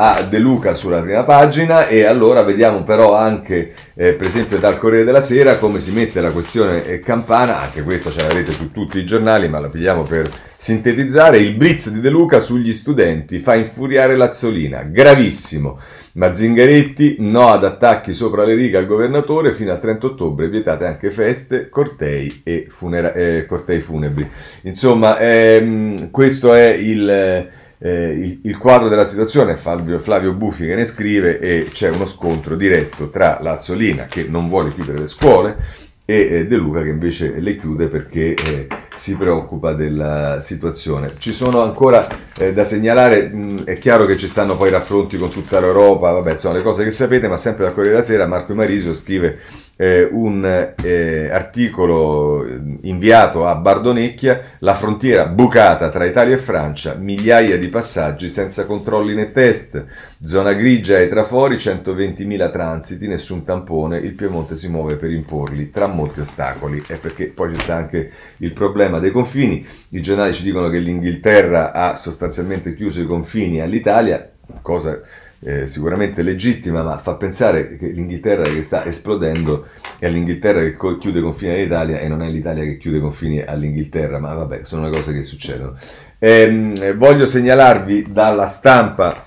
a 0.00 0.22
De 0.22 0.38
Luca 0.38 0.74
sulla 0.74 1.02
prima 1.02 1.24
pagina 1.24 1.88
e 1.88 2.04
allora 2.04 2.44
vediamo 2.44 2.84
però 2.84 3.16
anche 3.16 3.72
eh, 3.94 4.12
per 4.12 4.28
esempio 4.28 4.58
dal 4.58 4.78
Corriere 4.78 5.04
della 5.04 5.22
Sera 5.22 5.58
come 5.58 5.80
si 5.80 5.90
mette 5.90 6.20
la 6.20 6.30
questione 6.30 6.84
eh, 6.84 7.00
campana, 7.00 7.60
anche 7.60 7.82
questa 7.82 8.12
ce 8.12 8.20
l'avrete 8.20 8.52
su 8.52 8.70
tutti 8.70 8.98
i 8.98 9.04
giornali 9.04 9.48
ma 9.48 9.58
la 9.58 9.68
pigliamo 9.68 10.04
per 10.04 10.30
sintetizzare, 10.56 11.38
il 11.38 11.56
blitz 11.56 11.90
di 11.90 11.98
De 11.98 12.10
Luca 12.10 12.38
sugli 12.38 12.72
studenti 12.74 13.40
fa 13.40 13.56
infuriare 13.56 14.16
Lazzolina, 14.16 14.82
gravissimo, 14.82 15.80
ma 16.12 16.32
Zingaretti 16.32 17.16
no 17.18 17.48
ad 17.48 17.64
attacchi 17.64 18.12
sopra 18.12 18.44
le 18.44 18.54
righe 18.54 18.76
al 18.76 18.86
governatore 18.86 19.52
fino 19.52 19.72
al 19.72 19.80
30 19.80 20.06
ottobre, 20.06 20.48
vietate 20.48 20.84
anche 20.86 21.10
feste, 21.10 21.68
cortei 21.68 22.42
e 22.44 22.66
funera- 22.68 23.12
eh, 23.12 23.46
cortei 23.46 23.80
funebri. 23.80 24.28
Insomma, 24.62 25.18
ehm, 25.18 26.12
questo 26.12 26.54
è 26.54 26.68
il 26.68 27.48
eh, 27.78 28.10
il, 28.10 28.40
il, 28.44 28.58
quadro 28.58 28.88
della 28.88 29.06
situazione 29.06 29.52
è 29.52 29.56
Flavio, 29.56 29.98
Flavio, 29.98 30.32
Buffi 30.32 30.66
che 30.66 30.74
ne 30.74 30.84
scrive 30.84 31.38
e 31.38 31.68
c'è 31.70 31.90
uno 31.90 32.06
scontro 32.06 32.56
diretto 32.56 33.08
tra 33.10 33.38
Lazzolina 33.40 34.06
che 34.06 34.26
non 34.28 34.48
vuole 34.48 34.74
chiudere 34.74 34.98
le 34.98 35.06
scuole 35.06 35.56
e 36.04 36.28
eh, 36.30 36.46
De 36.46 36.56
Luca 36.56 36.82
che 36.82 36.88
invece 36.88 37.38
le 37.38 37.58
chiude 37.58 37.88
perché 37.88 38.34
eh, 38.34 38.66
si 38.94 39.14
preoccupa 39.14 39.74
della 39.74 40.40
situazione. 40.40 41.12
Ci 41.18 41.34
sono 41.34 41.60
ancora 41.60 42.08
eh, 42.38 42.54
da 42.54 42.64
segnalare, 42.64 43.28
mh, 43.28 43.64
è 43.64 43.78
chiaro 43.78 44.06
che 44.06 44.16
ci 44.16 44.26
stanno 44.26 44.56
poi 44.56 44.70
raffronti 44.70 45.18
con 45.18 45.28
tutta 45.28 45.60
l'Europa, 45.60 46.10
vabbè, 46.12 46.38
sono 46.38 46.54
le 46.54 46.62
cose 46.62 46.82
che 46.82 46.90
sapete, 46.90 47.28
ma 47.28 47.36
sempre 47.36 47.64
da 47.64 47.72
Corriere 47.72 47.96
della 47.96 48.06
Sera 48.06 48.26
Marco 48.26 48.54
Marisio 48.54 48.94
scrive 48.94 49.38
eh, 49.80 50.08
un 50.10 50.44
eh, 50.82 51.30
articolo 51.30 52.44
inviato 52.80 53.46
a 53.46 53.54
Bardonecchia, 53.54 54.56
la 54.58 54.74
frontiera 54.74 55.26
bucata 55.26 55.88
tra 55.88 56.04
Italia 56.04 56.34
e 56.34 56.38
Francia, 56.38 56.94
migliaia 56.94 57.56
di 57.56 57.68
passaggi 57.68 58.28
senza 58.28 58.66
controlli 58.66 59.14
né 59.14 59.30
test, 59.30 59.84
zona 60.20 60.52
grigia 60.54 60.98
e 60.98 61.08
trafori, 61.08 61.56
120.000 61.56 62.50
transiti, 62.50 63.06
nessun 63.06 63.44
tampone, 63.44 63.98
il 63.98 64.14
Piemonte 64.14 64.56
si 64.56 64.68
muove 64.68 64.96
per 64.96 65.12
imporli 65.12 65.70
tra 65.70 65.86
molti 65.86 66.20
ostacoli. 66.20 66.82
E 66.88 66.96
perché 66.96 67.26
poi 67.26 67.56
sta 67.56 67.76
anche 67.76 68.10
il 68.38 68.52
problema 68.52 68.98
dei 68.98 69.12
confini, 69.12 69.64
i 69.90 70.02
giornali 70.02 70.34
ci 70.34 70.42
dicono 70.42 70.68
che 70.70 70.78
l'Inghilterra 70.78 71.72
ha 71.72 71.94
sostanzialmente 71.94 72.74
chiuso 72.74 73.00
i 73.00 73.06
confini 73.06 73.60
all'Italia, 73.60 74.28
cosa 74.60 75.00
eh, 75.40 75.66
sicuramente 75.66 76.22
legittima, 76.22 76.82
ma 76.82 76.98
fa 76.98 77.14
pensare 77.14 77.76
che 77.76 77.86
l'Inghilterra 77.86 78.44
che 78.44 78.62
sta 78.62 78.84
esplodendo 78.84 79.66
è 79.98 80.08
l'Inghilterra 80.08 80.60
che 80.60 80.74
co- 80.74 80.98
chiude 80.98 81.20
confini 81.20 81.52
all'Italia 81.52 81.98
e 82.00 82.08
non 82.08 82.22
è 82.22 82.28
l'Italia 82.28 82.64
che 82.64 82.76
chiude 82.76 83.00
confini 83.00 83.40
all'Inghilterra, 83.40 84.18
ma 84.18 84.34
vabbè, 84.34 84.60
sono 84.64 84.88
le 84.88 84.90
cose 84.90 85.12
che 85.12 85.24
succedono. 85.24 85.76
Eh, 86.18 86.94
voglio 86.96 87.26
segnalarvi 87.26 88.06
dalla 88.10 88.46
stampa 88.46 89.26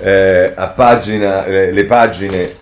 eh, 0.00 0.52
a 0.54 0.68
pagina, 0.68 1.46
le 1.46 1.84
pagine 1.84 2.54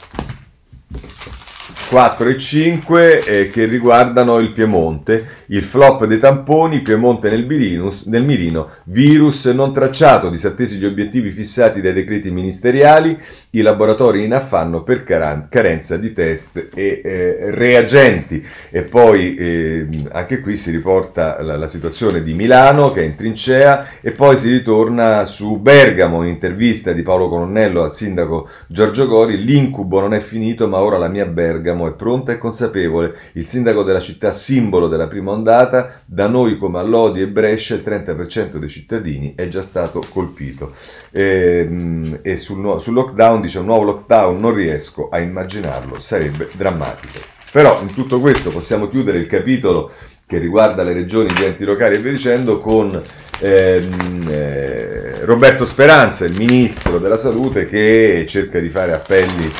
4 1.88 2.28
e 2.28 2.36
5 2.36 3.24
eh, 3.24 3.50
che 3.50 3.64
riguardano 3.64 4.38
il 4.38 4.50
Piemonte, 4.52 5.24
il 5.46 5.62
flop 5.62 6.04
dei 6.04 6.18
tamponi, 6.18 6.80
Piemonte 6.80 7.30
nel, 7.30 7.44
Birinus, 7.44 8.04
nel 8.06 8.24
mirino, 8.24 8.68
virus 8.84 9.46
non 9.46 9.72
tracciato, 9.72 10.28
disattesi 10.28 10.78
gli 10.78 10.84
obiettivi 10.84 11.30
fissati 11.30 11.80
dai 11.80 11.92
decreti 11.92 12.32
ministeriali, 12.32 13.16
i 13.50 13.60
laboratori 13.62 14.24
in 14.24 14.34
affanno 14.34 14.82
per 14.82 15.04
carenza 15.04 15.96
di 15.96 16.12
test 16.12 16.68
e 16.74 17.00
eh, 17.04 17.50
reagenti. 17.52 18.44
E 18.70 18.82
poi 18.82 19.34
eh, 19.36 19.88
anche 20.10 20.40
qui 20.40 20.56
si 20.56 20.70
riporta 20.70 21.40
la, 21.40 21.56
la, 21.56 21.68
situazione 21.68 22.22
di 22.22 22.34
Milano 22.34 22.90
che 22.92 23.02
è 23.02 23.04
in 23.04 23.16
trincea 23.16 24.00
e 24.00 24.12
poi 24.12 24.36
si 24.36 24.50
ritorna 24.50 25.24
su 25.24 25.58
Bergamo, 25.58 26.22
in 26.22 26.28
intervista 26.28 26.92
di 26.92 27.02
Paolo 27.02 27.28
Colonnello 27.28 27.82
al 27.82 27.94
sindaco 27.94 28.48
Giorgio 28.66 29.06
Gori, 29.06 29.42
l'incubo 29.44 30.00
non 30.00 30.14
è 30.14 30.20
finito 30.20 30.68
ma 30.68 30.80
ora 30.80 30.98
la 30.98 31.08
mia 31.08 31.26
Bergamo 31.26 31.75
è 31.84 31.92
pronta 31.92 32.32
e 32.32 32.38
consapevole. 32.38 33.14
Il 33.32 33.46
sindaco 33.46 33.82
della 33.82 34.00
città 34.00 34.30
simbolo 34.30 34.88
della 34.88 35.08
prima 35.08 35.32
ondata, 35.32 36.00
da 36.06 36.28
noi 36.28 36.56
come 36.56 36.78
a 36.78 36.82
Lodi 36.82 37.20
e 37.20 37.28
Brescia 37.28 37.74
il 37.74 37.82
30% 37.84 38.56
dei 38.56 38.68
cittadini 38.68 39.34
è 39.34 39.48
già 39.48 39.62
stato 39.62 40.02
colpito. 40.08 40.74
E, 41.10 42.18
e 42.22 42.36
sul, 42.36 42.80
sul 42.80 42.94
lockdown 42.94 43.40
dice 43.40 43.58
un 43.58 43.66
nuovo 43.66 43.82
lockdown 43.82 44.38
non 44.38 44.54
riesco 44.54 45.08
a 45.10 45.18
immaginarlo, 45.18 46.00
sarebbe 46.00 46.48
drammatico. 46.54 47.18
Però 47.52 47.80
in 47.82 47.92
tutto 47.92 48.20
questo 48.20 48.50
possiamo 48.50 48.88
chiudere 48.88 49.18
il 49.18 49.26
capitolo 49.26 49.90
che 50.26 50.38
riguarda 50.38 50.82
le 50.82 50.92
regioni, 50.92 51.32
gli 51.32 51.44
enti 51.44 51.64
locali 51.64 51.94
e 51.94 51.98
via 51.98 52.10
dicendo 52.10 52.60
con 52.60 53.00
ehm, 53.38 54.26
eh, 54.28 55.24
Roberto 55.24 55.64
Speranza, 55.64 56.24
il 56.24 56.34
ministro 56.36 56.98
della 56.98 57.16
salute, 57.16 57.68
che 57.68 58.24
cerca 58.28 58.58
di 58.58 58.68
fare 58.68 58.92
appelli 58.92 59.50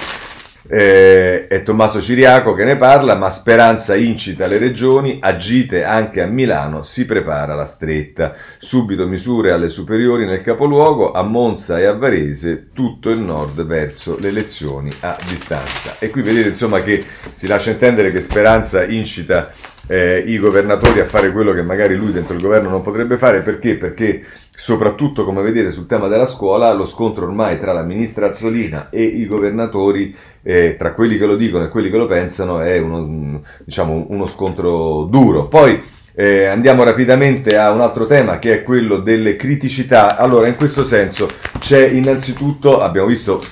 eh, 0.68 1.46
è 1.46 1.62
Tommaso 1.62 2.00
Ciriaco 2.00 2.54
che 2.54 2.64
ne 2.64 2.76
parla, 2.76 3.14
ma 3.14 3.30
Speranza 3.30 3.94
incita 3.94 4.46
le 4.46 4.58
regioni, 4.58 5.18
agite 5.20 5.84
anche 5.84 6.20
a 6.20 6.26
Milano, 6.26 6.82
si 6.82 7.06
prepara 7.06 7.54
la 7.54 7.66
stretta. 7.66 8.34
Subito 8.58 9.06
misure 9.06 9.52
alle 9.52 9.68
superiori 9.68 10.24
nel 10.24 10.42
capoluogo, 10.42 11.12
a 11.12 11.22
Monza 11.22 11.78
e 11.78 11.84
a 11.84 11.94
Varese, 11.94 12.68
tutto 12.72 13.10
il 13.10 13.18
nord 13.18 13.64
verso 13.64 14.16
le 14.18 14.28
elezioni 14.28 14.90
a 15.00 15.16
distanza. 15.28 15.96
E 15.98 16.10
qui 16.10 16.22
vedete 16.22 16.48
insomma 16.48 16.80
che 16.80 17.04
si 17.32 17.46
lascia 17.46 17.70
intendere 17.70 18.12
che 18.12 18.20
Speranza 18.20 18.84
incita 18.84 19.52
eh, 19.86 20.18
i 20.26 20.38
governatori 20.38 21.00
a 21.00 21.06
fare 21.06 21.30
quello 21.30 21.52
che 21.52 21.62
magari 21.62 21.94
lui 21.94 22.12
dentro 22.12 22.34
il 22.34 22.42
governo 22.42 22.68
non 22.68 22.82
potrebbe 22.82 23.16
fare. 23.16 23.42
Perché? 23.42 23.76
Perché 23.76 24.24
soprattutto, 24.56 25.24
come 25.24 25.42
vedete, 25.42 25.70
sul 25.70 25.86
tema 25.86 26.08
della 26.08 26.26
scuola, 26.26 26.72
lo 26.72 26.86
scontro 26.86 27.26
ormai 27.26 27.60
tra 27.60 27.72
la 27.72 27.82
ministra 27.82 28.28
Azzolina 28.28 28.88
e 28.88 29.02
i 29.02 29.26
governatori, 29.26 30.16
eh, 30.42 30.76
tra 30.76 30.94
quelli 30.94 31.18
che 31.18 31.26
lo 31.26 31.36
dicono 31.36 31.64
e 31.64 31.68
quelli 31.68 31.90
che 31.90 31.98
lo 31.98 32.06
pensano, 32.06 32.60
è 32.60 32.78
uno, 32.78 33.42
diciamo, 33.64 34.06
uno 34.08 34.26
scontro 34.26 35.04
duro. 35.04 35.46
Poi 35.46 35.80
eh, 36.18 36.46
andiamo 36.46 36.82
rapidamente 36.82 37.58
a 37.58 37.70
un 37.70 37.82
altro 37.82 38.06
tema 38.06 38.38
che 38.38 38.54
è 38.54 38.62
quello 38.62 39.00
delle 39.00 39.36
criticità. 39.36 40.16
Allora, 40.16 40.48
in 40.48 40.56
questo 40.56 40.82
senso 40.82 41.28
c'è 41.58 41.86
innanzitutto, 41.86 42.80
abbiamo 42.80 43.06
visto 43.06 43.44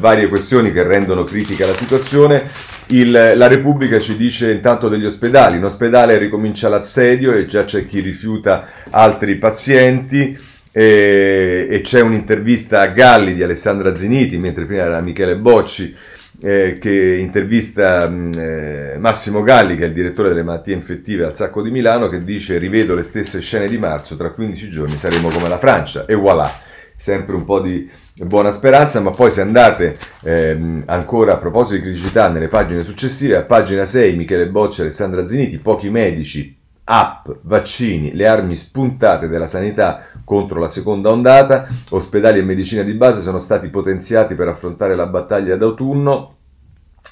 varie 0.00 0.26
questioni 0.26 0.72
che 0.72 0.82
rendono 0.82 1.22
critica 1.22 1.64
la 1.64 1.74
situazione. 1.74 2.42
Il, 2.86 3.12
la 3.12 3.46
Repubblica 3.46 4.00
ci 4.00 4.16
dice 4.16 4.50
intanto 4.50 4.88
degli 4.88 5.04
ospedali. 5.04 5.58
In 5.58 5.64
ospedale 5.64 6.18
ricomincia 6.18 6.68
l'assedio 6.68 7.34
e 7.34 7.46
già 7.46 7.62
c'è 7.62 7.86
chi 7.86 8.00
rifiuta 8.00 8.66
altri 8.90 9.36
pazienti. 9.36 10.36
E, 10.74 11.68
e 11.70 11.80
c'è 11.82 12.00
un'intervista 12.00 12.80
a 12.80 12.86
Galli 12.86 13.34
di 13.34 13.42
Alessandra 13.42 13.94
Ziniti, 13.94 14.38
mentre 14.38 14.64
prima 14.64 14.82
era 14.82 15.00
Michele 15.00 15.36
Bocci 15.36 15.94
eh, 16.42 16.76
che 16.78 17.16
intervista 17.16 18.08
mm, 18.08 18.32
eh, 18.36 18.96
Massimo 18.98 19.42
Galli, 19.42 19.76
che 19.76 19.84
è 19.84 19.86
il 19.86 19.92
direttore 19.92 20.28
delle 20.28 20.42
malattie 20.42 20.74
infettive 20.74 21.24
al 21.24 21.36
Sacco 21.36 21.62
di 21.62 21.70
Milano, 21.70 22.08
che 22.08 22.24
dice 22.24 22.58
rivedo 22.58 22.94
le 22.94 23.02
stesse 23.02 23.40
scene 23.40 23.68
di 23.68 23.78
marzo, 23.78 24.16
tra 24.16 24.32
15 24.32 24.68
giorni 24.68 24.96
saremo 24.96 25.28
come 25.28 25.48
la 25.48 25.58
Francia 25.58 26.04
e 26.04 26.14
voilà, 26.14 26.50
sempre 26.96 27.36
un 27.36 27.44
po' 27.44 27.60
di 27.60 27.88
buona 28.14 28.50
speranza, 28.50 29.00
ma 29.00 29.12
poi 29.12 29.30
se 29.30 29.40
andate 29.40 29.96
ehm, 30.22 30.82
ancora 30.86 31.34
a 31.34 31.38
proposito 31.38 31.76
di 31.76 31.82
criticità 31.82 32.28
nelle 32.28 32.48
pagine 32.48 32.82
successive, 32.82 33.36
a 33.36 33.42
pagina 33.42 33.84
6 33.84 34.16
Michele 34.16 34.48
Bocci 34.48 34.80
e 34.80 34.84
Alessandra 34.84 35.26
Ziniti, 35.26 35.58
pochi 35.58 35.90
medici 35.90 36.60
app, 36.84 37.28
vaccini, 37.42 38.12
le 38.12 38.26
armi 38.26 38.54
spuntate 38.54 39.28
della 39.28 39.46
sanità 39.46 40.04
contro 40.24 40.58
la 40.58 40.68
seconda 40.68 41.10
ondata, 41.10 41.66
ospedali 41.90 42.38
e 42.38 42.42
medicina 42.42 42.82
di 42.82 42.94
base 42.94 43.20
sono 43.20 43.38
stati 43.38 43.68
potenziati 43.68 44.34
per 44.34 44.48
affrontare 44.48 44.94
la 44.96 45.06
battaglia 45.06 45.56
d'autunno, 45.56 46.36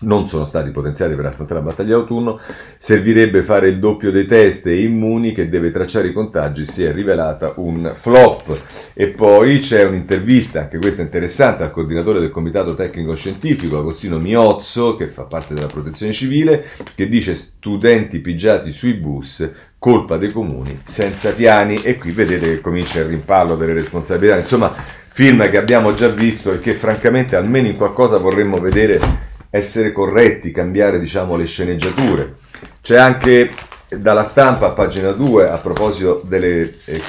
non 0.00 0.26
sono 0.26 0.44
stati 0.44 0.70
potenziati 0.70 1.14
per 1.14 1.26
affrontare 1.26 1.60
la 1.60 1.66
battaglia 1.66 1.96
d'autunno, 1.96 2.38
servirebbe 2.78 3.42
fare 3.42 3.68
il 3.68 3.78
doppio 3.78 4.10
dei 4.10 4.26
test 4.26 4.66
e 4.66 4.80
immuni 4.82 5.32
che 5.32 5.48
deve 5.48 5.70
tracciare 5.70 6.08
i 6.08 6.12
contagi, 6.12 6.64
si 6.64 6.84
è 6.84 6.92
rivelata 6.92 7.54
un 7.56 7.92
flop. 7.94 8.58
E 8.94 9.08
poi 9.08 9.58
c'è 9.60 9.84
un'intervista, 9.84 10.60
anche 10.60 10.78
questa 10.78 11.02
interessante, 11.02 11.62
al 11.62 11.70
coordinatore 11.70 12.20
del 12.20 12.30
Comitato 12.30 12.74
Tecnico 12.74 13.14
Scientifico, 13.14 13.78
Agostino 13.78 14.18
Miozzo, 14.18 14.96
che 14.96 15.06
fa 15.08 15.22
parte 15.24 15.54
della 15.54 15.66
protezione 15.66 16.12
civile, 16.12 16.64
che 16.94 17.08
dice 17.08 17.34
studenti 17.34 18.20
pigiati 18.20 18.72
sui 18.72 18.94
bus, 18.94 19.48
colpa 19.78 20.16
dei 20.16 20.30
comuni, 20.30 20.80
senza 20.82 21.32
piani, 21.32 21.76
e 21.76 21.96
qui 21.96 22.10
vedete 22.10 22.48
che 22.48 22.60
comincia 22.60 23.00
il 23.00 23.06
rimpallo 23.06 23.56
delle 23.56 23.72
responsabilità. 23.72 24.36
Insomma, 24.36 24.74
film 25.08 25.48
che 25.50 25.56
abbiamo 25.56 25.94
già 25.94 26.08
visto 26.08 26.52
e 26.52 26.60
che 26.60 26.74
francamente 26.74 27.34
almeno 27.34 27.66
in 27.66 27.76
qualcosa 27.76 28.18
vorremmo 28.18 28.60
vedere 28.60 29.28
essere 29.50 29.92
corretti, 29.92 30.52
cambiare 30.52 30.98
diciamo, 30.98 31.36
le 31.36 31.44
sceneggiature. 31.44 32.36
C'è 32.80 32.96
anche 32.96 33.50
dalla 33.88 34.22
stampa 34.22 34.66
a 34.66 34.70
pagina 34.70 35.10
2 35.10 35.48
a 35.48 35.58
proposito 35.58 36.22
delle 36.24 36.72
eh, 36.84 37.00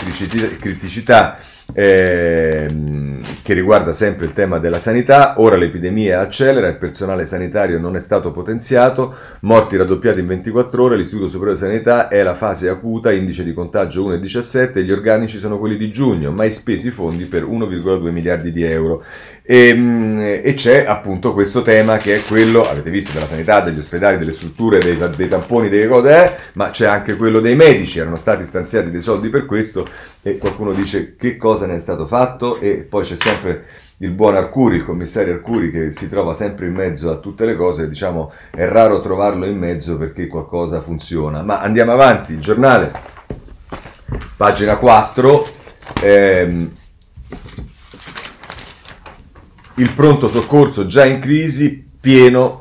criticità 0.59 1.37
eh, 1.74 2.67
che 3.41 3.53
riguarda 3.53 3.93
sempre 3.93 4.26
il 4.26 4.34
tema 4.34 4.59
della 4.59 4.80
sanità. 4.80 5.36
Ora 5.38 5.55
l'epidemia 5.55 6.19
accelera, 6.19 6.67
il 6.67 6.78
personale 6.78 7.26
sanitario 7.26 7.80
non 7.80 7.95
è 7.95 7.99
stato 7.99 8.32
potenziato, 8.32 9.15
morti 9.41 9.78
raddoppiati 9.78 10.19
in 10.19 10.28
24 10.28 10.84
ore, 10.84 10.97
l'Istituto 10.97 11.28
Superiore 11.28 11.59
di 11.59 11.65
Sanità 11.65 12.07
è 12.07 12.22
la 12.24 12.36
fase 12.36 12.69
acuta, 12.69 13.11
indice 13.11 13.43
di 13.43 13.53
contagio 13.53 14.07
1,17, 14.09 14.84
gli 14.84 14.91
organici 14.91 15.38
sono 15.38 15.57
quelli 15.57 15.78
di 15.78 15.91
giugno, 15.91 16.32
mai 16.32 16.51
spesi 16.51 16.91
fondi 16.91 17.26
per 17.26 17.43
1,2 17.43 18.09
miliardi 18.11 18.51
di 18.51 18.63
euro. 18.63 19.03
E, 19.43 19.74
mm, 19.74 20.19
e, 20.19 20.53
c'è 20.55 20.86
appunto 20.86 21.34
questo 21.34 21.61
tema 21.61 21.97
che 21.97 22.15
è 22.15 22.22
quello, 22.22 22.61
avete 22.61 22.89
visto, 22.89 23.11
della 23.11 23.28
sanità, 23.28 23.59
degli 23.61 23.80
ospedali, 23.80 24.17
delle 24.17 24.32
strutture, 24.32 24.80
dei, 24.80 24.97
dei 25.15 25.28
tamponi, 25.28 25.67
delle 25.67 25.88
cose, 25.88 26.24
eh, 26.24 26.32
ma 26.53 26.69
c'è 26.69 26.86
anche 26.86 27.15
quello 27.15 27.39
dei 27.39 27.55
medici, 27.55 27.99
erano 27.99 28.15
stati 28.15 28.45
stanziati 28.45 28.91
dei 28.91 29.01
soldi 29.01 29.30
per 29.30 29.45
questo 29.45 29.88
e 30.24 30.38
qualcuno 30.38 30.74
dice 30.74 31.15
che 31.15 31.36
cosa 31.38 31.65
ne 31.65 31.76
è 31.76 31.80
stato 31.80 32.05
fatto? 32.05 32.59
E 32.59 32.86
poi 32.88 33.03
c'è 33.03 33.15
sempre 33.15 33.65
il 33.97 34.11
buon 34.11 34.36
Arcuri, 34.36 34.78
il 34.78 34.86
commissario 34.86 35.34
Arcuri 35.34 35.72
che 35.72 35.93
si 35.93 36.09
trova 36.09 36.34
sempre 36.34 36.67
in 36.67 36.74
mezzo 36.74 37.11
a 37.11 37.17
tutte 37.17 37.45
le 37.45 37.55
cose, 37.55 37.88
diciamo 37.88 38.32
è 38.51 38.65
raro 38.65 39.01
trovarlo 39.01 39.45
in 39.45 39.57
mezzo 39.57 39.97
perché 39.97 40.28
qualcosa 40.28 40.82
funziona. 40.82 41.41
Ma 41.41 41.59
andiamo 41.59 41.91
avanti, 41.91 42.34
il 42.34 42.39
giornale, 42.39 42.91
pagina 44.38 44.78
4, 44.78 45.47
ehm, 46.01 46.72
il 49.76 49.93
pronto 49.93 50.28
soccorso 50.28 50.86
già 50.86 51.05
in 51.05 51.19
crisi, 51.19 51.89
pieno 51.99 52.61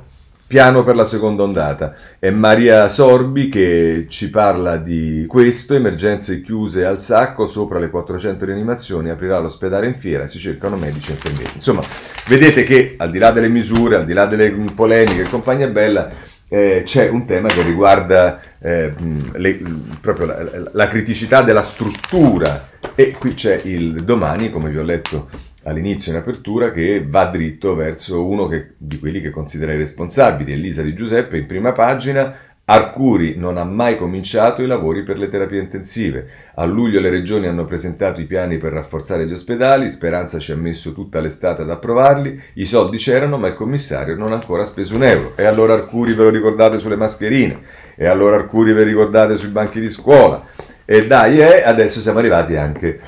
piano 0.51 0.83
per 0.83 0.97
la 0.97 1.05
seconda 1.05 1.45
ondata. 1.45 1.95
È 2.19 2.29
Maria 2.31 2.89
Sorbi 2.89 3.49
che 3.49 4.07
ci 4.09 4.31
parla 4.31 4.79
di 4.79 5.25
questo, 5.29 5.75
emergenze 5.75 6.43
chiuse 6.43 6.85
al 6.85 7.01
sacco, 7.01 7.47
sopra 7.47 7.79
le 7.79 7.89
400 7.89 8.47
rianimazioni, 8.47 9.11
aprirà 9.11 9.39
l'ospedale 9.39 9.87
in 9.87 9.95
fiera, 9.95 10.27
si 10.27 10.41
cercano 10.41 10.75
medici 10.75 11.11
e 11.11 11.15
infermieri. 11.15 11.53
Insomma, 11.55 11.83
vedete 12.27 12.65
che 12.65 12.97
al 12.99 13.13
di 13.13 13.19
là 13.19 13.31
delle 13.31 13.49
misure, 13.49 13.95
al 13.95 14.05
di 14.05 14.13
là 14.13 14.27
delle 14.27 14.51
polemiche 14.75 15.23
e 15.23 15.29
compagnia 15.29 15.69
bella, 15.69 16.11
eh, 16.49 16.83
c'è 16.85 17.09
un 17.09 17.27
tema 17.27 17.47
che 17.47 17.63
riguarda 17.63 18.41
eh, 18.59 18.93
le, 19.35 19.63
proprio 20.01 20.27
la, 20.27 20.69
la 20.73 20.89
criticità 20.89 21.43
della 21.43 21.63
struttura 21.63 22.71
e 22.97 23.13
qui 23.13 23.35
c'è 23.35 23.61
il 23.63 24.03
domani, 24.03 24.51
come 24.51 24.69
vi 24.69 24.79
ho 24.79 24.83
letto 24.83 25.29
all'inizio 25.71 26.13
in 26.13 26.19
apertura 26.19 26.73
che 26.73 27.05
va 27.07 27.27
dritto 27.27 27.75
verso 27.75 28.27
uno 28.27 28.47
che, 28.47 28.73
di 28.77 28.99
quelli 28.99 29.21
che 29.21 29.31
considera 29.31 29.73
i 29.73 29.79
responsabili, 29.79 30.53
Elisa 30.53 30.83
Di 30.83 30.95
Giuseppe, 30.95 31.39
in 31.39 31.47
prima 31.47 31.73
pagina. 31.73 32.35
Arcuri 32.63 33.35
non 33.37 33.57
ha 33.57 33.65
mai 33.65 33.97
cominciato 33.97 34.63
i 34.63 34.67
lavori 34.67 35.03
per 35.03 35.19
le 35.19 35.29
terapie 35.29 35.59
intensive. 35.59 36.29
A 36.55 36.65
luglio 36.65 37.01
le 37.01 37.11
regioni 37.11 37.49
hanno 37.49 37.65
presentato 37.65 38.21
i 38.21 38.27
piani 38.27 38.59
per 38.59 38.73
rafforzare 38.73 39.27
gli 39.27 39.33
ospedali, 39.33 39.91
Speranza 39.91 40.39
ci 40.39 40.53
ha 40.53 40.57
messo 40.57 40.93
tutta 40.93 41.21
l'estate 41.21 41.63
ad 41.63 41.71
approvarli, 41.71 42.41
i 42.55 42.67
soldi 42.67 42.97
c'erano 42.97 43.39
ma 43.39 43.49
il 43.49 43.55
commissario 43.55 44.15
non 44.15 44.31
ha 44.31 44.35
ancora 44.37 44.65
speso 44.65 44.95
un 44.95 45.03
euro. 45.03 45.33
E 45.35 45.47
allora 45.47 45.75
Arcuri 45.75 46.15
ve 46.15 46.23
lo 46.23 46.31
ricordate 46.31 46.79
sulle 46.79 46.95
mascherine, 46.95 47.59
e 47.97 48.07
allora 48.07 48.37
Arcuri 48.37 48.73
ve 48.73 48.85
lo 48.85 48.89
ricordate 48.89 49.37
sui 49.37 49.49
banchi 49.49 49.81
di 49.81 49.91
scuola. 49.91 50.41
E 50.85 51.09
dai, 51.09 51.41
eh, 51.41 51.63
adesso 51.65 52.01
siamo 52.01 52.21
arrivati 52.21 52.55
anche 52.55 53.01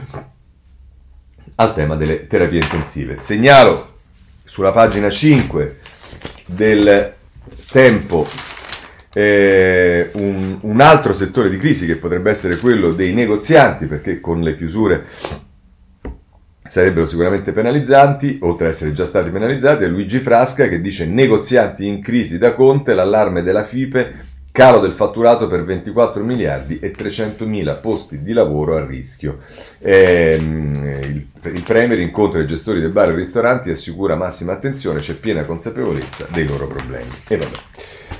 al 1.57 1.75
tema 1.75 1.97
delle 1.97 2.27
terapie 2.27 2.61
intensive. 2.61 3.19
Segnalo 3.19 3.99
sulla 4.45 4.73
pagina 4.73 5.11
5 5.11 5.79
del 6.47 7.15
Tempo 7.71 8.27
eh, 9.15 10.11
un, 10.13 10.59
un, 10.63 10.81
altro 10.81 11.13
settore 11.13 11.51
di 11.51 11.59
crisi 11.59 11.87
che 11.87 11.97
potrebbe 11.97 12.31
essere 12.31 12.57
quello 12.57 12.93
dei 12.93 13.13
negozianti, 13.13 13.87
perché 13.87 14.21
con 14.21 14.41
le 14.41 14.57
chiusure 14.57 15.05
sarebbero 16.65 17.07
sicuramente 17.07 17.53
penalizzanti, 17.53 18.39
oltre 18.43 18.67
ad 18.69 18.73
essere 18.73 18.93
già 18.93 19.05
stati 19.07 19.31
penalizzati, 19.31 19.85
è 19.85 19.89
Luigi 19.89 20.19
Frasca 20.19 20.69
che 20.69 20.81
dice 20.81 21.05
negozianti 21.05 21.87
in 21.87 22.01
crisi 22.01 22.39
da 22.39 22.55
Conte, 22.55 22.95
l'allarme 22.95 23.43
della 23.43 23.65
FIPE 23.65 24.31
Calo 24.53 24.81
del 24.81 24.93
fatturato 24.93 25.49
per 25.49 25.65
24 25.65 26.23
miliardi 26.23 26.79
e 26.79 26.91
300 26.91 27.47
mila 27.47 27.77
posti 27.77 28.23
di 28.23 28.35
lavoro 28.35 28.77
a 28.77 28.85
rischio. 28.85 29.39
Ehm, 29.79 30.85
il, 31.03 31.27
il 31.55 31.63
Premier 31.63 31.99
incontra 31.99 32.43
i 32.43 32.47
gestori 32.47 32.81
dei 32.81 32.91
bar 32.91 33.09
e 33.09 33.15
ristoranti 33.15 33.71
e 33.71 33.73
assicura 33.73 34.15
massima 34.15 34.53
attenzione, 34.53 35.01
c'è 35.01 35.15
piena 35.15 35.47
consapevolezza 35.47 36.27
dei 36.31 36.47
loro 36.47 36.67
problemi. 36.67 37.09
E 37.29 37.39
vabbè, 37.39 37.57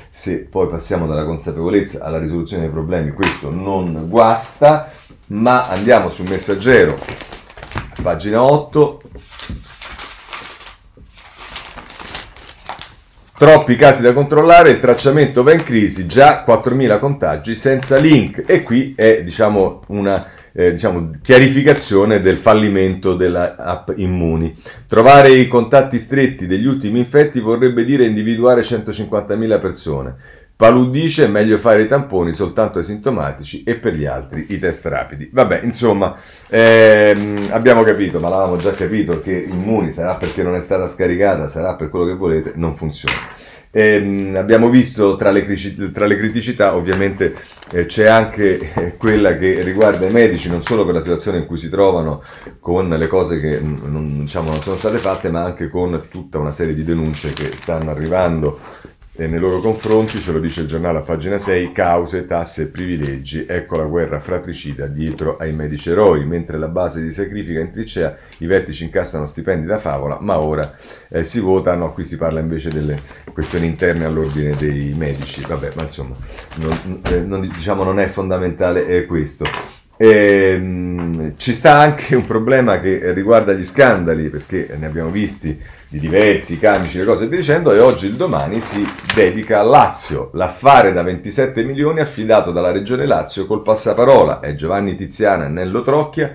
se 0.09 0.39
poi 0.39 0.69
passiamo 0.69 1.07
dalla 1.07 1.27
consapevolezza 1.27 2.03
alla 2.03 2.19
risoluzione 2.19 2.63
dei 2.63 2.73
problemi, 2.73 3.11
questo 3.11 3.51
non 3.51 4.07
guasta, 4.09 4.91
ma 5.27 5.69
andiamo 5.69 6.09
sul 6.09 6.31
messaggero, 6.31 6.99
pagina 8.01 8.43
8 8.43 9.03
Troppi 13.43 13.75
casi 13.75 14.03
da 14.03 14.13
controllare, 14.13 14.71
il 14.71 14.79
tracciamento 14.79 15.43
va 15.43 15.53
in 15.53 15.65
crisi, 15.65 16.07
già 16.07 16.45
4.000 16.47 17.01
contagi 17.01 17.57
senza 17.57 17.97
link. 17.97 18.45
E 18.47 18.63
qui 18.63 18.95
è 18.97 19.25
diciamo, 19.25 19.83
una 19.89 20.25
eh, 20.53 20.71
diciamo, 20.71 21.11
chiarificazione 21.21 22.21
del 22.21 22.37
fallimento 22.37 23.17
della 23.17 23.57
app 23.57 23.91
Immuni. 23.97 24.55
Trovare 24.87 25.33
i 25.33 25.49
contatti 25.49 25.99
stretti 25.99 26.47
degli 26.47 26.67
ultimi 26.67 27.01
infetti 27.01 27.41
vorrebbe 27.41 27.85
dire 27.85 28.05
individuare 28.05 28.61
150.000 28.63 29.61
persone. 29.61 30.15
Palù 30.63 30.91
dice 30.91 31.27
meglio 31.27 31.59
fare 31.59 31.83
i 31.83 31.89
tamponi 31.89 32.35
soltanto 32.35 32.79
ai 32.79 32.85
sintomatici 32.85 33.65
e 33.65 33.75
per 33.75 33.97
gli 33.97 34.05
altri 34.05 34.47
i 34.51 34.61
test 34.61 34.87
rapidi. 34.87 35.29
Vabbè, 35.33 35.59
insomma, 35.65 36.15
ehm, 36.49 37.49
abbiamo 37.51 37.83
capito, 37.83 38.21
ma 38.21 38.29
l'avevamo 38.29 38.55
già 38.59 38.73
capito 38.73 39.21
che 39.21 39.33
Immuni 39.33 39.91
sarà 39.91 40.15
perché 40.15 40.45
non 40.45 40.55
è 40.55 40.61
stata 40.61 40.87
scaricata, 40.87 41.49
sarà 41.49 41.75
per 41.75 41.89
quello 41.89 42.05
che 42.05 42.15
volete, 42.15 42.53
non 42.55 42.77
funziona. 42.77 43.17
Ehm, 43.73 44.37
abbiamo 44.37 44.69
visto 44.69 45.17
tra 45.17 45.33
le, 45.33 45.45
tra 45.93 46.07
le 46.07 46.17
criticità, 46.17 46.77
ovviamente 46.77 47.35
eh, 47.73 47.87
c'è 47.87 48.07
anche 48.07 48.61
eh, 48.61 48.97
quella 48.97 49.37
che 49.37 49.63
riguarda 49.65 50.07
i 50.07 50.13
medici, 50.13 50.49
non 50.49 50.63
solo 50.63 50.85
per 50.85 50.95
la 50.95 51.01
situazione 51.01 51.39
in 51.39 51.47
cui 51.47 51.59
si 51.59 51.71
trovano 51.71 52.23
con 52.61 52.89
le 52.89 53.07
cose 53.09 53.41
che 53.41 53.59
non, 53.59 54.21
diciamo, 54.21 54.51
non 54.51 54.61
sono 54.61 54.77
state 54.77 54.99
fatte, 54.99 55.29
ma 55.29 55.43
anche 55.43 55.69
con 55.69 56.07
tutta 56.09 56.39
una 56.39 56.53
serie 56.53 56.75
di 56.75 56.85
denunce 56.85 57.33
che 57.33 57.51
stanno 57.57 57.91
arrivando 57.91 58.61
e 59.15 59.27
nei 59.27 59.39
loro 59.39 59.61
confronti, 59.61 60.21
ce 60.21 60.33
lo 60.33 60.41
dice 60.41 60.63
il 60.63 60.67
giornale 60.67 60.99
a 60.99 61.03
pagina 61.03 61.37
6, 61.37 61.73
cause, 61.73 62.27
tasse 62.27 62.63
e 62.63 62.67
privilegi, 62.69 63.45
ecco 63.47 63.77
la 63.77 63.85
guerra 63.85 64.21
fratricida 64.21 64.87
dietro 64.87 65.37
ai 65.37 65.53
medici 65.53 65.91
eroi, 65.91 66.25
mentre 66.25 66.59
la 66.59 66.69
base 66.69 67.03
di 67.03 67.11
sacrifica 67.11 67.61
in 67.61 67.71
trincea, 67.71 68.17
i 68.39 68.47
vertici 68.47 68.85
incassano 68.85 69.27
stipendi 69.27 69.67
da 69.67 69.79
favola, 69.79 70.19
ma 70.19 70.39
ora 70.39 70.75
eh, 71.09 71.25
si 71.25 71.41
vota, 71.41 71.75
no, 71.75 71.93
qui 71.93 72.05
si 72.05 72.17
parla 72.17 72.41
invece 72.41 72.71
delle 72.71 72.99
questioni 73.35 73.67
interne 73.67 74.07
all'ordine 74.07 74.57
dei 74.57 74.95
medici, 74.97 75.43
vabbè, 75.43 75.73
ma 75.75 75.83
insomma, 75.83 76.15
non, 76.57 77.03
eh, 77.11 77.21
non, 77.21 77.41
diciamo 77.41 77.85
non 77.85 77.99
è 77.99 78.09
fondamentale 78.09 78.87
eh, 78.87 79.05
questo. 79.05 79.45
Ehm, 80.05 81.35
ci 81.37 81.53
sta 81.53 81.79
anche 81.79 82.17
un 82.17 82.27
problema 82.27 82.81
che 82.81 83.13
riguarda 83.13 83.53
gli 83.53 83.63
scandali, 83.63 84.31
perché 84.31 84.75
ne 84.77 84.87
abbiamo 84.87 85.11
visti 85.11 85.57
di 85.87 86.01
diversi, 86.01 86.59
camici, 86.59 86.99
le 86.99 87.05
cose 87.05 87.29
via 87.29 87.39
dicendo, 87.39 87.73
e 87.73 87.79
oggi 87.79 88.07
il 88.07 88.17
domani 88.17 88.61
si 88.61 88.85
dedica 89.15 89.61
a 89.61 89.63
Lazio. 89.63 90.31
L'affare 90.33 90.93
da 90.93 91.05
27 91.05 91.63
milioni 91.63 92.01
affidato 92.01 92.51
dalla 92.51 92.73
Regione 92.73 93.07
Lazio 93.07 93.47
col 93.47 93.63
passaparola 93.63 94.41
è 94.41 94.57
Giovanni 94.57 94.97
Tiziana 94.97 95.47
e 95.47 95.51
Nello 95.51 95.83
Trocchia. 95.83 96.33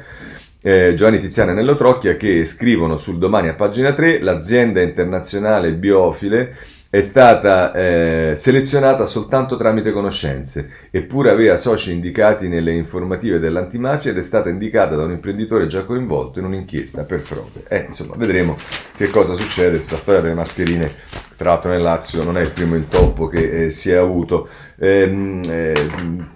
Eh, 0.62 0.94
Giovanni 0.94 1.20
Tiziana 1.20 1.52
e 1.52 1.56
Nello 1.56 1.76
Trocchia 1.76 2.16
che 2.16 2.46
scrivono 2.46 2.96
sul 2.96 3.18
domani 3.18 3.50
a 3.50 3.54
pagina 3.54 3.92
3 3.92 4.22
l'azienda 4.22 4.82
internazionale 4.82 5.74
biofile 5.74 6.56
è 6.90 7.02
stata 7.02 7.74
eh, 7.74 8.34
selezionata 8.38 9.06
soltanto 9.06 9.58
tramite 9.58 9.92
conoscenze, 9.92 10.70
eppure 10.90 11.32
aveva 11.32 11.58
soci 11.58 11.92
indicati 11.92 12.48
nelle 12.48 12.72
informative 12.72 13.40
dell'antimafia 13.40 14.12
ed 14.12 14.18
è 14.18 14.22
stata 14.22 14.50
indicata 14.50 14.96
da 14.96 15.04
un 15.04 15.12
imprenditore 15.12 15.68
già 15.68 15.84
coinvolto 15.84 16.40
in 16.40 16.46
un'inchiesta 16.46 17.04
per 17.04 17.20
frode. 17.20 17.64
Eh, 17.68 17.86
insomma, 17.88 18.16
vedremo 18.16 18.58
che 18.96 19.10
cosa 19.10 19.36
succede. 19.36 19.76
Questa 19.78 19.98
storia 19.98 20.22
delle 20.22 20.34
mascherine, 20.34 20.90
tra 21.36 21.50
l'altro 21.50 21.72
nel 21.72 21.82
Lazio, 21.82 22.24
non 22.24 22.38
è 22.38 22.42
il 22.42 22.52
primo 22.52 22.76
intoppo 22.76 23.28
che 23.28 23.66
eh, 23.66 23.70
si 23.70 23.92
è 23.92 23.96
avuto. 23.96 24.48
Ehm, 24.80 25.42
eh, 25.46 25.74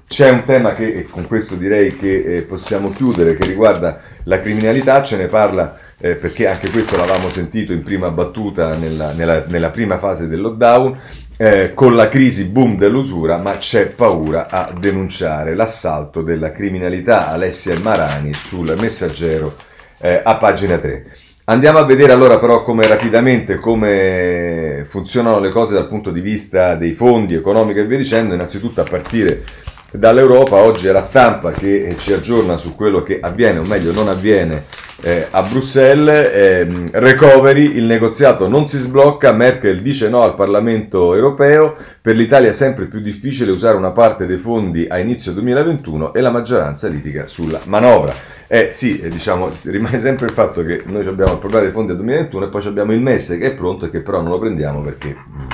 c'è 0.08 0.30
un 0.30 0.43
tema 0.43 0.74
che, 0.74 0.93
e 0.93 1.06
con 1.06 1.28
questo 1.28 1.56
direi 1.56 1.95
che 1.95 2.38
eh, 2.38 2.41
possiamo 2.41 2.89
chiudere, 2.89 3.36
che 3.36 3.45
riguarda 3.45 4.02
la 4.24 4.41
criminalità, 4.41 5.02
ce 5.02 5.16
ne 5.18 5.28
parla 5.28 5.78
eh, 6.02 6.16
perché 6.16 6.47
anche 6.47 6.70
questo 6.70 6.97
l'avevamo 6.97 7.30
sentito 7.30 7.72
in 7.72 7.84
prima 7.84 8.10
battuta 8.10 8.76
nella, 8.76 9.14
nella, 9.14 9.45
nella 9.47 9.70
prima 9.70 9.97
fase 9.97 10.28
del 10.28 10.41
lockdown, 10.41 10.99
eh, 11.38 11.74
con 11.74 11.95
la 11.95 12.10
crisi 12.10 12.45
boom 12.45 12.78
dell'usura, 12.78 13.38
ma 13.38 13.58
c'è 13.58 13.88
paura 13.88 14.47
a 14.49 14.74
denunciare 14.78 15.56
l'assalto 15.56 16.22
della 16.22 16.52
criminalità 16.52 17.30
Alessia 17.30 17.80
Marani 17.80 18.34
sul 18.34 18.76
messaggero 18.80 19.56
eh, 19.99 20.22
a 20.24 20.36
pagina 20.36 20.78
3. 20.78 21.06
Andiamo 21.45 21.80
a 21.80 21.86
vedere 21.86 22.14
allora 22.14 22.39
però 22.39 22.64
come 22.64 22.88
rapidamente 22.88 23.58
come 23.58 24.86
funzionano 24.88 25.39
le 25.39 25.49
cose 25.49 25.74
dal 25.74 25.88
punto 25.88 26.12
di 26.12 26.22
vista 26.22 26.76
dei 26.76 26.93
fondi 26.93 27.36
economici 27.36 27.80
e 27.80 27.86
via 27.86 27.97
dicendo, 27.97 28.34
innanzitutto 28.34 28.82
a 28.82 28.86
partire 28.86 29.43
dall'Europa, 29.92 30.58
oggi 30.58 30.88
è 30.88 30.92
la 30.92 31.02
stampa 31.02 31.52
che 31.52 31.96
ci 32.00 32.14
aggiorna 32.14 32.58
su 32.58 32.76
quello 32.76 33.04
che 33.04 33.20
avviene 33.22 33.60
o 33.60 33.64
meglio 33.64 33.92
non 33.92 34.08
avviene 34.08 34.64
eh, 35.04 35.28
a 35.32 35.42
Bruxelles, 35.42 36.30
eh, 36.32 36.89
recovery, 36.92 37.76
il 37.76 37.86
negoziato 37.86 38.48
non 38.48 38.68
si 38.68 38.78
sblocca, 38.78 39.32
Merkel 39.32 39.82
dice 39.82 40.10
no 40.10 40.22
al 40.22 40.36
Parlamento 40.36 41.16
europeo, 41.16 41.76
per 42.00 42.16
l'Italia 42.16 42.50
è 42.50 42.54
sempre 42.54 42.86
più 42.86 43.00
difficile 43.00 43.52
usare 43.52 43.78
una 43.78 43.92
parte 43.92 44.26
dei 44.26 44.38
fondi 44.38 44.86
a 44.88 45.00
inizio 45.00 45.32
2021 45.34 46.14
e 46.14 46.22
la 46.22 46.30
maggioranza 46.30 46.88
litiga 46.88 47.26
sulla 47.26 47.60
manovra. 47.66 48.14
Eh 48.48 48.70
sì, 48.72 49.00
eh, 49.00 49.10
diciamo, 49.10 49.52
rimane 49.64 50.00
sempre 50.00 50.28
il 50.28 50.34
fatto 50.34 50.64
che 50.64 50.84
noi 50.86 51.06
abbiamo 51.08 51.34
il 51.34 51.39
problema 51.39 51.64
dei 51.64 51.72
fondi 51.72 51.88
del 51.88 51.98
2021 51.98 52.46
e 52.46 52.50
poi 52.50 52.66
abbiamo 52.68 52.94
il 52.94 53.02
MES 53.02 53.38
che 53.39 53.48
è 53.48 53.54
pronto 53.54 53.86
e 53.86 53.89
che 53.89 54.02
però 54.02 54.22
non 54.22 54.30
lo 54.30 54.39
prendiamo 54.39 54.82
perché, 54.82 55.16
mm, 55.16 55.48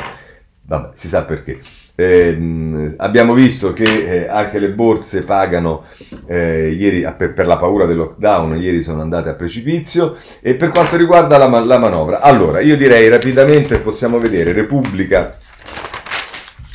vabbè, 0.63 0.89
si 0.93 1.07
sa 1.07 1.23
perché. 1.23 1.59
Eh, 1.99 2.93
abbiamo 2.97 3.33
visto 3.33 3.73
che 3.73 3.83
eh, 3.83 4.27
anche 4.27 4.59
le 4.59 4.69
borse 4.69 5.23
pagano 5.23 5.85
eh, 6.27 6.69
ieri 6.69 7.01
per, 7.17 7.33
per, 7.33 7.47
la 7.47 7.57
paura 7.57 7.87
del 7.87 7.97
lockdown, 7.97 8.55
ieri 8.61 8.83
sono 8.83 9.01
andate 9.01 9.29
a 9.29 9.33
precipizio. 9.33 10.15
E 10.39 10.53
per 10.53 10.69
quanto 10.69 10.95
riguarda 10.95 11.39
la, 11.39 11.47
la 11.59 11.79
manovra, 11.79 12.19
allora 12.19 12.59
io 12.59 12.77
direi 12.77 13.09
rapidamente 13.09 13.79
possiamo 13.79 14.19
vedere 14.19 14.53
Repubblica 14.53 15.37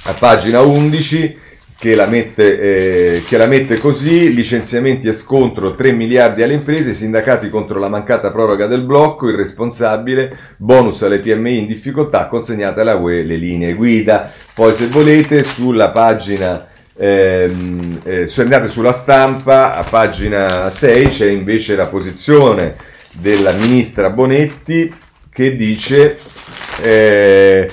a 0.07 0.12
pagina 0.14 0.61
11 0.61 1.39
che 1.83 1.97
la, 1.97 2.07
mette, 2.07 2.61
eh, 3.16 3.22
che 3.24 3.37
la 3.37 3.47
mette 3.47 3.76
così, 3.76 4.33
licenziamenti 4.33 5.09
e 5.09 5.12
scontro 5.12 5.74
3 5.74 5.91
miliardi 5.91 6.41
alle 6.45 6.53
imprese, 6.53 6.95
sindacati 6.95 7.51
contro 7.51 7.80
la 7.80 7.89
mancata 7.89 8.30
proroga 8.30 8.66
del 8.68 8.85
blocco, 8.85 9.28
il 9.28 9.35
responsabile, 9.35 10.33
bonus 10.59 11.03
alle 11.03 11.18
PMI 11.18 11.59
in 11.59 11.66
difficoltà, 11.66 12.28
consegnate 12.28 12.83
alla 12.83 12.95
UE 12.95 13.24
le 13.24 13.35
linee 13.35 13.72
guida. 13.72 14.30
Poi 14.55 14.72
se 14.74 14.87
volete 14.87 15.43
sulla 15.43 15.91
pagina, 15.91 16.68
ehm, 16.97 18.01
eh, 18.05 18.26
se 18.28 18.43
andate 18.43 18.68
sulla 18.68 18.93
stampa, 18.93 19.74
a 19.74 19.83
pagina 19.83 20.70
6 20.70 21.07
c'è 21.09 21.26
invece 21.26 21.74
la 21.74 21.87
posizione 21.87 22.76
della 23.11 23.55
ministra 23.55 24.09
Bonetti 24.09 24.95
che 25.33 25.57
dice... 25.57 26.16
Eh, 26.80 27.68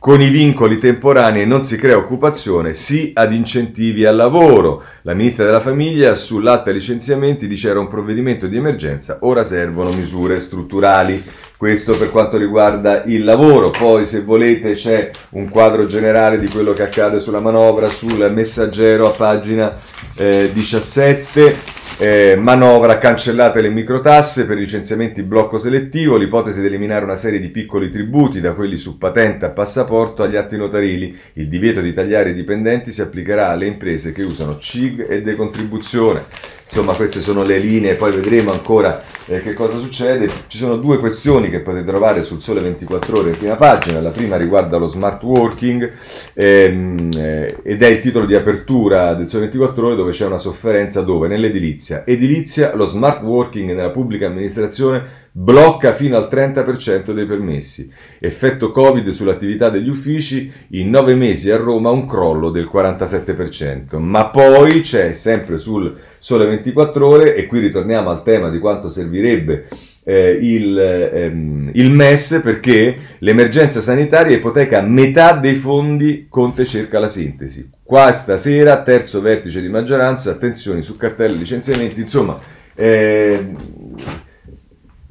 con 0.00 0.22
i 0.22 0.30
vincoli 0.30 0.78
temporanei 0.78 1.46
non 1.46 1.62
si 1.62 1.76
crea 1.76 1.98
occupazione, 1.98 2.72
sì 2.72 3.10
ad 3.14 3.34
incentivi 3.34 4.06
al 4.06 4.16
lavoro. 4.16 4.82
La 5.02 5.12
ministra 5.12 5.44
della 5.44 5.60
Famiglia 5.60 6.14
sull'atta 6.14 6.70
licenziamenti 6.70 7.46
dice 7.46 7.68
era 7.68 7.80
un 7.80 7.86
provvedimento 7.86 8.46
di 8.46 8.56
emergenza, 8.56 9.18
ora 9.20 9.44
servono 9.44 9.92
misure 9.92 10.40
strutturali. 10.40 11.22
Questo 11.54 11.94
per 11.98 12.10
quanto 12.10 12.38
riguarda 12.38 13.02
il 13.04 13.24
lavoro. 13.24 13.68
Poi 13.68 14.06
se 14.06 14.22
volete 14.22 14.72
c'è 14.72 15.10
un 15.32 15.50
quadro 15.50 15.84
generale 15.84 16.38
di 16.38 16.48
quello 16.48 16.72
che 16.72 16.84
accade 16.84 17.20
sulla 17.20 17.40
manovra 17.40 17.90
sul 17.90 18.32
messaggero 18.34 19.06
a 19.06 19.10
pagina 19.10 19.78
eh, 20.14 20.50
17. 20.50 21.79
Eh, 22.02 22.34
manovra 22.34 22.96
cancellate 22.96 23.60
le 23.60 23.68
microtasse 23.68 24.46
per 24.46 24.56
licenziamenti 24.56 25.22
blocco 25.22 25.58
selettivo, 25.58 26.16
l'ipotesi 26.16 26.62
di 26.62 26.66
eliminare 26.66 27.04
una 27.04 27.14
serie 27.14 27.38
di 27.38 27.50
piccoli 27.50 27.90
tributi 27.90 28.40
da 28.40 28.54
quelli 28.54 28.78
su 28.78 28.96
patente 28.96 29.44
a 29.44 29.50
passaporto 29.50 30.22
agli 30.22 30.36
atti 30.36 30.56
notarili. 30.56 31.14
Il 31.34 31.48
divieto 31.48 31.82
di 31.82 31.92
tagliare 31.92 32.30
i 32.30 32.34
dipendenti 32.34 32.90
si 32.90 33.02
applicherà 33.02 33.50
alle 33.50 33.66
imprese 33.66 34.12
che 34.12 34.22
usano 34.22 34.56
CIG 34.56 35.10
e 35.10 35.20
decontribuzione. 35.20 36.24
Insomma, 36.72 36.94
queste 36.94 37.20
sono 37.20 37.42
le 37.42 37.58
linee, 37.58 37.96
poi 37.96 38.12
vedremo 38.12 38.52
ancora 38.52 39.02
eh, 39.26 39.42
che 39.42 39.54
cosa 39.54 39.76
succede. 39.78 40.30
Ci 40.46 40.56
sono 40.56 40.76
due 40.76 40.98
questioni 40.98 41.50
che 41.50 41.62
potete 41.62 41.84
trovare 41.84 42.22
sul 42.22 42.40
Sole 42.40 42.60
24 42.60 43.18
Ore 43.18 43.30
in 43.30 43.36
prima 43.36 43.56
pagina. 43.56 44.00
La 44.00 44.10
prima 44.10 44.36
riguarda 44.36 44.76
lo 44.76 44.86
smart 44.86 45.20
working 45.24 45.92
ehm, 46.32 47.10
eh, 47.16 47.56
ed 47.64 47.82
è 47.82 47.88
il 47.88 47.98
titolo 47.98 48.24
di 48.24 48.36
apertura 48.36 49.14
del 49.14 49.26
Sole 49.26 49.48
24 49.48 49.86
Ore 49.86 49.96
dove 49.96 50.12
c'è 50.12 50.26
una 50.26 50.38
sofferenza 50.38 51.02
dove 51.02 51.26
nell'edilizia. 51.26 52.04
Edilizia, 52.06 52.72
lo 52.76 52.86
smart 52.86 53.20
working 53.22 53.72
nella 53.72 53.90
pubblica 53.90 54.26
amministrazione 54.26 55.28
blocca 55.32 55.92
fino 55.92 56.16
al 56.16 56.28
30% 56.30 57.12
dei 57.12 57.26
permessi. 57.26 57.90
Effetto 58.18 58.70
Covid 58.70 59.08
sull'attività 59.10 59.68
degli 59.68 59.88
uffici, 59.88 60.52
in 60.70 60.90
nove 60.90 61.14
mesi 61.14 61.50
a 61.50 61.56
Roma 61.56 61.90
un 61.90 62.06
crollo 62.06 62.50
del 62.50 62.68
47%. 62.72 63.98
Ma 63.98 64.28
poi 64.28 64.80
c'è 64.80 65.12
sempre 65.12 65.58
sul 65.58 65.96
Sole 66.18 66.46
24 66.46 67.06
Ore, 67.06 67.34
e 67.34 67.46
qui 67.46 67.60
ritorniamo 67.60 68.10
al 68.10 68.22
tema 68.22 68.50
di 68.50 68.58
quanto 68.58 68.90
servirebbe 68.90 69.68
eh, 70.02 70.38
il, 70.40 70.78
ehm, 70.78 71.70
il, 71.74 71.90
MES 71.90 72.40
perché 72.42 72.96
l'emergenza 73.18 73.80
sanitaria 73.80 74.36
ipoteca 74.36 74.80
metà 74.82 75.32
dei 75.32 75.54
fondi, 75.54 76.26
Conte 76.28 76.64
cerca 76.64 76.98
la 76.98 77.08
sintesi. 77.08 77.68
Qua 77.82 78.12
stasera, 78.12 78.82
terzo 78.82 79.20
vertice 79.20 79.60
di 79.60 79.68
maggioranza, 79.68 80.30
attenzioni 80.30 80.82
su 80.82 80.96
cartelle 80.96 81.36
licenziamenti, 81.36 82.00
insomma... 82.00 82.38
Eh, 82.74 83.54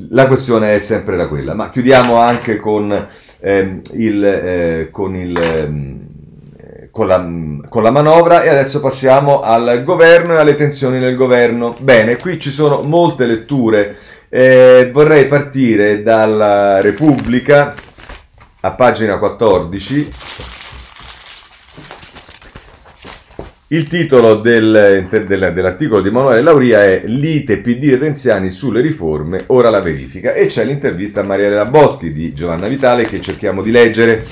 la 0.09 0.27
questione 0.27 0.75
è 0.75 0.79
sempre 0.79 1.17
la 1.17 1.27
quella, 1.27 1.53
ma 1.53 1.69
chiudiamo 1.69 2.17
anche 2.17 2.57
con, 2.57 3.07
ehm, 3.39 3.81
il, 3.93 4.25
eh, 4.25 4.89
con, 4.91 5.15
il, 5.15 5.37
ehm, 5.37 6.07
con, 6.91 7.07
la, 7.07 7.25
con, 7.67 7.83
la, 7.83 7.91
manovra 7.91 8.43
e 8.43 8.49
adesso 8.49 8.79
passiamo 8.79 9.41
al 9.41 9.83
governo 9.83 10.35
e 10.35 10.37
alle 10.37 10.55
tensioni 10.55 10.99
del 10.99 11.15
governo. 11.15 11.75
Bene, 11.79 12.17
qui 12.17 12.39
ci 12.39 12.49
sono 12.49 12.81
molte 12.81 13.25
letture. 13.25 13.97
Eh, 14.29 14.89
vorrei 14.93 15.27
partire 15.27 16.03
dalla 16.03 16.81
Repubblica 16.81 17.73
a 18.61 18.71
pagina 18.71 19.17
14 19.17 20.09
Il 23.71 23.87
titolo 23.87 24.37
del, 24.37 25.05
del, 25.11 25.53
dell'articolo 25.53 26.01
di 26.01 26.07
Emanuele 26.07 26.41
Lauria 26.41 26.83
è 26.83 27.03
Lite 27.05 27.59
PD 27.59 27.95
Renziani 27.99 28.49
sulle 28.49 28.81
riforme, 28.81 29.43
ora 29.47 29.69
la 29.69 29.79
verifica. 29.79 30.33
E 30.33 30.47
c'è 30.47 30.65
l'intervista 30.65 31.21
a 31.21 31.23
Mariella 31.23 31.65
Boschi 31.65 32.11
di 32.11 32.33
Giovanna 32.33 32.67
Vitale 32.67 33.03
che 33.03 33.21
cerchiamo 33.21 33.61
di 33.61 33.69
leggere. 33.69 34.25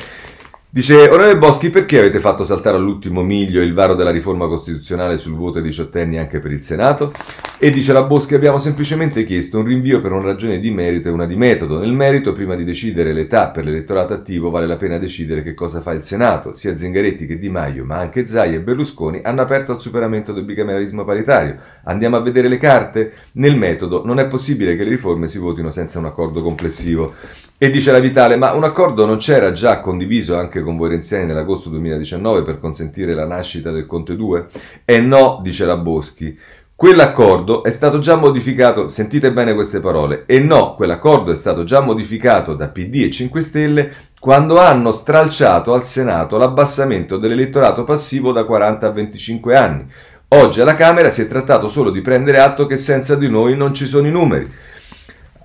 Dice, 0.70 1.08
onorevole 1.08 1.38
Boschi, 1.38 1.70
perché 1.70 1.98
avete 1.98 2.20
fatto 2.20 2.44
saltare 2.44 2.76
all'ultimo 2.76 3.24
miglio 3.24 3.62
il 3.62 3.74
varo 3.74 3.96
della 3.96 4.12
riforma 4.12 4.50
costituzionale 4.50 5.18
sul 5.18 5.34
voto 5.34 5.60
ai 5.60 5.64
diciottenni 5.64 6.18
anche 6.18 6.40
per 6.40 6.52
il 6.52 6.62
Senato? 6.62 7.14
E 7.58 7.70
dice 7.70 7.94
la 7.94 8.04
Boschi, 8.04 8.36
abbiamo 8.36 8.58
semplicemente 8.58 9.24
chiesto 9.24 9.60
un 9.60 9.66
rinvio 9.66 10.02
per 10.02 10.12
una 10.12 10.26
ragione 10.26 10.60
di 10.60 10.70
merito 10.70 11.08
e 11.08 11.12
una 11.12 11.26
di 11.26 11.38
metodo. 11.38 11.80
Nel 11.80 11.94
merito, 11.94 12.34
prima 12.34 12.56
di 12.56 12.66
decidere 12.66 13.14
l'età 13.14 13.48
per 13.48 13.64
l'elettorato 13.64 14.14
attivo, 14.14 14.50
vale 14.50 14.68
la 14.68 14.76
pena 14.76 14.98
decidere 14.98 15.42
che 15.42 15.54
cosa 15.54 15.80
fa 15.80 15.94
il 15.94 16.04
Senato. 16.04 16.54
Sia 16.54 16.76
Zingaretti 16.76 17.26
che 17.26 17.40
Di 17.40 17.50
Maio, 17.50 17.86
ma 17.86 18.00
anche 18.00 18.28
Zai 18.28 18.54
e 18.54 18.60
Berlusconi 18.60 19.22
hanno 19.24 19.42
aperto 19.42 19.72
al 19.72 19.80
superamento 19.80 20.34
del 20.34 20.44
bicameralismo 20.44 21.06
paritario. 21.06 21.56
Andiamo 21.86 22.18
a 22.18 22.22
vedere 22.22 22.50
le 22.50 22.58
carte? 22.58 23.14
Nel 23.34 23.56
metodo, 23.56 24.06
non 24.06 24.20
è 24.20 24.28
possibile 24.28 24.76
che 24.76 24.84
le 24.84 24.90
riforme 24.90 25.30
si 25.30 25.40
votino 25.40 25.72
senza 25.72 25.98
un 25.98 26.06
accordo 26.06 26.44
complessivo. 26.44 27.16
E 27.60 27.72
dice 27.72 27.92
la 27.92 27.98
Vitale, 27.98 28.36
ma 28.36 28.54
un 28.54 28.66
accordo 28.66 29.08
non 29.08 29.18
c'era 29.18 29.52
già 29.52 29.80
condiviso 29.80 30.38
anche 30.38 30.62
con 30.62 30.78
voi 30.78 30.90
renziani 30.90 31.26
nell'agosto 31.26 31.70
2019 31.70 32.44
per 32.44 32.60
consentire 32.60 33.16
la 33.16 33.26
nascita 33.26 33.72
del 33.72 33.88
Conte 33.88 34.16
2? 34.16 34.46
E 34.86 35.00
no, 35.00 35.40
dice 35.42 35.66
la 35.66 35.76
Boschi. 35.76 36.38
Quell'accordo 36.76 37.64
è 37.64 37.72
stato 37.72 37.98
già 37.98 38.16
modificato, 38.16 38.90
sentite 38.90 39.34
bene 39.34 39.56
queste 39.56 39.80
parole, 39.80 40.26
e 40.28 40.38
no, 40.38 40.76
quell'accordo 40.76 41.32
è 41.32 41.36
stato 41.36 41.64
già 41.64 41.80
modificato 41.80 42.54
da 42.54 42.68
PD 42.68 43.06
e 43.06 43.10
5 43.10 43.42
Stelle 43.42 43.94
quando 44.20 44.60
hanno 44.60 44.92
stralciato 44.92 45.74
al 45.74 45.84
Senato 45.84 46.38
l'abbassamento 46.38 47.18
dell'elettorato 47.18 47.84
passivo 47.84 48.32
da 48.32 48.44
40 48.44 48.86
a 48.86 48.92
25 48.92 49.56
anni. 49.58 49.92
Oggi 50.28 50.62
alla 50.62 50.76
Camera 50.76 51.10
si 51.10 51.24
è 51.24 51.28
trattato 51.28 51.70
solo 51.70 51.90
di 51.90 52.02
prendere 52.02 52.38
atto 52.38 52.68
che 52.68 52.78
senza 52.78 53.16
di 53.16 53.28
noi 53.32 53.58
non 53.58 53.74
ci 53.74 53.88
sono 53.88 54.06
i 54.06 54.12
numeri. 54.12 54.48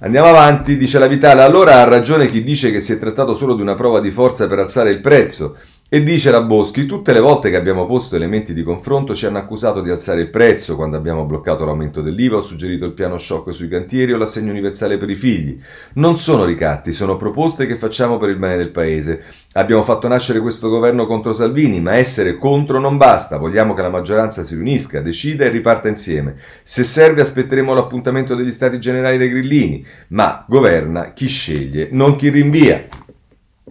Andiamo 0.05 0.31
avanti, 0.31 0.77
dice 0.77 0.99
la 0.99 1.07
Vitale. 1.07 1.43
Allora 1.43 1.81
ha 1.81 1.85
ragione 1.85 2.29
chi 2.29 2.43
dice 2.43 2.73
che 2.73 2.81
si 2.81 2.93
è 2.93 2.99
trattato 2.99 3.37
solo 3.37 3.55
di 3.55 3.63
una 3.63 3.77
prova 3.77 4.01
di 4.01 4.11
forza 4.11 4.49
per 4.49 4.59
alzare 4.59 4.91
il 4.91 5.01
prezzo. 5.01 5.57
E 5.95 6.03
dice 6.03 6.31
la 6.31 6.41
Boschi, 6.41 6.87
tutte 6.87 7.13
le 7.13 7.21
volte 7.21 7.51
che 7.51 7.57
abbiamo 7.57 7.85
posto 7.85 8.17
elementi 8.17 8.55
di 8.55 8.63
confronto 8.63 9.15
ci 9.15 9.27
hanno 9.27 9.37
accusato 9.37 9.83
di 9.83 9.91
alzare 9.91 10.23
il 10.23 10.31
prezzo 10.31 10.75
quando 10.75 10.97
abbiamo 10.97 11.27
bloccato 11.27 11.67
l'aumento 11.67 12.01
dell'IVA, 12.01 12.39
ho 12.39 12.41
suggerito 12.41 12.87
il 12.87 12.93
piano 12.93 13.19
shock 13.19 13.53
sui 13.53 13.69
cantieri 13.69 14.15
o 14.15 14.17
l'assegno 14.17 14.53
universale 14.53 14.97
per 14.97 15.11
i 15.11 15.17
figli. 15.17 15.61
Non 15.97 16.17
sono 16.17 16.47
ricatti, 16.47 16.93
sono 16.93 17.19
proposte 17.19 17.67
che 17.67 17.77
facciamo 17.77 18.17
per 18.17 18.31
il 18.31 18.39
bene 18.39 18.57
del 18.57 18.71
Paese. 18.71 19.23
Abbiamo 19.53 19.83
fatto 19.83 20.09
nascere 20.09 20.41
questo 20.41 20.71
governo 20.71 21.05
contro 21.05 21.35
Salvini, 21.35 21.79
ma 21.83 21.95
essere 21.97 22.39
contro 22.39 22.79
non 22.79 22.97
basta, 22.97 23.37
vogliamo 23.37 23.75
che 23.75 23.83
la 23.83 23.91
maggioranza 23.91 24.45
si 24.45 24.55
riunisca, 24.55 25.03
decida 25.03 25.45
e 25.45 25.51
riparta 25.51 25.89
insieme. 25.89 26.37
Se 26.63 26.85
serve 26.85 27.21
aspetteremo 27.21 27.75
l'appuntamento 27.75 28.35
degli 28.35 28.53
stati 28.53 28.81
generali 28.81 29.19
dei 29.19 29.29
grillini, 29.29 29.85
ma 30.09 30.43
governa 30.49 31.13
chi 31.13 31.27
sceglie, 31.27 31.89
non 31.91 32.17
chi 32.17 32.31
rinvia. 32.31 32.83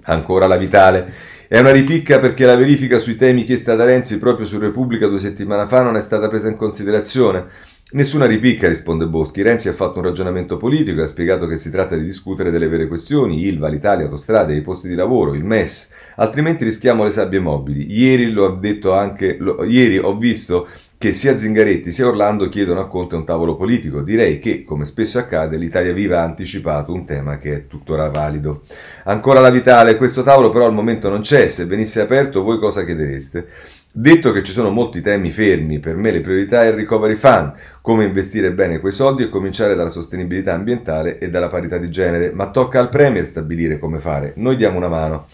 Ancora 0.04 0.46
la 0.46 0.58
Vitale. 0.58 1.31
È 1.52 1.60
una 1.60 1.74
ripicca 1.74 2.20
perché 2.20 2.46
la 2.46 2.56
verifica 2.56 2.98
sui 2.98 3.18
temi 3.18 3.44
chiesta 3.44 3.76
da 3.76 3.84
Renzi 3.84 4.20
proprio 4.20 4.46
su 4.46 4.58
Repubblica 4.58 5.08
due 5.08 5.20
settimane 5.20 5.68
fa 5.68 5.84
non 5.84 5.98
è 5.98 6.00
stata 6.00 6.30
presa 6.30 6.48
in 6.48 6.56
considerazione. 6.56 7.44
Nessuna 7.92 8.26
ripicca, 8.26 8.70
risponde 8.70 9.06
Boschi. 9.06 9.42
Renzi 9.42 9.68
ha 9.68 9.74
fatto 9.74 10.00
un 10.00 10.06
ragionamento 10.06 10.56
politico 10.56 11.02
e 11.02 11.04
ha 11.04 11.08
spiegato 11.08 11.48
che 11.48 11.58
si 11.58 11.70
tratta 11.70 11.98
di 11.98 12.06
discutere 12.06 12.52
delle 12.52 12.70
vere 12.70 12.88
questioni, 12.88 13.46
Ilva, 13.48 13.68
l'Italia, 13.68 14.06
autostrade, 14.06 14.56
i 14.56 14.62
posti 14.62 14.88
di 14.88 14.96
lavoro, 14.96 15.34
il 15.34 15.44
MES, 15.44 15.90
altrimenti 16.16 16.64
rischiamo 16.64 17.04
le 17.04 17.12
sabbie 17.12 17.42
mobili. 17.42 17.86
Ieri, 18.00 18.32
lo 18.32 18.46
ha 18.46 18.58
detto 18.58 18.94
anche, 18.94 19.36
lo, 19.38 19.66
ieri 19.66 19.98
ho 19.98 20.16
visto 20.16 20.70
che 21.02 21.14
sia 21.14 21.36
Zingaretti 21.36 21.92
sia 21.92 22.08
Orlando 22.08 22.48
chiedono 22.48 22.80
a 22.80 22.88
Conte 22.88 23.16
un 23.16 23.26
tavolo 23.26 23.56
politico. 23.56 24.04
Direi 24.04 24.38
che, 24.38 24.64
come 24.64 24.86
spesso 24.86 25.18
accade, 25.18 25.58
l'Italia 25.58 25.94
Viva 25.94 26.20
ha 26.20 26.24
anticipato 26.24 26.94
un 26.94 27.06
tema 27.06 27.40
che 27.40 27.56
è 27.56 27.66
tuttora 27.66 28.08
valido. 28.12 28.62
Ancora 29.06 29.40
la 29.40 29.50
Vitale, 29.50 29.98
questo 29.98 30.22
tavolo 30.22 30.52
però 30.52 30.68
al 30.68 30.76
momento 30.76 31.10
non 31.10 31.22
c'è, 31.22 31.48
se 31.48 31.66
venisse 31.66 32.02
aperto 32.02 32.44
voi 32.44 32.60
cosa 32.60 32.86
chiedereste? 32.86 33.48
Detto 33.92 34.32
che 34.32 34.44
ci 34.44 34.52
sono 34.52 34.70
molti 34.70 35.02
temi 35.02 35.32
fermi, 35.32 35.80
per 35.80 35.96
me 35.96 36.12
le 36.12 36.22
priorità 36.22 36.66
è 36.66 36.68
il 36.68 36.74
recovery 36.74 37.16
fund, 37.16 37.54
come 37.82 38.04
investire 38.06 38.54
bene 38.54 38.80
quei 38.80 38.94
soldi 38.94 39.24
e 39.24 39.30
cominciare 39.30 39.74
dalla 39.74 39.90
sostenibilità 39.90 40.54
ambientale 40.54 41.18
e 41.18 41.32
dalla 41.32 41.48
parità 41.48 41.80
di 41.80 41.90
genere, 41.90 42.32
ma 42.32 42.52
tocca 42.52 42.80
al 42.80 42.90
Premier 42.90 43.26
stabilire 43.26 43.80
come 43.80 44.00
fare. 44.00 44.34
Noi 44.36 44.56
diamo 44.56 44.78
una 44.78 44.88
mano. 44.88 45.26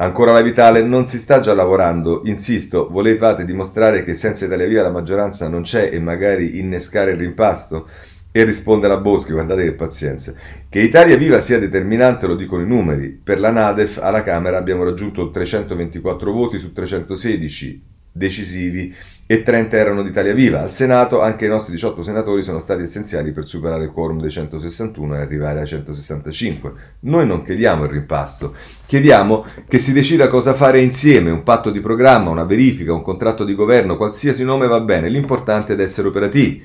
Ancora 0.00 0.32
la 0.32 0.40
Vitale, 0.40 0.82
non 0.82 1.04
si 1.04 1.18
sta 1.18 1.40
già 1.40 1.52
lavorando, 1.52 2.22
insisto, 2.24 2.88
volevate 2.88 3.44
dimostrare 3.44 4.02
che 4.02 4.14
senza 4.14 4.46
Italia 4.46 4.66
Via 4.66 4.80
la 4.80 4.90
maggioranza 4.90 5.46
non 5.46 5.60
c'è 5.60 5.90
e 5.92 6.00
magari 6.00 6.58
innescare 6.58 7.10
il 7.10 7.18
rimpasto? 7.18 7.86
E 8.32 8.44
risponde 8.44 8.88
la 8.88 8.96
Boschi, 8.96 9.32
guardate 9.32 9.62
che 9.62 9.74
pazienza. 9.74 10.32
Che 10.70 10.80
Italia 10.80 11.18
Viva 11.18 11.38
sia 11.40 11.58
determinante 11.58 12.26
lo 12.26 12.34
dicono 12.34 12.62
i 12.62 12.66
numeri. 12.66 13.08
Per 13.08 13.38
la 13.38 13.50
Nadef 13.50 13.98
alla 13.98 14.22
Camera 14.22 14.56
abbiamo 14.56 14.84
raggiunto 14.84 15.30
324 15.30 16.32
voti 16.32 16.58
su 16.58 16.72
316 16.72 17.82
decisivi 18.10 18.94
e 19.30 19.44
30 19.44 19.76
erano 19.76 20.02
di 20.02 20.08
Italia 20.08 20.34
Viva. 20.34 20.60
Al 20.60 20.72
Senato 20.72 21.20
anche 21.20 21.44
i 21.44 21.48
nostri 21.48 21.72
18 21.74 22.02
senatori 22.02 22.42
sono 22.42 22.58
stati 22.58 22.82
essenziali 22.82 23.30
per 23.30 23.44
superare 23.44 23.84
il 23.84 23.92
quorum 23.92 24.20
dei 24.20 24.28
161 24.28 25.14
e 25.14 25.20
arrivare 25.20 25.60
ai 25.60 25.68
165. 25.68 26.72
Noi 27.02 27.28
non 27.28 27.44
chiediamo 27.44 27.84
il 27.84 27.90
rimpasto, 27.90 28.56
chiediamo 28.86 29.44
che 29.68 29.78
si 29.78 29.92
decida 29.92 30.26
cosa 30.26 30.52
fare 30.52 30.80
insieme, 30.80 31.30
un 31.30 31.44
patto 31.44 31.70
di 31.70 31.78
programma, 31.78 32.30
una 32.30 32.42
verifica, 32.42 32.92
un 32.92 33.02
contratto 33.02 33.44
di 33.44 33.54
governo, 33.54 33.96
qualsiasi 33.96 34.42
nome 34.42 34.66
va 34.66 34.80
bene, 34.80 35.08
l'importante 35.08 35.76
è 35.76 35.80
essere 35.80 36.08
operativi. 36.08 36.64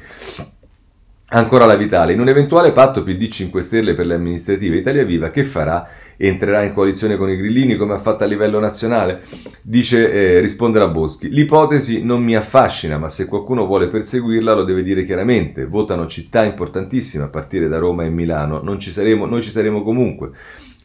Ancora 1.28 1.66
la 1.66 1.76
Vitale, 1.76 2.14
in 2.14 2.20
un 2.20 2.30
eventuale 2.30 2.72
patto 2.72 3.04
PD 3.04 3.28
5 3.28 3.62
Stelle 3.62 3.94
per 3.94 4.08
le 4.08 4.16
amministrative 4.16 4.78
Italia 4.78 5.06
Viva, 5.06 5.30
che 5.30 5.44
farà? 5.44 5.88
Entrerà 6.18 6.64
in 6.64 6.74
coalizione 6.74 7.18
con 7.18 7.30
i 7.30 7.38
grillini 7.38 7.76
come 7.76 7.94
ha 7.94 8.00
fatto 8.00 8.24
a 8.24 8.28
livello 8.28 8.60
nazionale? 8.60 9.22
Dice, 9.62 10.40
eh, 10.40 10.56
la 10.58 10.88
Boschi, 10.88 11.30
l'ipotesi 11.30 12.04
non 12.04 12.24
mi 12.24 12.36
affascina, 12.36 12.98
ma 12.98 13.10
se 13.10 13.26
qualcuno 13.28 13.66
vuole 13.66 13.88
perseguirla 13.88 14.54
lo 14.54 14.64
deve 14.64 14.84
dire 14.84 15.04
chiaramente. 15.04 15.66
Votano 15.66 16.08
città 16.08 16.44
importantissime 16.44 17.24
a 17.24 17.30
partire 17.30 17.68
da 17.68 17.78
Roma 17.78 18.04
e 18.04 18.10
Milano, 18.10 18.62
ci 18.78 18.92
saremo, 18.92 19.26
noi 19.26 19.42
ci 19.42 19.52
saremo 19.52 19.84
comunque. 19.84 20.32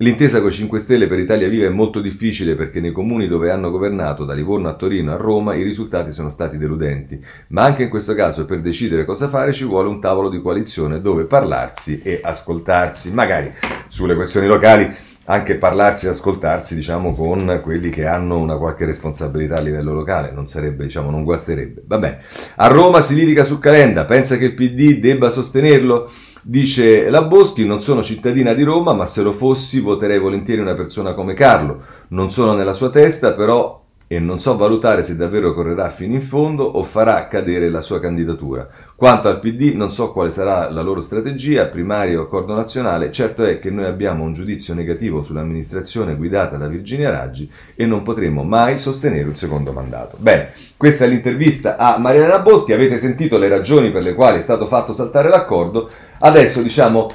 L'intesa 0.03 0.41
con 0.41 0.49
i 0.49 0.53
5 0.53 0.79
Stelle 0.79 1.07
per 1.09 1.19
Italia 1.19 1.47
Viva 1.47 1.67
è 1.67 1.71
molto 1.71 2.01
difficile 2.01 2.55
perché 2.55 2.81
nei 2.81 2.91
comuni 2.91 3.29
dove 3.29 3.51
hanno 3.51 3.71
governato, 3.71 4.25
da 4.25 4.33
Livorno 4.33 4.71
a 4.71 4.75
Torino 4.75 5.13
a 5.13 5.17
Roma, 5.17 5.55
i 5.55 5.63
risultati 5.63 6.11
sono 6.13 6.31
stati 6.31 6.57
deludenti. 6.57 7.23
Ma 7.49 7.65
anche 7.65 7.83
in 7.83 7.91
questo 7.91 8.15
caso 8.15 8.47
per 8.47 8.63
decidere 8.63 9.05
cosa 9.05 9.29
fare 9.29 9.53
ci 9.53 9.65
vuole 9.65 9.91
un 9.91 10.01
tavolo 10.01 10.31
di 10.31 10.41
coalizione 10.41 11.03
dove 11.03 11.25
parlarsi 11.25 12.01
e 12.03 12.19
ascoltarsi, 12.23 13.13
magari 13.13 13.53
sulle 13.89 14.15
questioni 14.15 14.47
locali 14.47 14.91
anche 15.27 15.57
parlarsi 15.57 16.07
e 16.07 16.11
ascoltarsi, 16.11 16.75
diciamo, 16.75 17.13
con 17.15 17.61
quelli 17.63 17.91
che 17.91 18.07
hanno 18.07 18.39
una 18.39 18.57
qualche 18.57 18.85
responsabilità 18.85 19.57
a 19.57 19.61
livello 19.61 19.93
locale, 19.93 20.33
non 20.33 20.49
sarebbe, 20.49 20.85
diciamo, 20.85 21.11
non 21.11 21.25
guasterebbe. 21.25 21.83
Vabbè, 21.87 22.19
a 22.57 22.67
Roma 22.69 23.01
si 23.01 23.15
litiga 23.15 23.45
su 23.45 23.59
Calenda, 23.59 24.05
pensa 24.07 24.37
che 24.37 24.47
il 24.47 24.55
PD 24.55 24.99
debba 24.99 25.31
sostenerlo? 25.31 26.11
Dice 26.43 27.11
la 27.11 27.23
Boschi, 27.23 27.67
non 27.67 27.83
sono 27.83 28.03
cittadina 28.03 28.55
di 28.55 28.63
Roma, 28.63 28.95
ma 28.95 29.05
se 29.05 29.23
lo 29.23 29.33
fossi 29.33 29.81
voterei 29.81 30.19
volentieri 30.19 30.61
una 30.61 30.75
persona 30.75 31.13
come 31.13 31.35
Carlo. 31.35 31.83
Non 32.09 32.31
sono 32.31 32.55
nella 32.55 32.73
sua 32.73 32.89
testa, 32.89 33.35
però 33.35 33.81
e 34.13 34.19
non 34.19 34.41
so 34.41 34.57
valutare 34.57 35.05
se 35.05 35.15
davvero 35.15 35.55
correrà 35.55 35.89
fino 35.89 36.15
in 36.15 36.21
fondo 36.21 36.65
o 36.65 36.83
farà 36.83 37.29
cadere 37.29 37.69
la 37.69 37.81
sua 37.81 38.01
candidatura. 38.01 38.69
Quanto 38.97 39.29
al 39.29 39.39
PD 39.39 39.75
non 39.77 39.93
so 39.93 40.11
quale 40.11 40.33
sarà 40.33 40.69
la 40.69 40.83
loro 40.83 41.01
strategia, 41.01 41.69
primaria 41.69 42.19
o 42.19 42.23
accordo 42.23 42.53
nazionale, 42.57 43.13
certo 43.13 43.45
è 43.45 43.61
che 43.61 43.71
noi 43.71 43.85
abbiamo 43.85 44.25
un 44.25 44.33
giudizio 44.33 44.75
negativo 44.75 45.23
sull'amministrazione 45.23 46.17
guidata 46.17 46.57
da 46.57 46.67
Virginia 46.67 47.11
Raggi 47.11 47.49
e 47.77 47.87
non 47.87 48.03
potremo 48.03 48.43
mai 48.43 48.79
sostenere 48.79 49.29
un 49.29 49.37
secondo 49.37 49.71
mandato. 49.71 50.17
Bene, 50.19 50.55
questa 50.77 51.05
è 51.05 51.07
l'intervista 51.07 51.77
a 51.77 51.97
Mariana 51.99 52.41
Boschi, 52.41 52.73
avete 52.73 52.99
sentito 52.99 53.39
le 53.39 53.47
ragioni 53.47 53.93
per 53.93 54.03
le 54.03 54.15
quali 54.15 54.41
è 54.41 54.43
stato 54.43 54.67
fatto 54.67 54.93
saltare 54.93 55.29
l'accordo, 55.29 55.89
adesso 56.19 56.63
diciamo 56.63 57.09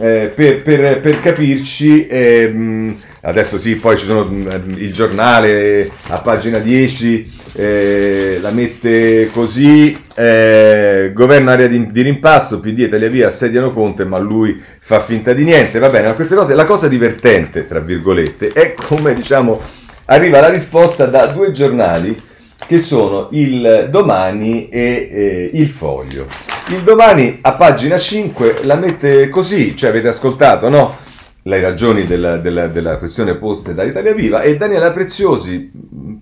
eh, 0.00 0.32
per, 0.34 0.62
per, 0.62 0.98
per, 0.98 1.20
capirci... 1.20 2.08
Eh, 2.08 2.96
adesso 3.22 3.58
sì, 3.58 3.76
poi 3.76 3.96
ci 3.96 4.04
sono 4.04 4.24
mm, 4.24 4.72
il 4.76 4.92
giornale 4.92 5.90
a 6.08 6.18
pagina 6.18 6.58
10, 6.58 7.32
eh, 7.54 8.38
la 8.40 8.50
mette 8.50 9.30
così, 9.32 9.96
eh, 10.14 11.12
governo 11.14 11.50
area 11.50 11.66
di, 11.66 11.90
di, 11.90 12.02
rimpasto, 12.02 12.60
PD 12.60 12.92
e 12.92 13.10
Via 13.10 13.28
assediano 13.28 13.72
Conte, 13.72 14.04
ma 14.04 14.18
lui 14.18 14.60
fa 14.80 15.00
finta 15.00 15.32
di 15.32 15.44
niente, 15.44 15.78
va 15.78 15.88
bene, 15.88 16.08
ma 16.08 16.14
queste 16.14 16.34
cose, 16.34 16.54
la 16.54 16.64
cosa 16.64 16.88
divertente, 16.88 17.66
tra 17.66 17.80
virgolette, 17.80 18.48
è 18.48 18.74
come 18.74 19.14
diciamo, 19.14 19.60
arriva 20.06 20.40
la 20.40 20.48
risposta 20.48 21.06
da 21.06 21.26
due 21.26 21.52
giornali 21.52 22.30
che 22.66 22.78
sono 22.78 23.28
il 23.32 23.88
Domani 23.90 24.68
e 24.68 25.08
eh, 25.10 25.50
il 25.52 25.68
Foglio. 25.68 26.26
Il 26.68 26.82
Domani 26.82 27.38
a 27.42 27.52
pagina 27.52 27.98
5 27.98 28.60
la 28.62 28.76
mette 28.76 29.28
così, 29.28 29.76
cioè 29.76 29.90
avete 29.90 30.08
ascoltato, 30.08 30.68
no? 30.68 30.96
Le 31.44 31.60
ragioni 31.60 32.06
della, 32.06 32.36
della, 32.36 32.68
della, 32.68 32.98
questione 32.98 33.36
poste 33.36 33.74
da 33.74 33.82
Italia 33.82 34.14
Viva 34.14 34.42
e 34.42 34.56
Daniela 34.56 34.92
Preziosi, 34.92 35.70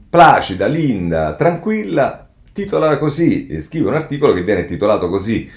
placida, 0.08 0.66
linda, 0.66 1.34
tranquilla, 1.34 2.26
titola 2.52 2.96
così, 2.98 3.60
scrive 3.60 3.88
un 3.88 3.94
articolo 3.94 4.32
che 4.32 4.42
viene 4.42 4.64
titolato 4.64 5.08
così 5.08 5.50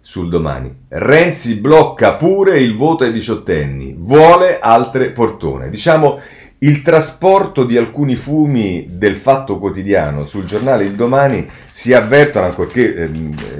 sul 0.00 0.28
domani. 0.28 0.74
Renzi 0.88 1.56
blocca 1.56 2.14
pure 2.14 2.58
il 2.58 2.76
voto 2.76 3.04
ai 3.04 3.12
diciottenni, 3.12 3.94
vuole 3.96 4.58
altre 4.58 5.10
portone. 5.10 5.70
Diciamo 5.70 6.20
il 6.58 6.82
trasporto 6.82 7.64
di 7.64 7.76
alcuni 7.76 8.16
fumi 8.16 8.88
del 8.92 9.16
fatto 9.16 9.58
quotidiano 9.58 10.24
sul 10.24 10.44
giornale 10.44 10.84
Il 10.84 10.94
Domani 10.94 11.48
si 11.68 11.92
avvertono, 11.92 12.46
ancorché 12.46 12.94
eh, 12.94 13.08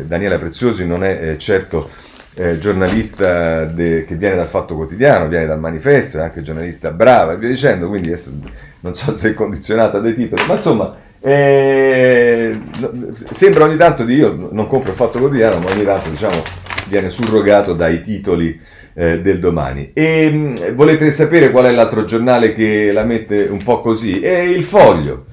Daniela 0.05 0.39
Preziosi 0.39 0.87
non 0.87 1.05
è 1.05 1.31
eh, 1.31 1.39
certo 1.39 1.91
eh, 2.35 2.59
giornalista 2.59 3.65
de, 3.65 4.05
che 4.05 4.17
viene 4.17 4.37
dal 4.37 4.49
Fatto 4.49 4.75
Quotidiano, 4.75 5.29
viene 5.29 5.47
dal 5.47 5.61
Manifesto, 5.61 6.19
è 6.19 6.23
anche 6.23 6.43
giornalista 6.43 6.91
brava 6.91 7.33
e 7.33 7.37
via 7.37 7.49
dicendo, 7.49 7.89
quindi 7.89 8.09
adesso 8.09 8.33
non 8.81 8.95
so 8.95 9.15
se 9.15 9.31
è 9.31 9.35
condizionata 9.35 9.99
dai 9.99 10.15
titoli, 10.15 10.45
ma 10.47 10.55
insomma 10.55 10.97
eh, 11.21 12.61
sembra 13.31 13.65
ogni 13.65 13.77
tanto 13.77 14.05
di 14.05 14.15
io 14.15 14.49
non 14.51 14.67
compro 14.67 14.91
il 14.91 14.97
Fatto 14.97 15.19
Quotidiano, 15.19 15.59
ma 15.59 15.71
ogni 15.71 15.85
tanto 15.85 16.11
diciamo 16.11 16.43
viene 16.89 17.09
surrogato 17.09 17.73
dai 17.73 18.03
titoli 18.03 18.61
eh, 18.95 19.21
del 19.21 19.39
domani. 19.39 19.91
E 19.93 20.31
mh, 20.31 20.75
volete 20.75 21.11
sapere 21.13 21.51
qual 21.51 21.67
è 21.67 21.73
l'altro 21.73 22.05
giornale 22.05 22.53
che 22.53 22.93
la 22.93 23.05
mette 23.05 23.47
un 23.51 23.63
po' 23.63 23.81
così? 23.81 24.21
È 24.21 24.39
il 24.39 24.65
Foglio. 24.65 25.27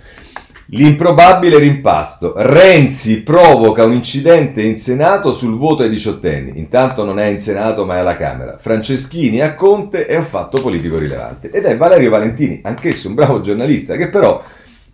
L'improbabile 0.73 1.57
rimpasto. 1.59 2.33
Renzi 2.37 3.23
provoca 3.23 3.83
un 3.83 3.91
incidente 3.91 4.61
in 4.61 4.77
Senato 4.77 5.33
sul 5.33 5.57
voto 5.57 5.83
ai 5.83 5.89
diciottenni. 5.89 6.57
Intanto 6.59 7.03
non 7.03 7.19
è 7.19 7.25
in 7.25 7.39
Senato 7.39 7.85
ma 7.85 7.95
è 7.95 7.99
alla 7.99 8.15
Camera. 8.15 8.57
Franceschini 8.57 9.41
a 9.41 9.53
Conte 9.53 10.05
è 10.05 10.15
un 10.15 10.23
fatto 10.23 10.61
politico 10.61 10.97
rilevante. 10.97 11.49
Ed 11.49 11.65
è 11.65 11.75
Valerio 11.75 12.09
Valentini, 12.09 12.61
anch'esso 12.63 13.09
un 13.09 13.15
bravo 13.15 13.41
giornalista, 13.41 13.97
che 13.97 14.07
però 14.07 14.41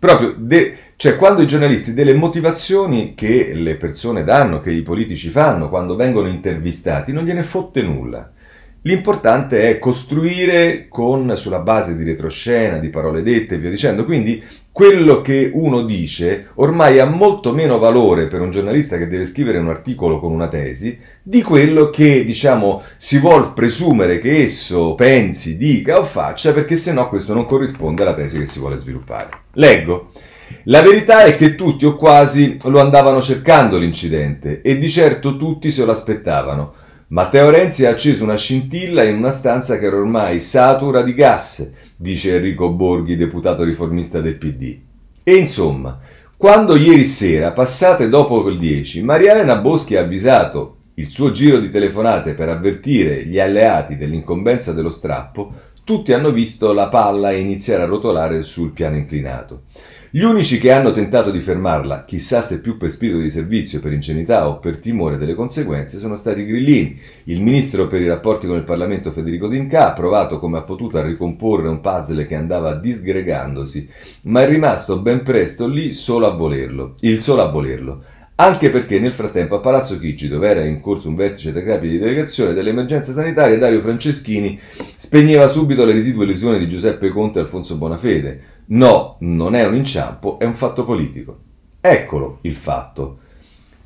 proprio... 0.00 0.34
De- 0.36 0.76
cioè, 0.96 1.14
quando 1.14 1.42
i 1.42 1.46
giornalisti 1.46 1.94
delle 1.94 2.12
motivazioni 2.12 3.14
che 3.14 3.52
le 3.54 3.76
persone 3.76 4.24
danno, 4.24 4.60
che 4.60 4.72
i 4.72 4.82
politici 4.82 5.28
fanno 5.28 5.68
quando 5.68 5.94
vengono 5.94 6.26
intervistati, 6.26 7.12
non 7.12 7.22
gliene 7.22 7.44
fotte 7.44 7.82
nulla. 7.82 8.28
L'importante 8.82 9.68
è 9.68 9.78
costruire 9.78 10.86
con, 10.88 11.36
sulla 11.36 11.58
base 11.58 11.96
di 11.96 12.04
retroscena, 12.04 12.78
di 12.78 12.90
parole 12.90 13.22
dette 13.22 13.56
e 13.56 13.58
via 13.58 13.70
dicendo. 13.70 14.04
Quindi 14.04 14.42
quello 14.70 15.20
che 15.20 15.50
uno 15.52 15.82
dice 15.82 16.50
ormai 16.54 17.00
ha 17.00 17.04
molto 17.04 17.52
meno 17.52 17.78
valore 17.78 18.28
per 18.28 18.40
un 18.40 18.52
giornalista 18.52 18.96
che 18.96 19.08
deve 19.08 19.26
scrivere 19.26 19.58
un 19.58 19.68
articolo 19.68 20.20
con 20.20 20.30
una 20.30 20.46
tesi 20.46 20.96
di 21.20 21.42
quello 21.42 21.90
che, 21.90 22.24
diciamo, 22.24 22.82
si 22.96 23.18
vuol 23.18 23.52
presumere 23.52 24.20
che 24.20 24.44
esso 24.44 24.94
pensi, 24.94 25.56
dica 25.56 25.98
o 25.98 26.04
faccia, 26.04 26.52
perché 26.52 26.76
se 26.76 26.92
no 26.92 27.08
questo 27.08 27.34
non 27.34 27.46
corrisponde 27.46 28.02
alla 28.02 28.14
tesi 28.14 28.38
che 28.38 28.46
si 28.46 28.60
vuole 28.60 28.76
sviluppare. 28.76 29.28
Leggo. 29.54 30.12
La 30.64 30.80
verità 30.80 31.24
è 31.24 31.34
che 31.34 31.56
tutti 31.56 31.84
o 31.84 31.96
quasi 31.96 32.56
lo 32.66 32.80
andavano 32.80 33.20
cercando 33.20 33.76
l'incidente 33.76 34.62
e 34.62 34.78
di 34.78 34.88
certo 34.88 35.36
tutti 35.36 35.70
se 35.72 35.84
lo 35.84 35.90
aspettavano. 35.90 36.74
Matteo 37.10 37.48
Renzi 37.48 37.86
ha 37.86 37.90
acceso 37.90 38.22
una 38.22 38.36
scintilla 38.36 39.02
in 39.02 39.16
una 39.16 39.30
stanza 39.30 39.78
che 39.78 39.86
era 39.86 39.96
ormai 39.96 40.40
satura 40.40 41.00
di 41.00 41.14
gas, 41.14 41.66
dice 41.96 42.34
Enrico 42.34 42.74
Borghi, 42.74 43.16
deputato 43.16 43.64
riformista 43.64 44.20
del 44.20 44.36
PD. 44.36 44.76
E 45.22 45.34
insomma, 45.34 45.98
quando 46.36 46.76
ieri 46.76 47.06
sera, 47.06 47.52
passate 47.52 48.10
dopo 48.10 48.46
il 48.50 48.58
10, 48.58 49.02
Maria 49.04 49.32
Elena 49.32 49.56
Boschi 49.56 49.96
ha 49.96 50.02
avvisato 50.02 50.76
il 50.96 51.08
suo 51.10 51.30
giro 51.30 51.58
di 51.58 51.70
telefonate 51.70 52.34
per 52.34 52.50
avvertire 52.50 53.24
gli 53.24 53.40
alleati 53.40 53.96
dell'incombenza 53.96 54.74
dello 54.74 54.90
strappo, 54.90 55.50
tutti 55.84 56.12
hanno 56.12 56.30
visto 56.30 56.74
la 56.74 56.88
palla 56.88 57.32
iniziare 57.32 57.84
a 57.84 57.86
rotolare 57.86 58.42
sul 58.42 58.72
piano 58.72 58.96
inclinato. 58.96 59.62
Gli 60.10 60.22
unici 60.22 60.58
che 60.58 60.72
hanno 60.72 60.90
tentato 60.90 61.30
di 61.30 61.38
fermarla, 61.38 62.04
chissà 62.04 62.40
se 62.40 62.62
più 62.62 62.78
per 62.78 62.90
spirito 62.90 63.18
di 63.18 63.28
servizio, 63.28 63.78
per 63.78 63.92
ingenuità 63.92 64.48
o 64.48 64.58
per 64.58 64.78
timore 64.78 65.18
delle 65.18 65.34
conseguenze, 65.34 65.98
sono 65.98 66.16
stati 66.16 66.46
Grillini. 66.46 66.98
Il 67.24 67.42
ministro 67.42 67.86
per 67.86 68.00
i 68.00 68.06
rapporti 68.06 68.46
con 68.46 68.56
il 68.56 68.64
Parlamento 68.64 69.10
Federico 69.10 69.48
D'Inca 69.48 69.88
ha 69.88 69.92
provato 69.92 70.38
come 70.38 70.56
ha 70.56 70.62
potuto 70.62 70.96
a 70.96 71.02
ricomporre 71.02 71.68
un 71.68 71.80
puzzle 71.80 72.24
che 72.24 72.36
andava 72.36 72.72
disgregandosi, 72.72 73.86
ma 74.22 74.40
è 74.40 74.48
rimasto 74.48 74.98
ben 74.98 75.22
presto 75.22 75.66
lì 75.66 75.92
solo 75.92 76.26
a 76.26 76.30
volerlo, 76.30 76.94
il 77.00 77.20
solo 77.20 77.42
a 77.42 77.50
volerlo 77.50 78.02
anche 78.40 78.68
perché 78.70 79.00
nel 79.00 79.12
frattempo 79.12 79.56
a 79.56 79.60
Palazzo 79.60 79.98
Chigi, 79.98 80.28
dove 80.28 80.48
era 80.48 80.64
in 80.64 80.80
corso 80.80 81.08
un 81.08 81.16
vertice 81.16 81.50
tra 81.50 81.60
capi 81.60 81.88
di 81.88 81.98
delegazione 81.98 82.52
dell'emergenza 82.52 83.10
sanitaria, 83.10 83.58
Dario 83.58 83.80
Franceschini 83.80 84.56
spegneva 84.94 85.48
subito 85.48 85.84
le 85.84 85.90
residue 85.90 86.24
lesioni 86.24 86.60
di 86.60 86.68
Giuseppe 86.68 87.08
Conte 87.08 87.40
e 87.40 87.42
Alfonso 87.42 87.74
Bonafede. 87.74 88.57
No, 88.70 89.16
non 89.20 89.54
è 89.54 89.66
un 89.66 89.74
inciampo, 89.74 90.38
è 90.38 90.44
un 90.44 90.54
fatto 90.54 90.84
politico. 90.84 91.38
Eccolo 91.80 92.38
il 92.42 92.56
fatto. 92.56 93.18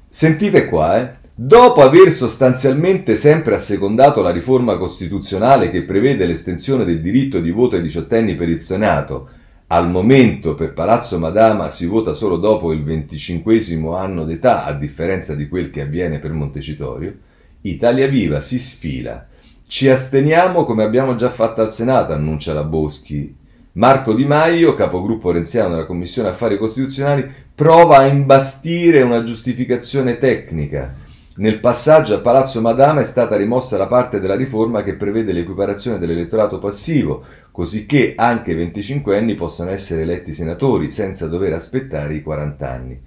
Sentite 0.09 0.67
qua, 0.67 1.01
eh. 1.01 1.21
Dopo 1.35 1.81
aver 1.81 2.11
sostanzialmente 2.11 3.17
sempre 3.17 3.55
assecondato 3.55 4.23
la 4.23 4.31
riforma 4.31 4.77
costituzionale 4.77 5.71
che 5.71 5.83
prevede 5.83 6.27
l'estensione 6.27 6.85
del 6.85 7.01
diritto 7.01 7.41
di 7.41 7.51
voto 7.51 7.77
ai 7.77 7.83
diciottenni 7.83 8.35
per 8.35 8.49
il 8.49 8.61
Senato, 8.61 9.29
al 9.69 9.89
momento 9.89 10.55
per 10.55 10.75
Palazzo 10.75 11.19
Madama 11.19 11.71
si 11.71 11.87
vota 11.87 12.13
solo 12.13 12.37
dopo 12.37 12.73
il 12.73 12.85
venticinquesimo 12.85 13.97
anno 13.97 14.25
d'età, 14.25 14.65
a 14.65 14.75
differenza 14.75 15.35
di 15.35 15.49
quel 15.49 15.71
che 15.71 15.81
avviene 15.81 16.19
per 16.19 16.33
Montecitorio. 16.33 17.15
Italia 17.63 18.07
Viva 18.09 18.41
si 18.41 18.59
sfila. 18.59 19.27
Ci 19.67 19.89
asteniamo 19.89 20.65
come 20.65 20.83
abbiamo 20.83 21.15
già 21.15 21.31
fatto 21.31 21.63
al 21.63 21.73
Senato, 21.73 22.13
annuncia 22.13 22.53
la 22.53 22.65
Boschi. 22.65 23.35
Marco 23.75 24.13
Di 24.13 24.27
Maio, 24.27 24.75
capogruppo 24.75 25.31
renziano 25.31 25.71
della 25.71 25.87
Commissione 25.87 26.29
Affari 26.29 26.59
Costituzionali, 26.59 27.27
prova 27.55 27.99
a 27.99 28.07
imbastire 28.07 29.01
una 29.01 29.23
giustificazione 29.23 30.19
tecnica. 30.19 30.93
Nel 31.37 31.59
passaggio 31.59 32.15
a 32.15 32.21
Palazzo 32.21 32.61
Madama 32.61 33.01
è 33.01 33.05
stata 33.05 33.35
rimossa 33.35 33.79
la 33.79 33.87
parte 33.87 34.21
della 34.21 34.37
riforma 34.37 34.83
che 34.83 34.97
prevede 34.97 35.33
l'equiparazione 35.33 35.97
dell'elettorato 35.97 36.59
passivo, 36.59 37.25
così 37.51 37.87
che 37.87 38.13
anche 38.15 38.51
i 38.51 38.57
25 38.57 39.17
anni 39.17 39.35
possano 39.35 39.71
essere 39.71 40.03
eletti 40.03 40.35
senatori 40.35 40.91
senza 40.91 41.27
dover 41.27 41.55
aspettare 41.55 42.13
i 42.13 42.23
40 42.23 42.71
anni. 42.71 43.01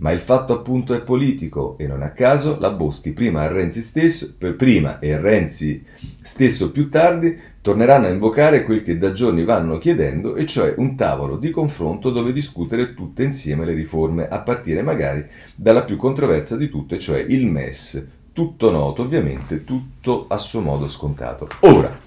Ma 0.00 0.12
il 0.12 0.20
fatto 0.20 0.54
appunto 0.54 0.94
è 0.94 1.00
politico 1.00 1.76
e 1.78 1.86
non 1.86 2.02
a 2.02 2.10
caso 2.10 2.58
la 2.58 2.70
Boschi 2.70 3.12
prima 3.12 3.42
a 3.42 3.48
Renzi 3.48 3.82
stesso, 3.82 4.34
prima 4.56 4.98
e 4.98 5.18
Renzi 5.18 5.84
stesso 6.22 6.70
più 6.70 6.88
tardi 6.88 7.38
torneranno 7.62 8.06
a 8.06 8.10
invocare 8.10 8.64
quel 8.64 8.82
che 8.82 8.96
da 8.96 9.12
giorni 9.12 9.44
vanno 9.44 9.78
chiedendo, 9.78 10.34
e 10.34 10.46
cioè 10.46 10.74
un 10.76 10.96
tavolo 10.96 11.36
di 11.36 11.50
confronto 11.50 12.10
dove 12.10 12.32
discutere 12.32 12.94
tutte 12.94 13.22
insieme 13.22 13.64
le 13.64 13.74
riforme, 13.74 14.28
a 14.28 14.40
partire 14.40 14.82
magari 14.82 15.24
dalla 15.54 15.82
più 15.82 15.96
controversa 15.96 16.56
di 16.56 16.68
tutte, 16.68 16.98
cioè 16.98 17.24
il 17.26 17.46
MES, 17.46 18.06
tutto 18.32 18.70
noto 18.70 19.02
ovviamente, 19.02 19.64
tutto 19.64 20.26
a 20.28 20.38
suo 20.38 20.60
modo 20.60 20.88
scontato. 20.88 21.48
Ora, 21.60 21.98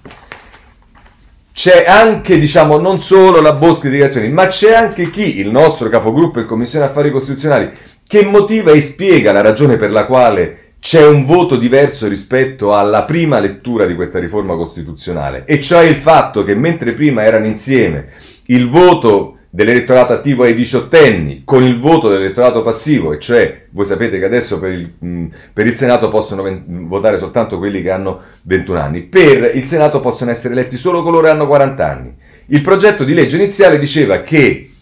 c'è 1.52 1.84
anche, 1.86 2.38
diciamo, 2.40 2.78
non 2.78 2.98
solo 2.98 3.40
la 3.40 3.52
Boschi 3.52 3.86
di 3.86 3.92
dichiarazioni, 3.92 4.28
ma 4.30 4.48
c'è 4.48 4.74
anche 4.74 5.08
chi, 5.10 5.38
il 5.38 5.50
nostro 5.50 5.88
capogruppo 5.88 6.40
in 6.40 6.46
Commissione 6.46 6.86
Affari 6.86 7.12
Costituzionali, 7.12 7.70
che 8.04 8.24
motiva 8.24 8.72
e 8.72 8.80
spiega 8.80 9.30
la 9.30 9.40
ragione 9.40 9.76
per 9.76 9.92
la 9.92 10.04
quale 10.04 10.63
c'è 10.84 11.06
un 11.06 11.24
voto 11.24 11.56
diverso 11.56 12.08
rispetto 12.08 12.74
alla 12.76 13.04
prima 13.04 13.38
lettura 13.38 13.86
di 13.86 13.94
questa 13.94 14.18
riforma 14.18 14.54
costituzionale, 14.54 15.44
e 15.46 15.58
cioè 15.58 15.84
il 15.84 15.96
fatto 15.96 16.44
che 16.44 16.54
mentre 16.54 16.92
prima 16.92 17.24
erano 17.24 17.46
insieme 17.46 18.08
il 18.48 18.68
voto 18.68 19.38
dell'elettorato 19.48 20.12
attivo 20.12 20.42
ai 20.42 20.54
diciottenni 20.54 21.40
con 21.42 21.62
il 21.62 21.80
voto 21.80 22.10
dell'elettorato 22.10 22.62
passivo, 22.62 23.14
e 23.14 23.18
cioè 23.18 23.64
voi 23.70 23.86
sapete 23.86 24.18
che 24.18 24.26
adesso 24.26 24.60
per 24.60 24.72
il, 24.72 24.92
per 25.54 25.66
il 25.66 25.74
Senato 25.74 26.10
possono 26.10 26.44
votare 26.66 27.16
soltanto 27.16 27.56
quelli 27.56 27.80
che 27.80 27.90
hanno 27.90 28.20
21 28.42 28.78
anni, 28.78 29.00
per 29.04 29.56
il 29.56 29.64
Senato 29.64 30.00
possono 30.00 30.32
essere 30.32 30.52
eletti 30.52 30.76
solo 30.76 31.02
coloro 31.02 31.24
che 31.24 31.30
hanno 31.30 31.46
40 31.46 31.90
anni. 31.90 32.14
Il 32.48 32.60
progetto 32.60 33.04
di 33.04 33.14
legge 33.14 33.36
iniziale 33.36 33.78
diceva 33.78 34.20
che 34.20 34.73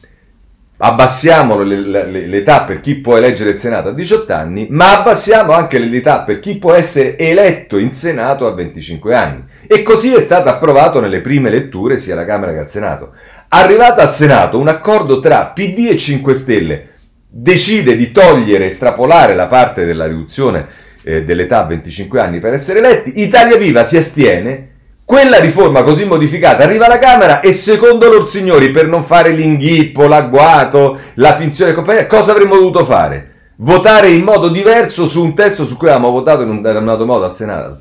abbassiamo 0.84 1.60
l'età 1.62 2.62
per 2.62 2.80
chi 2.80 2.96
può 2.96 3.16
eleggere 3.16 3.50
il 3.50 3.58
Senato 3.58 3.88
a 3.88 3.92
18 3.92 4.32
anni, 4.32 4.66
ma 4.70 4.98
abbassiamo 4.98 5.52
anche 5.52 5.78
l'età 5.78 6.22
per 6.22 6.40
chi 6.40 6.58
può 6.58 6.72
essere 6.72 7.16
eletto 7.16 7.78
in 7.78 7.92
Senato 7.92 8.46
a 8.46 8.52
25 8.52 9.14
anni. 9.14 9.44
E 9.66 9.82
così 9.84 10.12
è 10.12 10.20
stato 10.20 10.48
approvato 10.48 11.00
nelle 11.00 11.20
prime 11.20 11.50
letture 11.50 11.98
sia 11.98 12.14
alla 12.14 12.24
Camera 12.24 12.52
che 12.52 12.58
al 12.58 12.70
Senato. 12.70 13.12
Arrivato 13.48 14.00
al 14.00 14.12
Senato, 14.12 14.58
un 14.58 14.68
accordo 14.68 15.20
tra 15.20 15.46
PD 15.46 15.88
e 15.90 15.96
5 15.96 16.34
Stelle 16.34 16.88
decide 17.28 17.94
di 17.94 18.10
togliere, 18.10 18.66
estrapolare 18.66 19.34
la 19.34 19.46
parte 19.46 19.84
della 19.84 20.06
riduzione 20.06 20.66
eh, 21.04 21.22
dell'età 21.22 21.60
a 21.60 21.66
25 21.66 22.20
anni 22.20 22.40
per 22.40 22.54
essere 22.54 22.80
eletti. 22.80 23.12
Italia 23.22 23.56
Viva 23.56 23.84
si 23.84 23.96
astiene. 23.96 24.70
Quella 25.12 25.38
riforma 25.38 25.82
così 25.82 26.06
modificata 26.06 26.62
arriva 26.62 26.86
alla 26.86 26.96
Camera 26.96 27.40
e 27.40 27.52
secondo 27.52 28.08
loro 28.08 28.24
signori, 28.24 28.70
per 28.70 28.86
non 28.88 29.02
fare 29.02 29.32
l'inghippo, 29.32 30.06
l'agguato, 30.06 30.98
la 31.16 31.34
finzione 31.34 31.72
e 31.72 31.74
compagnia, 31.74 32.06
cosa 32.06 32.32
avremmo 32.32 32.54
dovuto 32.54 32.82
fare? 32.82 33.50
Votare 33.56 34.08
in 34.08 34.22
modo 34.22 34.48
diverso 34.48 35.06
su 35.06 35.22
un 35.22 35.34
testo 35.34 35.66
su 35.66 35.76
cui 35.76 35.88
avevamo 35.88 36.10
votato 36.10 36.40
in 36.40 36.48
un 36.48 36.62
determinato 36.62 37.04
modo 37.04 37.26
al 37.26 37.34
Senato. 37.34 37.80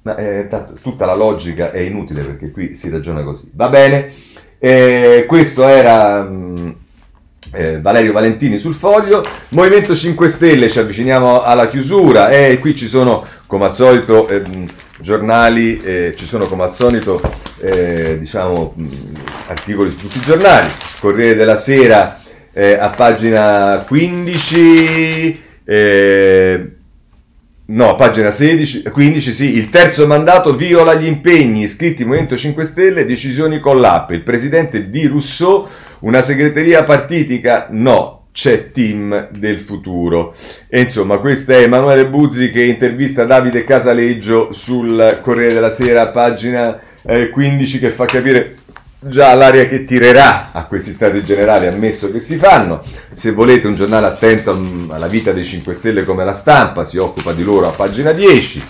Ma 0.00 0.16
eh, 0.16 0.48
tutta 0.80 1.04
la 1.04 1.14
logica 1.14 1.70
è 1.70 1.80
inutile 1.80 2.22
perché 2.22 2.50
qui 2.50 2.74
si 2.74 2.88
ragiona 2.88 3.24
così. 3.24 3.50
Va 3.52 3.68
bene? 3.68 4.10
Eh, 4.58 5.26
questo 5.28 5.68
era 5.68 6.22
mh, 6.22 6.60
mm, 6.60 6.70
eh, 7.56 7.80
Valerio 7.82 8.12
Valentini 8.12 8.56
sul 8.56 8.74
foglio. 8.74 9.22
Movimento 9.50 9.94
5 9.94 10.30
Stelle, 10.30 10.70
ci 10.70 10.78
avviciniamo 10.78 11.42
alla 11.42 11.68
chiusura 11.68 12.30
e 12.30 12.58
qui 12.58 12.74
ci 12.74 12.86
sono 12.86 13.22
come 13.46 13.66
al 13.66 13.74
solito 13.74 14.26
eh, 14.28 14.42
giornali, 15.00 15.80
eh, 15.82 16.14
ci 16.16 16.26
sono 16.26 16.46
come 16.46 16.64
al 16.64 16.72
solito 16.74 17.20
eh, 17.60 18.18
diciamo, 18.18 18.72
mh, 18.76 18.86
articoli 19.48 19.90
su 19.90 19.98
tutti 19.98 20.18
i 20.18 20.22
giornali. 20.22 20.70
Corriere 21.00 21.34
della 21.34 21.56
Sera 21.56 22.20
eh, 22.52 22.74
a 22.74 22.90
pagina 22.90 23.84
15. 23.86 25.42
Eh, 25.64 26.70
No, 27.70 27.94
pagina 27.94 28.32
16, 28.32 28.82
15, 28.82 29.32
sì, 29.32 29.56
il 29.56 29.70
terzo 29.70 30.04
mandato 30.08 30.56
viola 30.56 30.94
gli 30.94 31.06
impegni 31.06 31.62
iscritti 31.62 32.04
Movimento 32.04 32.36
5 32.36 32.64
Stelle, 32.64 33.06
decisioni 33.06 33.60
con 33.60 33.78
l'app. 33.78 34.10
Il 34.10 34.22
presidente 34.22 34.90
di 34.90 35.06
Rousseau, 35.06 35.68
una 36.00 36.20
segreteria 36.20 36.82
partitica? 36.82 37.68
No, 37.70 38.19
c'è 38.40 38.72
team 38.72 39.28
del 39.32 39.60
futuro. 39.60 40.34
E 40.66 40.80
insomma, 40.80 41.18
questo 41.18 41.52
è 41.52 41.60
Emanuele 41.60 42.08
Buzzi 42.08 42.50
che 42.50 42.62
intervista 42.62 43.26
Davide 43.26 43.64
Casaleggio 43.64 44.50
sul 44.50 45.18
Corriere 45.20 45.52
della 45.52 45.68
Sera, 45.68 46.08
pagina 46.08 46.80
eh, 47.02 47.28
15, 47.28 47.78
che 47.78 47.90
fa 47.90 48.06
capire 48.06 48.56
già 48.98 49.34
l'aria 49.34 49.68
che 49.68 49.84
tirerà 49.84 50.52
a 50.52 50.64
questi 50.64 50.92
stati 50.92 51.22
generali, 51.22 51.66
ammesso 51.66 52.10
che 52.10 52.20
si 52.20 52.36
fanno. 52.36 52.82
Se 53.12 53.32
volete 53.32 53.66
un 53.66 53.74
giornale 53.74 54.06
attento 54.06 54.58
alla 54.88 55.06
vita 55.06 55.32
dei 55.32 55.44
5 55.44 55.74
Stelle 55.74 56.04
come 56.04 56.24
la 56.24 56.32
stampa, 56.32 56.86
si 56.86 56.96
occupa 56.96 57.34
di 57.34 57.42
loro 57.42 57.68
a 57.68 57.72
pagina 57.72 58.12
10. 58.12 58.62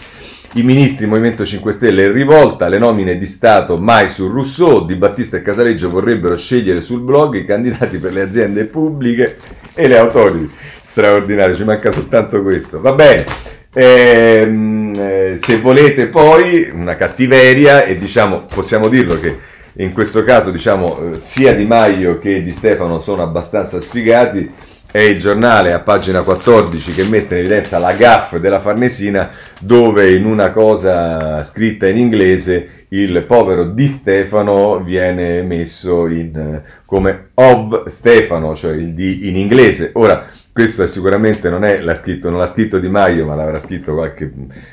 I 0.55 0.62
ministri 0.62 1.07
Movimento 1.07 1.44
5 1.44 1.70
Stelle 1.70 2.07
in 2.07 2.12
rivolta, 2.12 2.66
le 2.66 2.78
nomine 2.78 3.16
di 3.16 3.26
Stato 3.26 3.76
mai 3.76 4.09
su 4.09 4.26
Rousseau, 4.26 4.84
Di 4.84 4.96
Battista 4.96 5.36
e 5.36 5.42
Casaleggio 5.42 5.90
vorrebbero 5.90 6.36
scegliere 6.36 6.80
sul 6.80 7.03
blog 7.03 7.36
i 7.36 7.44
candidati 7.44 7.98
per 7.98 8.12
le 8.12 8.22
aziende 8.22 8.64
pubbliche 8.64 9.36
e 9.72 9.86
le 9.86 9.96
autority. 9.96 10.51
Straordinario, 10.82 11.55
ci 11.55 11.62
manca 11.62 11.92
soltanto 11.92 12.42
questo. 12.42 12.80
Va 12.80 12.90
bene. 12.94 13.24
Ehm, 13.72 14.92
eh, 14.96 15.36
se 15.38 15.61
volete 15.61 16.09
poi 16.09 16.68
una 16.74 16.96
cattiveria, 16.96 17.84
e 17.84 17.96
diciamo, 17.96 18.46
possiamo 18.53 18.88
dirlo 18.88 19.20
che 19.20 19.38
in 19.74 19.92
questo 19.92 20.24
caso 20.24 20.51
diciamo 20.51 21.14
eh, 21.14 21.20
sia 21.20 21.55
Di 21.55 21.64
Maio 21.64 22.18
che 22.18 22.42
Di 22.42 22.51
Stefano 22.51 23.01
sono 23.01 23.22
abbastanza 23.22 23.80
sfigati, 23.80 24.51
è 24.91 24.99
il 24.99 25.18
giornale 25.18 25.72
a 25.72 25.80
pagina 25.80 26.22
14 26.22 26.93
che 26.93 27.05
mette 27.05 27.34
in 27.34 27.41
evidenza 27.41 27.78
la 27.78 27.93
gaff 27.93 28.36
della 28.36 28.59
Farnesina 28.59 29.30
dove 29.61 30.14
in 30.14 30.24
una 30.24 30.51
cosa 30.51 31.43
scritta 31.43 31.86
in 31.86 31.97
inglese 31.97 32.86
il 32.88 33.24
povero 33.24 33.64
Di 33.66 33.86
Stefano 33.86 34.82
viene 34.82 35.43
messo 35.43 36.07
in, 36.09 36.36
eh, 36.36 36.62
come 36.84 37.28
of 37.34 37.86
Stefano, 37.86 38.57
cioè 38.57 38.72
il 38.72 38.95
D 38.95 39.20
in 39.22 39.36
inglese. 39.36 39.91
Ora, 39.95 40.26
questo 40.53 40.84
sicuramente 40.86 41.48
non, 41.48 41.62
scritto, 41.96 42.28
non 42.28 42.38
l'ha 42.38 42.46
scritto 42.46 42.78
Di 42.80 42.88
Maio, 42.88 43.24
ma 43.24 43.36
l'avrà 43.36 43.59
scritto 43.59 43.94
qualche, 43.94 44.30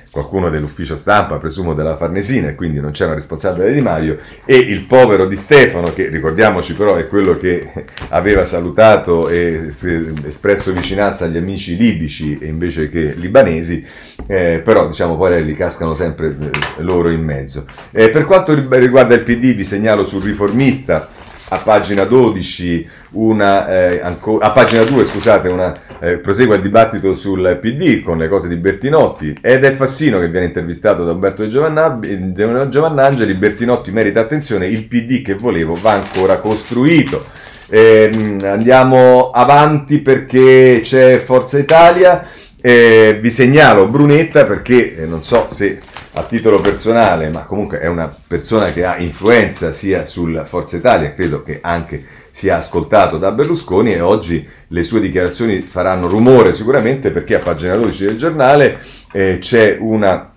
qualcuno 0.10 0.50
dell'ufficio 0.50 0.98
stampa, 0.98 1.38
presumo 1.38 1.76
della 1.76 1.96
Farnesina, 1.96 2.50
e 2.50 2.56
quindi 2.56 2.80
non 2.80 2.92
c'è 2.92 3.06
una 3.06 3.14
responsabile 3.14 3.72
Di 3.72 3.82
Maio. 3.82 4.18
E 4.44 4.56
il 4.56 4.86
povero 4.86 5.28
Di 5.28 5.36
Stefano, 5.36 5.94
che 5.94 6.08
ricordiamoci 6.08 6.74
però 6.74 6.96
è 6.96 7.08
quello 7.08 7.38
che 7.38 7.86
aveva 8.10 8.44
salutato 8.44 9.30
e 9.30 9.68
espresso 9.68 10.74
vicinanza 10.74 11.26
agli 11.26 11.38
amici 11.38 11.78
libici 11.78 12.40
invece 12.42 12.90
che 12.90 13.14
libanesi, 13.16 13.86
eh, 14.26 14.62
però 14.64 14.88
diciamo 14.88 15.16
poi 15.16 15.46
li 15.46 15.54
cascano 15.54 15.94
sempre 15.94 16.36
eh, 16.40 16.82
loro 16.82 17.10
in 17.10 17.24
mezzo. 17.24 17.66
Eh, 17.92 18.10
per 18.10 18.26
quanto 18.26 18.54
riguarda 18.54 19.14
il 19.14 19.22
PD, 19.22 19.54
vi 19.54 19.64
segnalo 19.64 20.06
sul 20.06 20.24
riformista 20.24 21.08
a 21.50 21.58
pagina 21.60 22.04
12 22.04 22.90
una, 23.12 23.68
eh, 23.68 24.00
anco, 24.02 24.38
a 24.38 24.52
pagina 24.52 24.84
2 24.84 25.06
scusate, 25.06 25.48
una, 25.48 25.74
eh, 26.00 26.18
prosegue 26.18 26.58
il 26.58 26.62
dibattito 26.62 27.14
sul 27.14 27.58
PD 27.62 28.04
con 28.04 28.18
le 28.18 28.28
cose 28.28 28.48
di 28.48 28.56
Bertinotti. 28.56 29.38
Ed 29.42 29.64
è 29.64 29.72
Fassino 29.72 30.20
che 30.20 30.30
viene 30.30 30.48
intervistato 30.48 31.04
da 31.06 31.14
Umberto 31.14 31.44
di 31.44 31.50
Giovannangeli, 31.50 33.34
Bertinotti 33.34 33.92
merita 33.92 34.20
attenzione, 34.20 34.68
il 34.68 34.86
PD 34.86 35.22
che 35.22 35.36
volevo 35.36 35.78
va 35.80 35.94
ancora 35.94 36.38
costruito. 36.40 37.26
Eh, 37.70 38.38
andiamo 38.44 39.30
avanti 39.32 40.00
perché 40.00 40.82
c'è 40.84 41.18
Forza 41.18 41.58
Italia, 41.58 42.26
eh, 42.62 43.20
vi 43.22 43.30
segnalo 43.30 43.88
Brunetta 43.88 44.46
perché 44.46 44.98
eh, 44.98 45.06
non 45.06 45.22
so 45.22 45.48
se 45.50 45.80
a 46.18 46.24
titolo 46.24 46.60
personale, 46.60 47.30
ma 47.30 47.46
comunque 47.46 47.80
è 47.80 47.88
una 47.88 48.14
persona 48.28 48.72
che 48.72 48.84
ha 48.86 48.98
influenza 48.98 49.72
sia 49.72 50.06
sul 50.06 50.44
Forza 50.48 50.76
Italia, 50.76 51.14
credo 51.14 51.44
che 51.44 51.60
anche 51.62 52.04
sia 52.32 52.58
ascoltato 52.58 53.18
da 53.18 53.32
Berlusconi 53.32 53.94
e 53.94 54.00
oggi 54.00 54.48
le 54.68 54.84
sue 54.84 55.00
dichiarazioni 55.00 55.62
faranno 55.62 56.08
rumore 56.08 56.54
sicuramente 56.54 57.12
perché 57.12 57.36
a 57.36 57.40
pagina 57.40 57.76
12 57.76 58.06
del 58.06 58.18
giornale 58.18 58.80
eh, 59.12 59.38
c'è 59.40 59.78
una, 59.80 60.34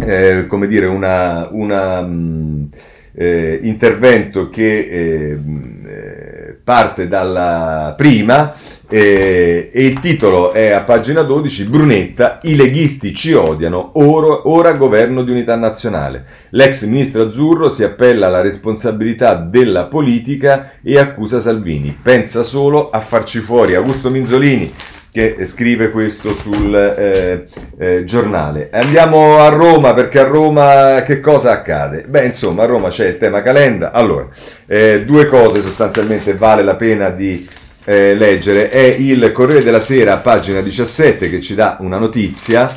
eh, 0.00 0.46
come 0.46 0.66
dire, 0.66 0.86
una, 0.86 1.48
mh, 2.02 2.68
eh, 3.14 3.60
intervento 3.62 4.48
che 4.48 4.78
eh, 4.78 5.38
eh, 5.86 6.31
parte 6.64 7.08
dalla 7.08 7.94
prima 7.96 8.54
eh, 8.88 9.70
e 9.72 9.86
il 9.86 10.00
titolo 10.00 10.52
è 10.52 10.70
a 10.70 10.82
pagina 10.82 11.22
12, 11.22 11.64
Brunetta, 11.64 12.38
i 12.42 12.54
leghisti 12.54 13.14
ci 13.14 13.32
odiano, 13.32 13.92
ora, 13.94 14.46
ora 14.48 14.74
governo 14.74 15.22
di 15.22 15.30
unità 15.30 15.56
nazionale. 15.56 16.26
L'ex 16.50 16.84
ministro 16.84 17.22
Azzurro 17.22 17.70
si 17.70 17.84
appella 17.84 18.26
alla 18.26 18.42
responsabilità 18.42 19.34
della 19.36 19.86
politica 19.86 20.72
e 20.82 20.98
accusa 20.98 21.40
Salvini. 21.40 21.96
Pensa 22.02 22.42
solo 22.42 22.90
a 22.90 23.00
farci 23.00 23.40
fuori 23.40 23.74
Augusto 23.74 24.10
Minzolini 24.10 24.72
che 25.12 25.44
scrive 25.44 25.90
questo 25.90 26.34
sul 26.34 26.74
eh, 26.74 27.46
eh, 27.78 28.04
giornale. 28.04 28.70
Andiamo 28.72 29.40
a 29.40 29.48
Roma 29.48 29.92
perché 29.92 30.20
a 30.20 30.24
Roma 30.24 31.02
che 31.04 31.20
cosa 31.20 31.50
accade? 31.50 32.04
Beh, 32.08 32.24
insomma, 32.24 32.62
a 32.62 32.66
Roma 32.66 32.88
c'è 32.88 33.08
il 33.08 33.18
tema 33.18 33.42
Calenda. 33.42 33.92
Allora, 33.92 34.26
eh, 34.66 35.04
due 35.04 35.26
cose 35.26 35.60
sostanzialmente 35.60 36.34
vale 36.34 36.62
la 36.62 36.76
pena 36.76 37.10
di 37.10 37.46
eh, 37.84 38.14
leggere 38.14 38.70
è 38.70 38.80
il 38.80 39.32
Corriere 39.32 39.62
della 39.62 39.80
Sera, 39.80 40.16
pagina 40.16 40.62
17, 40.62 41.28
che 41.28 41.42
ci 41.42 41.54
dà 41.54 41.76
una 41.80 41.98
notizia 41.98 42.72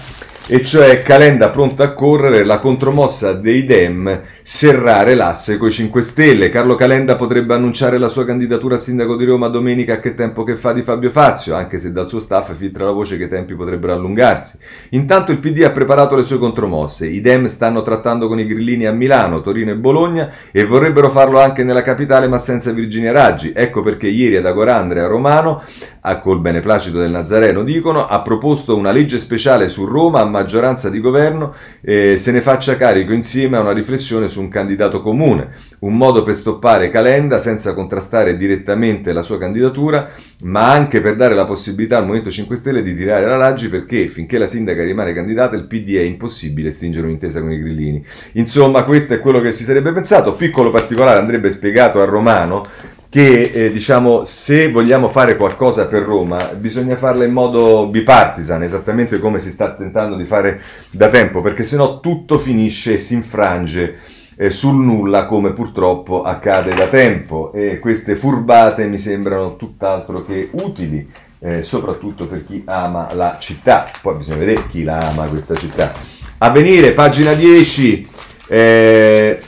e 0.47 0.63
cioè 0.63 1.01
Calenda 1.01 1.49
pronto 1.49 1.81
a 1.81 1.93
correre, 1.93 2.43
la 2.43 2.59
contromossa 2.59 3.33
dei 3.33 3.65
Dem, 3.65 4.21
serrare 4.43 5.15
l'asse 5.15 5.57
coi 5.57 5.71
5 5.71 6.03
Stelle. 6.03 6.49
Carlo 6.49 6.75
Calenda 6.75 7.15
potrebbe 7.15 7.55
annunciare 7.55 7.97
la 7.97 8.09
sua 8.09 8.25
candidatura 8.25 8.75
a 8.75 8.77
sindaco 8.77 9.15
di 9.15 9.25
Roma 9.25 9.47
domenica 9.47 9.93
a 9.93 9.99
che 9.99 10.13
tempo 10.13 10.43
che 10.43 10.55
fa 10.55 10.71
di 10.71 10.83
Fabio 10.83 11.09
Fazio, 11.09 11.55
anche 11.55 11.79
se 11.79 11.91
dal 11.91 12.07
suo 12.07 12.19
staff 12.19 12.53
filtra 12.53 12.85
la 12.85 12.91
voce 12.91 13.17
che 13.17 13.23
i 13.23 13.27
tempi 13.27 13.55
potrebbero 13.55 13.93
allungarsi. 13.93 14.59
Intanto 14.89 15.31
il 15.31 15.39
PD 15.39 15.63
ha 15.63 15.71
preparato 15.71 16.15
le 16.15 16.23
sue 16.23 16.37
contromosse. 16.37 17.07
I 17.07 17.21
Dem 17.21 17.47
stanno 17.47 17.81
trattando 17.81 18.27
con 18.27 18.39
i 18.39 18.45
grillini 18.45 18.85
a 18.85 18.91
Milano, 18.91 19.41
Torino 19.41 19.71
e 19.71 19.77
Bologna 19.77 20.29
e 20.51 20.63
vorrebbero 20.63 21.09
farlo 21.09 21.39
anche 21.39 21.63
nella 21.63 21.81
capitale 21.81 22.27
ma 22.27 22.37
senza 22.37 22.71
Virginia 22.71 23.11
Raggi. 23.11 23.51
Ecco 23.55 23.81
perché 23.81 24.07
ieri 24.07 24.35
ad 24.35 24.45
Agorandre 24.45 25.01
a 25.01 25.07
Romano, 25.07 25.63
a 26.01 26.19
col 26.19 26.39
beneplacito 26.39 26.99
del 26.99 27.09
Nazareno 27.09 27.63
dicono, 27.63 28.05
ha 28.05 28.21
proposto 28.21 28.75
una 28.75 28.91
legge 28.91 29.17
speciale 29.17 29.69
su 29.69 29.85
Roma 29.85 30.33
maggioranza 30.35 30.89
di 30.89 30.99
governo 30.99 31.53
eh, 31.81 32.17
se 32.17 32.31
ne 32.31 32.41
faccia 32.41 32.75
carico 32.77 33.13
insieme 33.13 33.57
a 33.57 33.61
una 33.61 33.71
riflessione 33.71 34.27
su 34.27 34.41
un 34.41 34.49
candidato 34.49 35.01
comune, 35.01 35.49
un 35.79 35.95
modo 35.95 36.23
per 36.23 36.35
stoppare 36.35 36.89
Calenda 36.89 37.39
senza 37.39 37.73
contrastare 37.73 38.35
direttamente 38.35 39.13
la 39.13 39.21
sua 39.21 39.37
candidatura, 39.37 40.09
ma 40.43 40.71
anche 40.71 41.01
per 41.01 41.15
dare 41.15 41.35
la 41.35 41.45
possibilità 41.45 41.97
al 41.97 42.03
Movimento 42.03 42.31
5 42.31 42.55
Stelle 42.55 42.83
di 42.83 42.95
tirare 42.95 43.25
la 43.25 43.37
Raggi 43.37 43.69
perché 43.69 44.07
finché 44.07 44.37
la 44.37 44.47
sindaca 44.47 44.83
rimane 44.83 45.13
candidata 45.13 45.55
il 45.55 45.67
PD 45.67 45.95
è 45.95 46.01
impossibile 46.01 46.71
stringere 46.71 47.05
un'intesa 47.05 47.39
con 47.39 47.51
i 47.51 47.59
grillini. 47.59 48.03
Insomma, 48.33 48.83
questo 48.83 49.13
è 49.13 49.19
quello 49.19 49.39
che 49.39 49.51
si 49.51 49.63
sarebbe 49.63 49.91
pensato. 49.91 50.33
Piccolo 50.33 50.71
particolare 50.71 51.19
andrebbe 51.19 51.51
spiegato 51.51 52.01
a 52.01 52.05
Romano 52.05 52.67
che 53.15 53.43
eh, 53.43 53.71
diciamo 53.71 54.25
se 54.25 54.69
vogliamo 54.69 55.07
fare 55.07 55.37
qualcosa 55.37 55.87
per 55.87 56.03
Roma 56.03 56.49
bisogna 56.53 56.97
farla 56.97 57.23
in 57.23 57.31
modo 57.31 57.87
bipartisan, 57.87 58.61
esattamente 58.61 59.19
come 59.19 59.39
si 59.39 59.51
sta 59.51 59.73
tentando 59.73 60.17
di 60.17 60.25
fare 60.25 60.59
da 60.91 61.07
tempo, 61.07 61.41
perché 61.41 61.63
sennò 61.63 62.01
tutto 62.01 62.37
finisce 62.37 62.95
e 62.95 62.97
si 62.97 63.13
infrange 63.13 63.99
eh, 64.35 64.49
sul 64.49 64.83
nulla 64.83 65.27
come 65.27 65.53
purtroppo 65.53 66.23
accade 66.23 66.75
da 66.75 66.87
tempo 66.87 67.53
e 67.53 67.79
queste 67.79 68.17
furbate 68.17 68.85
mi 68.87 68.99
sembrano 68.99 69.55
tutt'altro 69.55 70.21
che 70.21 70.49
utili. 70.51 71.09
Eh, 71.39 71.63
soprattutto 71.63 72.27
per 72.27 72.45
chi 72.45 72.63
ama 72.65 73.13
la 73.13 73.37
città, 73.39 73.91
poi 74.01 74.15
bisogna 74.15 74.39
vedere 74.39 74.67
chi 74.67 74.83
la 74.83 74.97
ama 74.97 75.25
questa 75.27 75.55
città. 75.55 75.93
A 76.39 76.49
venire, 76.49 76.91
pagina 76.91 77.33
10, 77.33 78.09
eh, 78.49 79.39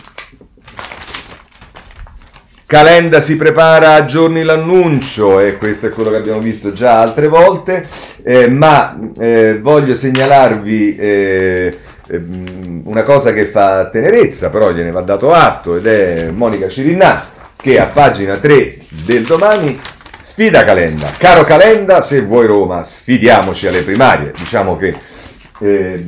Calenda 2.67 3.21
si 3.21 3.37
prepara 3.37 3.93
a 3.93 4.03
giorni 4.03 4.43
l'annuncio 4.43 5.39
e 5.39 5.55
questo 5.55 5.87
è 5.87 5.89
quello 5.89 6.09
che 6.09 6.17
abbiamo 6.17 6.41
visto 6.41 6.73
già 6.73 6.99
altre 6.99 7.29
volte, 7.29 7.87
eh, 8.23 8.49
ma 8.49 8.99
eh, 9.17 9.57
voglio 9.57 9.95
segnalarvi 9.95 10.97
eh, 10.97 11.77
ehm, 12.05 12.81
una 12.83 13.03
cosa 13.03 13.31
che 13.31 13.45
fa 13.45 13.87
tenerezza, 13.87 14.49
però 14.49 14.71
gliene 14.71 14.91
va 14.91 14.99
dato 14.99 15.31
atto 15.31 15.77
ed 15.77 15.87
è 15.87 16.29
Monica 16.29 16.67
Cirinà 16.67 17.29
che 17.55 17.79
a 17.79 17.85
pagina 17.85 18.37
3 18.37 18.79
del 19.05 19.23
domani 19.23 19.79
Sfida 20.19 20.65
Calenda. 20.65 21.13
Caro 21.17 21.45
Calenda, 21.45 22.01
se 22.01 22.19
vuoi 22.19 22.47
Roma, 22.47 22.83
sfidiamoci 22.83 23.65
alle 23.65 23.83
primarie. 23.83 24.33
Diciamo 24.35 24.75
che 24.75 24.93
eh, 25.59 26.05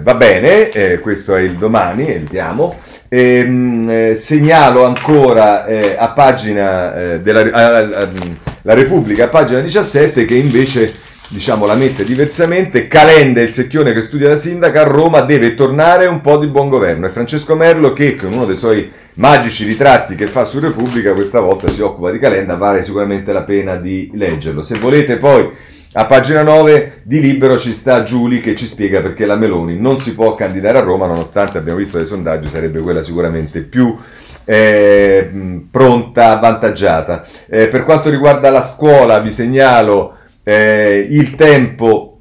va 0.00 0.14
bene, 0.14 0.70
eh, 0.70 1.00
questo 1.00 1.34
è 1.34 1.40
il 1.40 1.56
domani, 1.56 2.06
evitiamo. 2.06 2.78
Eh, 3.14 4.12
segnalo 4.16 4.86
ancora 4.86 5.66
eh, 5.66 5.96
a 5.98 6.12
pagina 6.12 6.96
eh, 6.96 7.20
della 7.20 7.42
la 8.62 8.74
Repubblica, 8.74 9.24
a 9.24 9.28
pagina 9.28 9.60
17, 9.60 10.24
che 10.24 10.34
invece 10.34 10.94
diciamo, 11.28 11.66
la 11.66 11.74
mette 11.74 12.04
diversamente. 12.04 12.88
Calenda, 12.88 13.42
il 13.42 13.52
secchione 13.52 13.92
che 13.92 14.00
studia 14.00 14.28
la 14.28 14.36
sindaca, 14.36 14.80
a 14.80 14.84
Roma 14.84 15.20
deve 15.20 15.54
tornare 15.54 16.06
un 16.06 16.22
po' 16.22 16.38
di 16.38 16.46
buon 16.46 16.70
governo. 16.70 17.04
E 17.04 17.10
Francesco 17.10 17.54
Merlo, 17.54 17.92
che 17.92 18.16
con 18.16 18.32
uno 18.32 18.46
dei 18.46 18.56
suoi 18.56 18.90
magici 19.14 19.64
ritratti 19.64 20.14
che 20.14 20.26
fa 20.26 20.44
su 20.44 20.58
Repubblica, 20.58 21.12
questa 21.12 21.40
volta 21.40 21.68
si 21.68 21.82
occupa 21.82 22.10
di 22.10 22.18
Calenda, 22.18 22.56
vale 22.56 22.82
sicuramente 22.82 23.32
la 23.32 23.42
pena 23.42 23.76
di 23.76 24.10
leggerlo. 24.14 24.62
Se 24.62 24.78
volete 24.78 25.18
poi, 25.18 25.50
a 25.94 26.06
pagina 26.06 26.42
9 26.42 27.02
di 27.02 27.20
Libero 27.20 27.58
ci 27.58 27.74
sta 27.74 28.02
Giuli 28.02 28.40
che 28.40 28.56
ci 28.56 28.66
spiega 28.66 29.02
perché 29.02 29.26
la 29.26 29.36
Meloni 29.36 29.78
non 29.78 30.00
si 30.00 30.14
può 30.14 30.34
candidare 30.34 30.78
a 30.78 30.82
Roma, 30.82 31.06
nonostante 31.06 31.58
abbiamo 31.58 31.78
visto 31.78 31.98
dai 31.98 32.06
sondaggi 32.06 32.48
sarebbe 32.48 32.80
quella 32.80 33.02
sicuramente 33.02 33.60
più 33.60 33.98
eh, 34.44 35.30
pronta, 35.70 36.30
avvantaggiata. 36.30 37.26
Eh, 37.46 37.68
per 37.68 37.84
quanto 37.84 38.08
riguarda 38.08 38.48
la 38.48 38.62
scuola, 38.62 39.20
vi 39.20 39.30
segnalo 39.30 40.16
eh, 40.42 41.06
il 41.10 41.34
tempo 41.34 42.11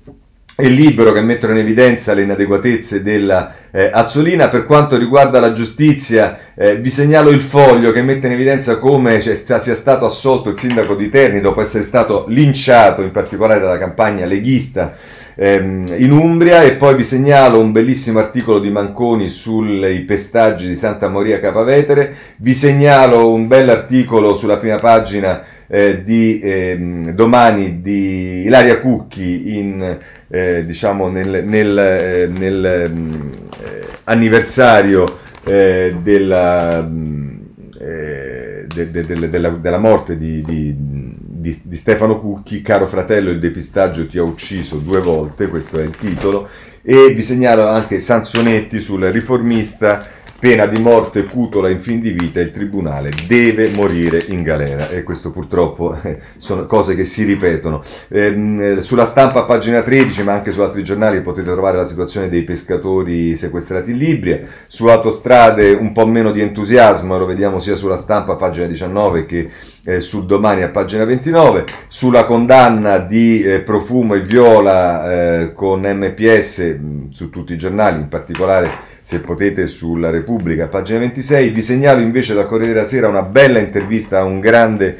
è 0.61 0.67
libero 0.67 1.11
che 1.11 1.21
mettono 1.21 1.53
in 1.53 1.59
evidenza 1.59 2.13
le 2.13 2.21
inadeguatezze 2.21 3.01
della 3.01 3.53
eh, 3.71 3.89
Azzolina. 3.91 4.47
Per 4.47 4.65
quanto 4.65 4.95
riguarda 4.95 5.39
la 5.39 5.53
giustizia, 5.53 6.37
eh, 6.53 6.77
vi 6.77 6.91
segnalo 6.91 7.31
il 7.31 7.41
foglio 7.41 7.91
che 7.91 8.03
mette 8.03 8.27
in 8.27 8.33
evidenza 8.33 8.77
come 8.77 9.21
sia 9.21 9.57
stato 9.75 10.05
assolto 10.05 10.49
il 10.49 10.59
sindaco 10.59 10.93
di 10.95 11.09
Terni 11.09 11.41
dopo 11.41 11.61
essere 11.61 11.83
stato 11.83 12.25
linciato, 12.27 13.01
in 13.01 13.09
particolare 13.09 13.59
dalla 13.59 13.79
campagna 13.79 14.25
leghista 14.25 14.93
ehm, 15.33 15.95
in 15.97 16.11
Umbria. 16.11 16.61
E 16.61 16.75
poi 16.75 16.95
vi 16.95 17.03
segnalo 17.03 17.59
un 17.59 17.71
bellissimo 17.71 18.19
articolo 18.19 18.59
di 18.59 18.69
Manconi 18.69 19.29
sui 19.29 19.99
pestaggi 20.01 20.67
di 20.67 20.75
Santa 20.75 21.09
Maria 21.09 21.39
Capavetere. 21.39 22.13
Vi 22.37 22.53
segnalo 22.53 23.33
un 23.33 23.47
bell'articolo 23.47 24.35
sulla 24.35 24.57
prima 24.57 24.77
pagina 24.77 25.43
eh, 25.67 26.03
di 26.03 26.39
eh, 26.39 26.77
domani 27.13 27.81
di 27.81 28.43
Ilaria 28.43 28.79
Cucchi 28.79 29.57
in, 29.57 29.97
eh, 30.31 30.65
diciamo 30.65 31.09
nel, 31.09 31.43
nel, 31.45 31.77
eh, 31.77 32.27
nel 32.27 32.89
mm, 32.89 33.31
eh, 33.63 33.87
anniversario 34.05 35.19
eh, 35.43 35.97
della, 36.01 36.81
mm, 36.81 37.39
de, 37.77 38.67
de, 38.91 39.05
de, 39.05 39.29
della, 39.29 39.49
della, 39.49 39.77
morte 39.77 40.15
di, 40.15 40.41
di, 40.41 40.73
di, 40.77 41.61
di, 41.63 41.75
Stefano 41.75 42.17
Cucchi, 42.19 42.61
caro 42.61 42.87
fratello 42.87 43.29
il 43.29 43.39
depistaggio 43.39 44.07
ti 44.07 44.17
ha 44.17 44.23
ucciso 44.23 44.77
due 44.77 45.01
volte, 45.01 45.47
questo 45.47 45.79
è 45.79 45.83
il 45.83 45.97
titolo, 45.97 46.47
e 46.81 47.13
vi 47.13 47.21
segnalo 47.21 47.67
anche 47.67 47.99
Sansonetti 47.99 48.79
sul 48.79 49.03
riformista 49.05 50.07
pena 50.41 50.65
di 50.65 50.79
morte 50.79 51.25
cutola 51.25 51.69
in 51.69 51.79
fin 51.79 52.01
di 52.01 52.09
vita, 52.09 52.39
il 52.39 52.51
tribunale 52.51 53.11
deve 53.27 53.69
morire 53.69 54.25
in 54.29 54.41
galera. 54.41 54.89
E 54.89 55.03
questo 55.03 55.29
purtroppo 55.29 55.95
eh, 56.01 56.17
sono 56.37 56.65
cose 56.65 56.95
che 56.95 57.05
si 57.05 57.25
ripetono. 57.25 57.83
Ehm, 58.09 58.79
sulla 58.79 59.05
stampa 59.05 59.41
a 59.41 59.43
pagina 59.43 59.83
13 59.83 60.23
ma 60.23 60.33
anche 60.33 60.51
su 60.51 60.61
altri 60.61 60.83
giornali 60.83 61.21
potete 61.21 61.51
trovare 61.51 61.77
la 61.77 61.85
situazione 61.85 62.27
dei 62.27 62.41
pescatori 62.41 63.35
sequestrati 63.35 63.91
in 63.91 63.97
Libria, 63.97 64.39
su 64.65 64.87
autostrade 64.87 65.73
un 65.73 65.91
po' 65.91 66.07
meno 66.07 66.31
di 66.31 66.41
entusiasmo, 66.41 67.19
lo 67.19 67.27
vediamo 67.27 67.59
sia 67.59 67.75
sulla 67.75 67.97
stampa 67.97 68.33
a 68.33 68.37
pagina 68.37 68.65
19 68.65 69.27
che 69.27 69.49
eh, 69.83 69.99
sul 69.99 70.25
domani 70.25 70.63
a 70.63 70.69
pagina 70.69 71.05
29, 71.05 71.65
sulla 71.87 72.25
condanna 72.25 72.97
di 72.97 73.43
eh, 73.43 73.61
Profumo 73.61 74.15
e 74.15 74.21
Viola 74.21 75.11
eh, 75.41 75.53
con 75.53 75.81
MPS 75.81 76.77
mh, 76.79 77.11
su 77.11 77.29
tutti 77.29 77.53
i 77.53 77.57
giornali, 77.57 77.99
in 77.99 78.07
particolare 78.07 78.89
se 79.11 79.19
potete 79.19 79.67
sulla 79.67 80.09
Repubblica, 80.09 80.69
pagina 80.69 80.99
26. 80.99 81.49
Vi 81.49 81.61
segnalo 81.61 81.99
invece 81.99 82.33
da 82.33 82.45
Corriere 82.45 82.71
della 82.71 82.85
Sera 82.85 83.09
una 83.09 83.23
bella 83.23 83.59
intervista 83.59 84.19
a 84.19 84.23
un 84.23 84.39
grande 84.39 84.97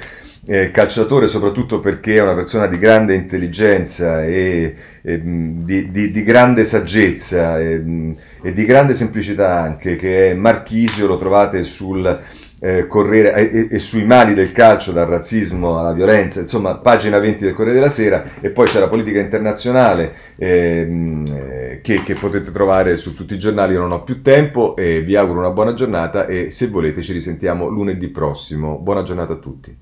eh, 0.48 0.70
calciatore, 0.70 1.30
soprattutto 1.30 1.80
perché 1.80 2.16
è 2.16 2.22
una 2.22 2.34
persona 2.34 2.68
di 2.68 2.78
grande 2.78 3.16
intelligenza 3.16 4.26
e, 4.26 4.76
e 5.02 5.22
di, 5.24 5.92
di, 5.92 6.12
di, 6.12 6.24
grande 6.26 6.66
saggezza 6.66 7.58
e, 7.58 8.16
e, 8.44 8.52
di 8.52 8.66
grande 8.66 8.96
semplicità 8.96 9.62
anche, 9.62 9.96
che 9.96 10.32
è 10.32 10.34
Marchisio, 10.34 11.08
lo 11.08 11.18
trovate 11.18 11.64
sul 11.64 12.20
eh, 12.64 12.86
Corriere 12.86 13.34
e, 13.50 13.68
e, 13.72 13.80
sui 13.80 14.06
mali 14.06 14.36
del 14.36 14.52
calcio, 14.52 14.92
dal 14.92 15.08
razzismo 15.08 15.80
alla 15.80 15.94
violenza, 15.94 16.40
insomma, 16.40 16.76
pagina 16.76 17.18
20 17.18 17.44
del 17.44 17.54
Corriere 17.56 17.80
della 17.80 17.90
Sera, 17.90 18.24
e 18.40 18.52
poi 18.52 18.68
c'è 18.68 18.80
la 18.80 18.88
politica 18.88 19.20
internazionale 19.20 20.14
ehm, 20.38 21.26
eh, 21.28 21.80
che, 21.82 22.04
che, 22.04 22.14
potete 22.14 22.52
trovare 22.52 22.98
su 22.98 23.16
tutti 23.16 23.34
i 23.34 23.40
giornali. 23.40 23.74
Io 23.74 23.80
non 23.80 23.92
ho 23.92 24.04
più 24.04 24.22
tempo 24.22 24.76
e 24.76 25.02
vi 25.02 25.16
auguro 25.16 25.40
una 25.40 25.50
buona 25.50 25.74
giornata 25.74 26.28
e 26.28 26.52
se 26.52 26.68
volete 26.68 27.02
ci 27.02 27.14
risentiamo 27.14 27.68
lunedì 27.68 28.10
prossimo. 28.10 28.78
Buona 28.78 29.02
giornata 29.02 29.34
a 29.34 29.38
tutti. 29.38 29.76